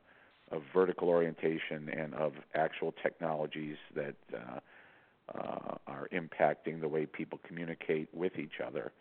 of 0.51 0.63
vertical 0.73 1.09
orientation 1.09 1.89
and 1.89 2.13
of 2.15 2.33
actual 2.55 2.93
technologies 3.03 3.77
that 3.95 4.15
uh, 4.33 4.59
uh, 5.35 5.75
are 5.87 6.07
impacting 6.13 6.81
the 6.81 6.87
way 6.87 7.05
people 7.05 7.39
communicate 7.45 8.09
with 8.13 8.37
each 8.37 8.59
other 8.65 8.91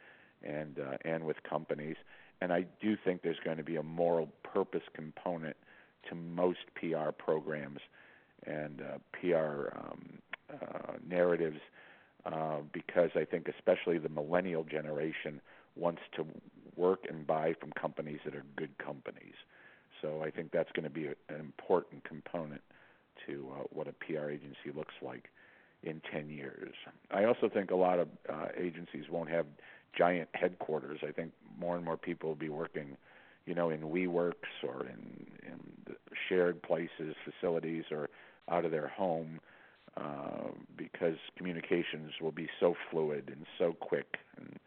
and 0.43 0.79
uh, 0.79 0.97
and 1.05 1.25
with 1.25 1.43
companies. 1.43 1.97
And 2.41 2.53
I 2.53 2.67
do 2.81 2.97
think 3.05 3.23
there's 3.23 3.41
going 3.45 3.57
to 3.57 3.65
be 3.65 3.77
a 3.77 3.83
moral 3.83 4.29
purpose 4.43 4.83
component 4.95 5.57
to 6.09 6.15
most 6.15 6.61
PR 6.77 7.11
programs 7.11 7.81
and 8.47 8.81
uh, 8.81 8.99
PR 9.13 9.77
um, 9.77 10.19
uh, 10.51 10.93
narratives 11.07 11.59
uh, 12.25 12.59
because 12.73 13.11
I 13.17 13.25
think 13.25 13.49
especially 13.49 13.99
the 13.99 14.09
millennial 14.09 14.65
generation 14.65 15.41
wants 15.77 16.03
to 16.17 16.27
work 16.77 17.05
and 17.09 17.27
buy 17.27 17.55
from 17.61 17.73
companies 17.73 18.21
that 18.25 18.35
are 18.35 18.45
good 18.57 18.77
companies. 18.79 19.35
So 20.01 20.23
I 20.23 20.31
think 20.31 20.53
that's 20.53 20.71
going 20.73 20.85
to 20.85 20.91
be 20.91 21.07
a, 21.07 21.15
an 21.29 21.41
important 21.41 22.05
component 22.05 22.63
to 23.27 23.49
uh, 23.53 23.63
what 23.71 23.89
a 23.89 23.93
PR 23.93 24.31
agency 24.31 24.71
looks 24.75 24.95
like 25.03 25.31
in 25.83 26.01
10 26.13 26.29
years. 26.29 26.75
I 27.11 27.25
also 27.25 27.49
think 27.49 27.71
a 27.71 27.77
lot 27.77 27.99
of 27.99 28.09
uh, 28.29 28.47
agencies 28.57 29.05
won't 29.11 29.31
have 29.31 29.47
giant 29.97 30.29
headquarters. 30.35 31.01
I 31.07 31.13
think 31.13 31.33
more 31.59 31.77
and 31.77 31.85
more 31.85 31.97
people 31.97 32.31
will 32.31 32.37
be 32.37 32.49
working, 32.49 32.97
you 33.47 33.55
know, 33.55 33.71
in 33.71 33.81
WeWorks 33.81 34.63
or 34.63 34.87
in 34.87 35.27
in 35.47 35.97
shared 36.29 36.63
places, 36.63 37.15
facilities, 37.25 37.85
or 37.91 38.09
out 38.51 38.65
of 38.65 38.71
their 38.71 38.89
home 38.89 39.41
uh, 39.97 40.51
because 40.77 41.17
communications 41.37 42.13
will 42.21 42.33
be 42.33 42.49
so 42.61 42.75
fluid 42.91 43.25
and 43.29 43.47
so 43.59 43.73
quick 43.73 44.19
and 44.37 44.59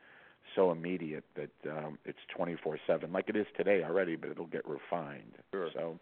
so 0.55 0.71
immediate 0.71 1.23
that 1.35 1.51
um, 1.69 1.97
it's 2.05 2.19
24/7, 2.37 3.13
like 3.13 3.29
it 3.29 3.35
is 3.35 3.45
today 3.55 3.83
already, 3.83 4.15
but 4.15 4.29
it'll 4.29 4.47
get 4.47 4.67
refined. 4.67 5.35
Sure. 5.53 5.69
So, 5.73 5.99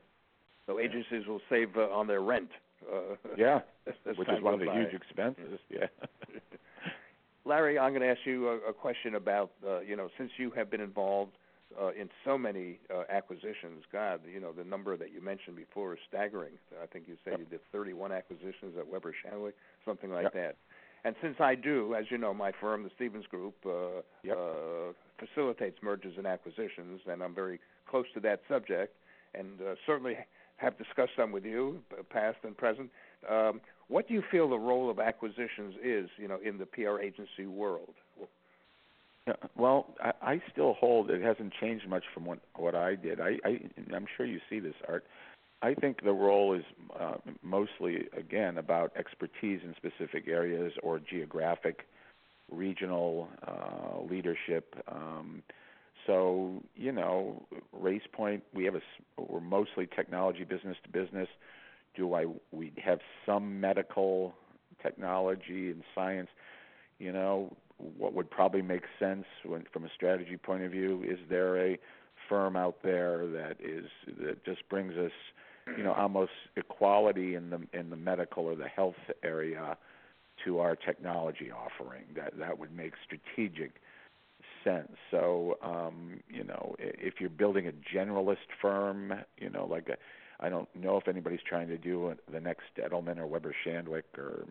so 0.69 0.79
agencies 0.79 1.25
will 1.27 1.41
save 1.49 1.75
uh, 1.75 1.89
on 1.91 2.07
their 2.07 2.21
rent. 2.21 2.49
Uh, 2.85 3.15
yeah, 3.37 3.59
which 4.15 4.29
is 4.29 4.41
one 4.41 4.53
of 4.53 4.59
the 4.59 4.67
by. 4.67 4.79
huge 4.79 4.93
expenses. 4.93 5.59
Yeah. 5.69 5.87
Larry, 7.45 7.79
I'm 7.79 7.91
going 7.91 8.01
to 8.01 8.07
ask 8.07 8.19
you 8.25 8.49
a, 8.49 8.69
a 8.69 8.73
question 8.73 9.15
about 9.15 9.51
uh, 9.67 9.79
you 9.79 9.95
know 9.95 10.09
since 10.17 10.31
you 10.37 10.51
have 10.51 10.69
been 10.69 10.81
involved 10.81 11.31
uh, 11.81 11.89
in 11.89 12.09
so 12.23 12.37
many 12.37 12.79
uh, 12.93 13.03
acquisitions. 13.09 13.83
God, 13.91 14.21
you 14.31 14.39
know 14.39 14.51
the 14.51 14.63
number 14.63 14.95
that 14.95 15.11
you 15.11 15.21
mentioned 15.21 15.55
before 15.55 15.93
is 15.93 15.99
staggering. 16.07 16.53
I 16.81 16.85
think 16.85 17.05
you 17.07 17.17
said 17.23 17.31
yep. 17.31 17.39
you 17.39 17.45
did 17.45 17.61
31 17.71 18.11
acquisitions 18.11 18.75
at 18.77 18.87
Weber 18.87 19.13
Shandwick, 19.25 19.53
something 19.83 20.11
like 20.11 20.23
yep. 20.23 20.33
that. 20.33 20.55
And 21.05 21.15
since 21.21 21.37
I 21.39 21.55
do, 21.55 21.95
as 21.95 22.05
you 22.09 22.17
know, 22.17 22.33
my 22.33 22.51
firm, 22.59 22.83
the 22.83 22.89
Stevens 22.95 23.25
Group, 23.27 23.55
uh, 23.65 24.01
yep. 24.21 24.37
uh, 24.37 24.91
facilitates 25.17 25.77
mergers 25.81 26.13
and 26.17 26.27
acquisitions, 26.27 26.99
and 27.09 27.23
I'm 27.23 27.33
very 27.33 27.59
close 27.89 28.05
to 28.15 28.19
that 28.19 28.41
subject, 28.49 28.93
and 29.33 29.61
uh, 29.61 29.75
certainly 29.85 30.17
have 30.59 30.77
discussed 30.77 31.15
them 31.17 31.31
with 31.31 31.45
you, 31.45 31.79
past 32.09 32.37
and 32.43 32.55
present. 32.57 32.89
Um, 33.29 33.61
what 33.87 34.07
do 34.07 34.13
you 34.13 34.23
feel 34.29 34.49
the 34.49 34.59
role 34.59 34.89
of 34.89 34.99
acquisitions 34.99 35.75
is, 35.83 36.09
you 36.17 36.27
know, 36.27 36.39
in 36.43 36.57
the 36.57 36.65
PR 36.65 36.99
agency 36.99 37.47
world? 37.47 37.95
well, 39.55 39.87
I, 40.03 40.11
I 40.21 40.41
still 40.51 40.73
hold 40.73 41.09
it 41.09 41.21
hasn't 41.21 41.53
changed 41.59 41.87
much 41.87 42.03
from 42.13 42.25
what 42.25 42.39
what 42.55 42.75
I 42.75 42.95
did. 42.95 43.19
I, 43.19 43.37
I 43.45 43.59
I'm 43.93 44.05
sure 44.17 44.25
you 44.25 44.39
see 44.49 44.59
this 44.59 44.75
art. 44.87 45.05
I 45.61 45.73
think 45.73 46.03
the 46.03 46.13
role 46.13 46.53
is 46.53 46.63
uh, 46.99 47.15
mostly 47.43 48.07
again 48.17 48.57
about 48.57 48.91
expertise 48.95 49.59
in 49.63 49.75
specific 49.75 50.27
areas 50.27 50.71
or 50.81 50.99
geographic, 50.99 51.85
regional 52.49 53.27
uh, 53.45 54.01
leadership. 54.09 54.75
Um, 54.87 55.43
so 56.09 56.63
you 56.75 56.91
know, 56.91 57.43
RacePoint, 57.79 58.41
we 58.51 58.65
have 58.65 58.73
a 58.73 58.81
we're 59.21 59.39
mostly 59.39 59.85
technology 59.85 60.43
business 60.43 60.75
to 60.83 60.89
business. 60.89 61.27
Do 61.95 62.15
I 62.15 62.25
we 62.51 62.73
have 62.83 62.99
some 63.27 63.59
medical 63.61 64.33
technology 64.81 65.69
and 65.69 65.83
science? 65.93 66.29
You 66.97 67.11
know, 67.11 67.55
what 67.77 68.13
would 68.13 68.29
probably 68.31 68.63
make 68.63 68.83
sense 68.97 69.25
when, 69.45 69.65
from 69.71 69.85
a 69.85 69.89
strategy 69.95 70.35
point 70.35 70.63
of 70.63 70.71
view? 70.71 71.03
Is 71.07 71.19
there 71.29 71.63
a 71.63 71.77
firm 72.27 72.55
out 72.55 72.77
there 72.83 73.27
that 73.27 73.57
is 73.63 73.85
that 74.19 74.43
just 74.43 74.67
brings 74.67 74.97
us, 74.97 75.11
you 75.77 75.83
know, 75.83 75.93
almost 75.93 76.31
equality 76.57 77.35
in 77.35 77.51
the 77.51 77.61
in 77.71 77.91
the 77.91 77.95
medical 77.95 78.45
or 78.45 78.55
the 78.55 78.67
health 78.67 78.95
area 79.23 79.77
to 80.43 80.57
our 80.57 80.75
technology 80.75 81.51
offering? 81.51 82.05
That 82.15 82.39
that 82.39 82.57
would 82.57 82.75
make 82.75 82.93
strategic 83.05 83.73
sense. 84.63 84.91
So, 85.11 85.57
um, 85.61 86.19
you 86.29 86.43
know, 86.43 86.75
if 86.79 87.15
you're 87.19 87.29
building 87.29 87.67
a 87.67 87.97
generalist 87.97 88.37
firm, 88.61 89.13
you 89.37 89.49
know, 89.49 89.65
like 89.65 89.87
I 90.39 90.49
don't 90.49 90.73
know 90.75 90.97
if 90.97 91.07
anybody's 91.07 91.41
trying 91.47 91.67
to 91.67 91.77
do 91.77 92.13
the 92.31 92.39
next 92.39 92.63
Edelman 92.77 93.17
or 93.17 93.27
Weber 93.27 93.53
Shandwick 93.65 94.17
or 94.17 94.45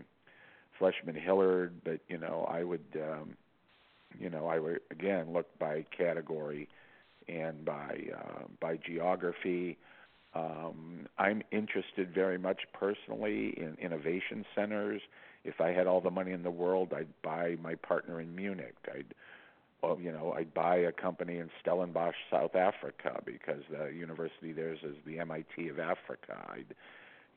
Fleishman 0.78 1.14
Hillard, 1.14 1.72
but 1.84 2.00
you 2.08 2.18
know, 2.18 2.46
I 2.50 2.62
would, 2.62 2.84
um, 2.96 3.36
you 4.18 4.30
know, 4.30 4.46
I 4.46 4.58
would 4.58 4.80
again 4.90 5.32
look 5.32 5.46
by 5.58 5.84
category 5.96 6.68
and 7.28 7.64
by 7.64 8.00
uh, 8.14 8.44
by 8.60 8.76
geography. 8.76 9.78
Um, 10.34 11.06
I'm 11.18 11.42
interested 11.50 12.14
very 12.14 12.38
much 12.38 12.60
personally 12.72 13.54
in 13.56 13.76
innovation 13.80 14.44
centers. 14.54 15.00
If 15.44 15.60
I 15.60 15.72
had 15.72 15.86
all 15.86 16.00
the 16.00 16.10
money 16.10 16.32
in 16.32 16.42
the 16.42 16.50
world, 16.50 16.92
I'd 16.94 17.08
buy 17.22 17.56
my 17.62 17.74
partner 17.76 18.20
in 18.20 18.34
Munich. 18.36 18.76
I'd 18.94 19.14
well, 19.82 19.98
you 20.00 20.12
know, 20.12 20.34
I'd 20.36 20.52
buy 20.54 20.76
a 20.76 20.92
company 20.92 21.38
in 21.38 21.50
Stellenbosch, 21.60 22.16
South 22.30 22.56
Africa, 22.56 23.20
because 23.24 23.62
the 23.70 23.92
university 23.92 24.52
there 24.52 24.72
is 24.72 24.78
the 25.06 25.18
MIT 25.20 25.68
of 25.68 25.78
Africa. 25.78 26.36
I'd 26.50 26.74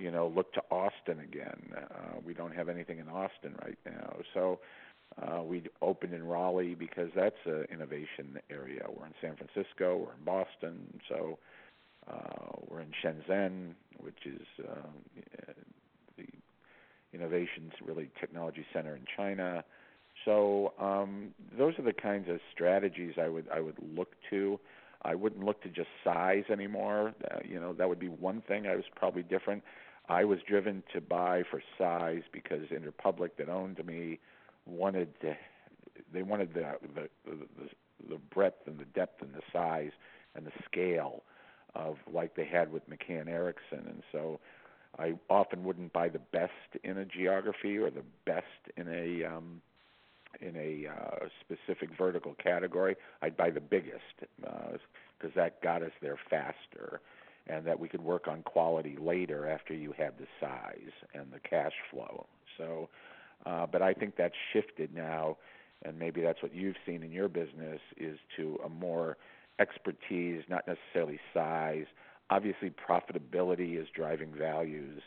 you 0.01 0.11
know, 0.11 0.31
look 0.35 0.51
to 0.53 0.61
Austin 0.71 1.19
again. 1.19 1.61
Uh, 1.75 2.19
we 2.25 2.33
don't 2.33 2.55
have 2.55 2.69
anything 2.69 2.99
in 2.99 3.07
Austin 3.07 3.55
right 3.63 3.77
now, 3.85 4.15
so 4.33 4.59
uh, 5.21 5.43
we 5.43 5.63
opened 5.81 6.13
in 6.13 6.25
Raleigh 6.25 6.75
because 6.75 7.09
that's 7.15 7.35
an 7.45 7.65
innovation 7.71 8.39
area. 8.49 8.85
We're 8.87 9.05
in 9.05 9.13
San 9.21 9.35
Francisco, 9.35 9.97
we're 9.97 10.13
in 10.13 10.23
Boston, 10.25 10.99
so 11.07 11.37
uh, 12.09 12.57
we're 12.67 12.81
in 12.81 12.91
Shenzhen, 13.03 13.73
which 13.99 14.25
is 14.25 14.47
uh, 14.67 14.87
the 16.17 16.25
innovations 17.13 17.73
really 17.85 18.09
technology 18.19 18.65
center 18.73 18.95
in 18.95 19.03
China. 19.15 19.63
So 20.25 20.73
um, 20.79 21.29
those 21.57 21.77
are 21.79 21.83
the 21.83 21.93
kinds 21.93 22.29
of 22.29 22.39
strategies 22.53 23.13
I 23.21 23.27
would 23.27 23.47
I 23.53 23.59
would 23.59 23.77
look 23.95 24.13
to. 24.29 24.59
I 25.03 25.15
wouldn't 25.15 25.43
look 25.43 25.61
to 25.63 25.69
just 25.69 25.89
size 26.03 26.43
anymore. 26.51 27.13
Uh, 27.31 27.39
you 27.43 27.59
know, 27.59 27.73
that 27.73 27.89
would 27.89 27.99
be 27.99 28.09
one 28.09 28.41
thing 28.47 28.67
I 28.67 28.75
was 28.75 28.85
probably 28.95 29.23
different. 29.23 29.63
I 30.09 30.25
was 30.25 30.39
driven 30.47 30.83
to 30.93 31.01
buy 31.01 31.43
for 31.49 31.61
size 31.77 32.23
because 32.31 32.67
Interpublic 32.69 33.31
that 33.37 33.49
owned 33.49 33.83
me 33.85 34.19
wanted 34.65 35.19
to 35.21 35.35
they 36.13 36.23
wanted 36.23 36.53
the 36.53 36.75
the 36.95 37.09
the, 37.25 37.69
the 38.09 38.17
breadth 38.33 38.67
and 38.67 38.79
the 38.79 38.85
depth 38.85 39.21
and 39.21 39.33
the 39.33 39.41
size 39.51 39.91
and 40.35 40.45
the 40.45 40.51
scale 40.65 41.23
of 41.75 41.97
like 42.11 42.35
they 42.35 42.45
had 42.45 42.71
with 42.71 42.83
McCann 42.89 43.27
Erickson 43.27 43.85
and 43.87 44.03
so 44.11 44.39
I 44.99 45.13
often 45.29 45.63
wouldn't 45.63 45.93
buy 45.93 46.09
the 46.09 46.19
best 46.19 46.51
in 46.83 46.97
a 46.97 47.05
geography 47.05 47.77
or 47.77 47.89
the 47.89 48.03
best 48.25 48.45
in 48.75 48.87
a 48.87 49.25
um 49.25 49.61
in 50.39 50.55
a 50.55 50.89
uh, 50.89 51.27
specific 51.41 51.89
vertical 51.97 52.35
category, 52.41 52.95
I'd 53.21 53.37
buy 53.37 53.49
the 53.49 53.59
biggest 53.59 54.01
because 54.39 54.79
uh, 55.25 55.29
that 55.35 55.61
got 55.61 55.83
us 55.83 55.91
there 56.01 56.17
faster, 56.29 57.01
and 57.47 57.65
that 57.65 57.79
we 57.79 57.89
could 57.89 58.01
work 58.01 58.27
on 58.27 58.43
quality 58.43 58.97
later 58.99 59.47
after 59.49 59.73
you 59.73 59.93
had 59.97 60.13
the 60.17 60.27
size 60.39 60.93
and 61.13 61.31
the 61.31 61.39
cash 61.39 61.73
flow. 61.89 62.25
So, 62.57 62.89
uh, 63.45 63.65
but 63.65 63.81
I 63.81 63.93
think 63.93 64.15
that's 64.15 64.35
shifted 64.53 64.93
now, 64.93 65.37
and 65.83 65.97
maybe 65.97 66.21
that's 66.21 66.41
what 66.41 66.53
you've 66.53 66.75
seen 66.85 67.03
in 67.03 67.11
your 67.11 67.27
business 67.27 67.81
is 67.97 68.17
to 68.37 68.59
a 68.65 68.69
more 68.69 69.17
expertise, 69.59 70.43
not 70.49 70.67
necessarily 70.67 71.19
size. 71.33 71.85
Obviously, 72.29 72.71
profitability 72.71 73.81
is 73.81 73.87
driving 73.93 74.33
values, 74.33 75.01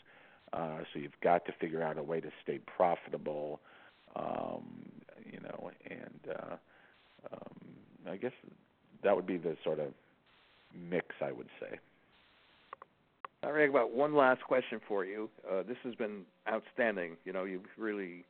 uh, 0.52 0.78
so 0.92 0.98
you've 0.98 1.18
got 1.22 1.44
to 1.46 1.52
figure 1.60 1.82
out 1.82 1.98
a 1.98 2.02
way 2.02 2.20
to 2.20 2.30
stay 2.42 2.58
profitable. 2.76 3.60
Um, 4.16 4.90
know, 5.44 5.70
and 5.90 6.20
uh, 6.30 6.56
um, 7.32 8.10
I 8.10 8.16
guess 8.16 8.32
that 9.02 9.14
would 9.14 9.26
be 9.26 9.36
the 9.36 9.56
sort 9.64 9.78
of 9.78 9.88
mix 10.74 11.06
I 11.20 11.32
would 11.32 11.48
say. 11.60 11.78
All 13.44 13.52
right, 13.52 13.68
about 13.68 13.92
one 13.92 14.14
last 14.14 14.42
question 14.42 14.80
for 14.88 15.04
you. 15.04 15.28
Uh, 15.50 15.62
this 15.62 15.76
has 15.84 15.94
been 15.94 16.22
outstanding. 16.50 17.16
You 17.26 17.32
know, 17.34 17.44
you've 17.44 17.66
really 17.76 18.24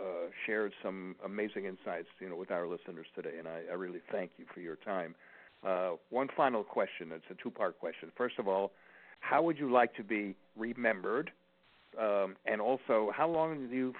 uh, 0.00 0.28
shared 0.46 0.72
some 0.80 1.16
amazing 1.24 1.64
insights, 1.64 2.06
you 2.20 2.28
know, 2.28 2.36
with 2.36 2.52
our 2.52 2.68
listeners 2.68 3.06
today, 3.16 3.36
and 3.36 3.48
I, 3.48 3.62
I 3.68 3.74
really 3.74 3.98
thank 4.12 4.30
you 4.38 4.44
for 4.54 4.60
your 4.60 4.76
time. 4.76 5.16
Uh, 5.66 5.92
one 6.10 6.28
final 6.36 6.62
question. 6.62 7.10
It's 7.12 7.24
a 7.30 7.42
two-part 7.42 7.80
question. 7.80 8.12
First 8.16 8.38
of 8.38 8.46
all, 8.46 8.70
how 9.18 9.42
would 9.42 9.58
you 9.58 9.72
like 9.72 9.92
to 9.96 10.04
be 10.04 10.36
remembered? 10.56 11.32
Um, 12.00 12.36
and 12.46 12.60
also, 12.60 13.10
how 13.12 13.28
long 13.28 13.68
do 13.68 13.74
you 13.74 13.92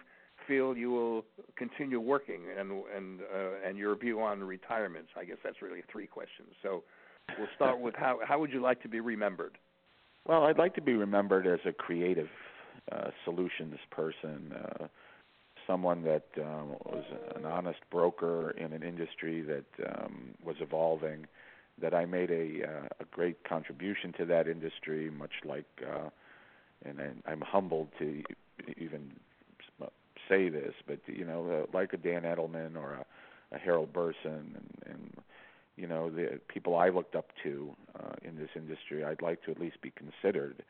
feel 0.48 0.76
you 0.76 0.90
will 0.90 1.24
continue 1.56 2.00
working, 2.00 2.40
and 2.58 2.72
and 2.96 3.20
uh, 3.20 3.68
and 3.68 3.76
your 3.76 3.94
view 3.96 4.20
on 4.20 4.42
retirements? 4.42 5.10
I 5.16 5.24
guess 5.24 5.36
that's 5.44 5.62
really 5.62 5.82
three 5.92 6.06
questions. 6.06 6.48
So, 6.62 6.82
we'll 7.38 7.48
start 7.54 7.78
with 7.78 7.94
how 7.94 8.18
how 8.26 8.40
would 8.40 8.50
you 8.50 8.60
like 8.60 8.82
to 8.82 8.88
be 8.88 9.00
remembered? 9.00 9.58
Well, 10.26 10.44
I'd 10.44 10.58
like 10.58 10.74
to 10.74 10.82
be 10.82 10.94
remembered 10.94 11.46
as 11.46 11.60
a 11.64 11.72
creative 11.72 12.28
uh, 12.90 13.10
solutions 13.24 13.76
person, 13.90 14.52
uh, 14.52 14.86
someone 15.66 16.02
that 16.02 16.26
um, 16.38 16.70
was 16.84 17.04
an 17.36 17.44
honest 17.44 17.80
broker 17.90 18.50
in 18.50 18.72
an 18.72 18.82
industry 18.82 19.42
that 19.42 19.64
um, 19.86 20.34
was 20.44 20.56
evolving. 20.60 21.26
That 21.80 21.94
I 21.94 22.06
made 22.06 22.30
a 22.32 22.64
uh, 22.64 22.88
a 23.00 23.04
great 23.12 23.44
contribution 23.44 24.12
to 24.18 24.24
that 24.26 24.48
industry, 24.48 25.10
much 25.10 25.30
like, 25.44 25.66
uh, 25.88 26.08
and 26.84 26.98
I'm 27.24 27.40
humbled 27.40 27.88
to 28.00 28.24
say 30.28 30.48
this, 30.48 30.74
but 30.86 30.98
you 31.06 31.24
know, 31.24 31.64
uh, 31.64 31.76
like 31.76 31.92
a 31.92 31.96
Dan 31.96 32.22
Edelman 32.22 32.76
or 32.76 32.92
a, 32.92 33.56
a 33.56 33.58
Harold 33.58 33.92
Burson 33.92 34.56
and, 34.56 34.82
and 34.86 35.12
you 35.76 35.86
know 35.86 36.10
the 36.10 36.40
people 36.48 36.76
I 36.76 36.88
looked 36.88 37.14
up 37.14 37.30
to 37.44 37.74
uh, 37.98 38.14
in 38.22 38.36
this 38.36 38.50
industry, 38.56 39.04
I'd 39.04 39.22
like 39.22 39.42
to 39.44 39.50
at 39.50 39.60
least 39.60 39.80
be 39.80 39.92
considered 39.92 40.62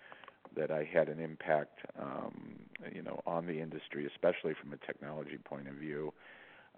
that 0.57 0.71
I 0.71 0.89
had 0.91 1.09
an 1.09 1.21
impact, 1.21 1.81
um, 2.01 2.59
you 2.93 3.03
know, 3.03 3.21
on 3.27 3.47
the 3.47 3.61
industry, 3.61 4.07
especially 4.07 4.55
from 4.61 4.73
a 4.73 4.87
technology 4.87 5.39
point 5.45 5.69
of 5.69 5.75
view. 5.75 6.13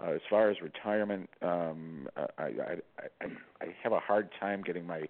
Uh, 0.02 0.12
as 0.12 0.20
far 0.28 0.50
as 0.50 0.60
retirement, 0.60 1.28
um, 1.42 2.08
I, 2.16 2.42
I, 2.42 2.76
I, 3.20 3.26
I 3.60 3.66
have 3.82 3.92
a 3.92 3.98
hard 3.98 4.30
time 4.40 4.62
getting 4.62 4.86
my 4.86 5.08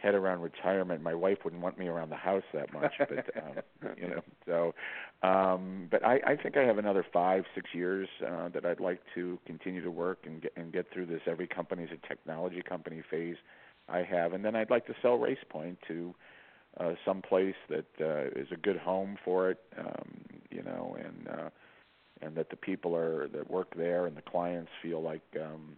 head 0.00 0.14
around 0.14 0.40
retirement. 0.40 1.02
My 1.02 1.14
wife 1.14 1.38
wouldn't 1.44 1.62
want 1.62 1.78
me 1.78 1.88
around 1.88 2.10
the 2.10 2.16
house 2.16 2.42
that 2.54 2.72
much, 2.72 2.92
but 2.98 3.30
um, 3.36 3.94
you 3.96 4.08
know. 4.08 4.22
So, 4.46 4.74
um, 5.26 5.88
but 5.90 6.04
I, 6.04 6.20
I 6.26 6.36
think 6.36 6.56
I 6.56 6.62
have 6.62 6.78
another 6.78 7.04
five, 7.12 7.44
six 7.54 7.70
years 7.72 8.08
uh, 8.26 8.48
that 8.50 8.64
I'd 8.64 8.80
like 8.80 9.00
to 9.14 9.38
continue 9.46 9.82
to 9.82 9.90
work 9.90 10.20
and 10.24 10.42
get 10.42 10.52
and 10.56 10.72
get 10.72 10.86
through 10.92 11.06
this. 11.06 11.20
Every 11.26 11.46
company's 11.46 11.90
a 11.92 12.06
technology 12.08 12.62
company 12.62 13.02
phase 13.10 13.36
I 13.88 14.02
have, 14.02 14.32
and 14.32 14.44
then 14.44 14.56
I'd 14.56 14.70
like 14.70 14.86
to 14.86 14.94
sell 15.02 15.18
RacePoint 15.18 15.76
to 15.88 16.14
uh, 16.78 16.92
some 17.04 17.22
place 17.22 17.56
that 17.68 17.86
uh, 18.00 18.40
is 18.40 18.48
a 18.52 18.56
good 18.56 18.76
home 18.76 19.18
for 19.24 19.50
it, 19.50 19.58
um, 19.78 20.20
you 20.50 20.62
know, 20.62 20.96
and 20.98 21.28
uh, 21.28 21.50
and 22.22 22.36
that 22.36 22.50
the 22.50 22.56
people 22.56 22.94
are 22.94 23.28
that 23.28 23.50
work 23.50 23.74
there 23.76 24.06
and 24.06 24.16
the 24.16 24.22
clients 24.22 24.70
feel 24.82 25.02
like 25.02 25.22
um, 25.40 25.76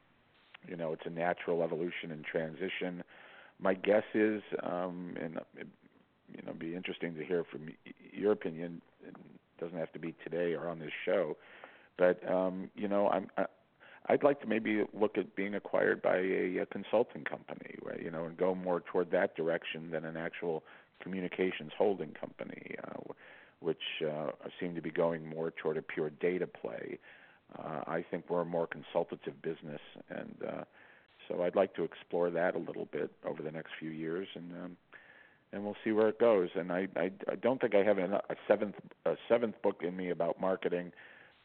you 0.68 0.76
know 0.76 0.92
it's 0.92 1.06
a 1.06 1.10
natural 1.10 1.62
evolution 1.62 2.10
and 2.10 2.24
transition 2.24 3.02
my 3.62 3.74
guess 3.74 4.04
is, 4.14 4.42
um, 4.62 5.14
and 5.20 5.36
it, 5.56 5.68
you 6.34 6.42
know, 6.44 6.52
be 6.52 6.74
interesting 6.74 7.14
to 7.14 7.24
hear 7.24 7.44
from 7.44 7.68
your 8.12 8.32
opinion. 8.32 8.82
It 9.06 9.14
doesn't 9.60 9.78
have 9.78 9.92
to 9.92 9.98
be 9.98 10.14
today 10.24 10.54
or 10.54 10.68
on 10.68 10.78
this 10.78 10.90
show, 11.04 11.36
but 11.96 12.20
um, 12.30 12.70
you 12.74 12.88
know, 12.88 13.08
I'm. 13.08 13.28
I, 13.36 13.46
I'd 14.08 14.24
like 14.24 14.40
to 14.40 14.48
maybe 14.48 14.82
look 14.92 15.16
at 15.16 15.36
being 15.36 15.54
acquired 15.54 16.02
by 16.02 16.16
a, 16.16 16.58
a 16.58 16.66
consulting 16.66 17.22
company, 17.22 17.76
right? 17.84 18.02
You 18.02 18.10
know, 18.10 18.24
and 18.24 18.36
go 18.36 18.52
more 18.52 18.80
toward 18.80 19.12
that 19.12 19.36
direction 19.36 19.92
than 19.92 20.04
an 20.04 20.16
actual 20.16 20.64
communications 21.00 21.70
holding 21.78 22.10
company, 22.10 22.74
uh, 22.82 23.12
which 23.60 24.02
uh, 24.04 24.30
seem 24.58 24.74
to 24.74 24.82
be 24.82 24.90
going 24.90 25.24
more 25.24 25.52
toward 25.52 25.76
a 25.76 25.82
pure 25.82 26.10
data 26.10 26.48
play. 26.48 26.98
Uh, 27.56 27.82
I 27.86 28.04
think 28.10 28.24
we're 28.28 28.40
a 28.40 28.46
more 28.46 28.66
consultative 28.66 29.40
business, 29.40 29.80
and 30.10 30.34
uh, 30.48 30.64
so 31.32 31.42
I'd 31.42 31.56
like 31.56 31.74
to 31.74 31.84
explore 31.84 32.30
that 32.30 32.54
a 32.54 32.58
little 32.58 32.86
bit 32.86 33.10
over 33.26 33.42
the 33.42 33.50
next 33.50 33.70
few 33.78 33.90
years, 33.90 34.28
and 34.34 34.52
um, 34.52 34.76
and 35.52 35.64
we'll 35.64 35.76
see 35.84 35.92
where 35.92 36.08
it 36.08 36.18
goes. 36.18 36.50
And 36.54 36.72
I 36.72 36.88
I, 36.96 37.10
I 37.30 37.34
don't 37.36 37.60
think 37.60 37.74
I 37.74 37.82
have 37.82 37.98
a, 37.98 38.22
a 38.28 38.36
seventh 38.46 38.74
a 39.06 39.16
seventh 39.28 39.60
book 39.62 39.82
in 39.82 39.96
me 39.96 40.10
about 40.10 40.40
marketing. 40.40 40.92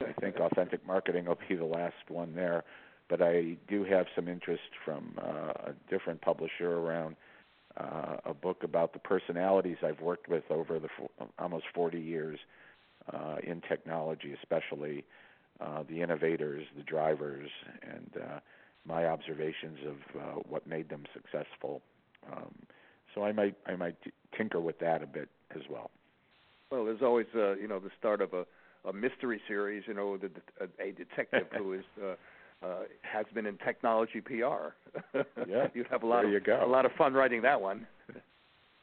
I 0.02 0.14
think 0.20 0.38
authentic 0.38 0.86
marketing 0.86 1.26
will 1.26 1.40
be 1.50 1.56
the 1.56 1.66
last 1.66 1.96
one 2.08 2.36
there, 2.36 2.64
but 3.10 3.22
I 3.22 3.58
do 3.68 3.84
have 3.86 4.06
some 4.16 4.28
interest 4.28 4.70
from 4.86 5.14
uh, 5.18 5.72
a 5.72 5.74
different 5.90 6.22
publisher 6.22 6.72
around 6.74 7.16
uh, 7.78 8.18
a 8.26 8.34
book 8.34 8.64
about 8.64 8.94
the 8.94 9.00
personalities 9.00 9.78
I've 9.84 10.02
worked 10.02 10.30
with 10.30 10.44
over 10.52 10.80
the 10.80 10.90
f- 11.00 11.28
almost 11.40 11.66
40 11.74 12.00
years 12.00 12.38
uh, 13.12 13.38
in 13.44 13.62
technology, 13.62 14.36
especially 14.40 15.04
uh, 15.60 15.84
the 15.90 16.02
innovators, 16.02 16.66
the 16.76 16.84
drivers, 16.84 17.50
and 17.82 18.12
uh, 18.22 18.40
my 18.88 19.06
observations 19.06 19.80
of 19.86 20.22
uh, 20.22 20.24
what 20.48 20.66
made 20.66 20.90
them 20.90 21.04
successful. 21.14 21.82
Um, 22.32 22.54
so 23.14 23.24
I 23.24 23.32
might 23.32 23.56
I 23.66 23.76
might 23.76 24.02
t- 24.04 24.12
tinker 24.38 24.60
with 24.60 24.80
that 24.80 25.04
a 25.04 25.08
bit 25.08 25.30
as 25.56 25.62
well. 25.70 25.92
Well, 26.72 26.86
there's 26.86 27.02
always 27.02 27.28
uh, 27.36 27.56
you 27.56 27.68
know 27.68 27.80
the 27.80 27.92
start 28.00 28.22
of 28.22 28.34
a, 28.34 28.46
a 28.88 28.94
mystery 28.94 29.42
series. 29.48 29.84
You 29.88 29.94
know, 29.94 30.18
the, 30.18 30.30
a, 30.62 30.88
a 30.90 30.92
detective 30.92 31.48
who 31.58 31.74
is 31.74 31.86
uh, 32.04 32.66
uh, 32.66 32.80
has 33.02 33.26
been 33.34 33.46
in 33.46 33.58
technology 33.58 34.22
PR. 34.22 34.74
yeah, 35.48 35.68
you'd 35.74 35.88
have 35.88 36.04
a 36.04 36.08
lot 36.08 36.24
there 36.24 36.32
you 36.32 36.38
of 36.38 36.46
go. 36.46 36.64
a 36.64 36.68
lot 36.68 36.86
of 36.86 36.92
fun 36.98 37.14
writing 37.14 37.42
that 37.44 37.60
one. 37.62 37.88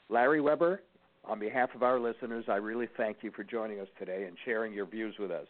Larry 0.08 0.40
Weber, 0.40 0.80
on 1.24 1.38
behalf 1.38 1.70
of 1.74 1.82
our 1.82 1.98
listeners, 1.98 2.44
I 2.48 2.56
really 2.56 2.88
thank 2.96 3.18
you 3.22 3.30
for 3.30 3.42
joining 3.42 3.80
us 3.80 3.88
today 3.98 4.24
and 4.24 4.36
sharing 4.44 4.72
your 4.72 4.86
views 4.86 5.14
with 5.18 5.30
us. 5.30 5.46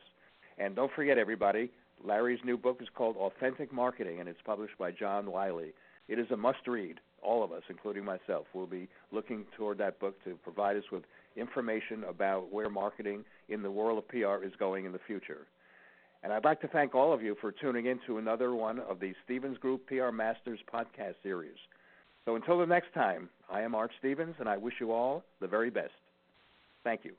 And 0.59 0.77
don't 0.77 0.93
forget, 0.95 1.19
everybody, 1.19 1.71
Larry's 2.05 2.41
new 2.45 2.59
book 2.59 2.79
is 2.83 2.89
called 2.95 3.17
Authentic 3.17 3.73
Marketing, 3.73 4.21
and 4.21 4.29
it's 4.29 4.41
published 4.45 4.77
by 4.79 4.91
John 4.91 5.31
Wiley. 5.31 5.73
It 6.07 6.19
is 6.19 6.31
a 6.31 6.37
must 6.37 6.67
read. 6.67 7.01
All 7.23 7.43
of 7.43 7.51
us, 7.51 7.63
including 7.71 8.05
myself, 8.05 8.47
will 8.53 8.67
be 8.67 8.89
looking 9.11 9.47
toward 9.57 9.79
that 9.79 9.99
book 9.99 10.23
to 10.25 10.35
provide 10.43 10.77
us 10.77 10.85
with 10.93 11.05
information 11.35 12.05
about 12.05 12.53
where 12.53 12.69
marketing 12.69 13.25
in 13.49 13.63
the 13.63 13.71
world 13.71 13.99
of 13.99 14.09
PR 14.09 14.45
is 14.45 14.53
going 14.59 14.85
in 14.85 14.93
the 14.93 15.01
future. 15.07 15.47
And 16.23 16.33
I'd 16.33 16.45
like 16.45 16.61
to 16.61 16.69
thank 16.69 16.95
all 16.95 17.13
of 17.13 17.23
you 17.23 17.37
for 17.41 17.53
tuning 17.53 17.87
in 17.87 17.99
to 18.07 18.19
another 18.19 18.55
one 18.55 18.81
of 18.81 19.01
the 19.01 19.15
Stevens 19.25 19.57
Group 19.59 19.87
PR 19.87 20.11
Masters 20.11 20.61
podcast 20.73 21.15
series. 21.23 21.57
So 22.27 22.37
until 22.37 22.59
the 22.59 22.67
next 22.67 22.93
time, 22.93 23.31
I 23.51 23.63
am 23.63 23.75
Art 23.75 23.91
Stevens, 23.99 24.35
and 24.39 24.49
I 24.49 24.59
wish 24.59 24.75
you 24.81 24.93
all 24.93 25.25
the 25.41 25.49
very 25.49 25.71
best. 25.71 25.93
Thank 26.83 27.05
you. 27.05 27.13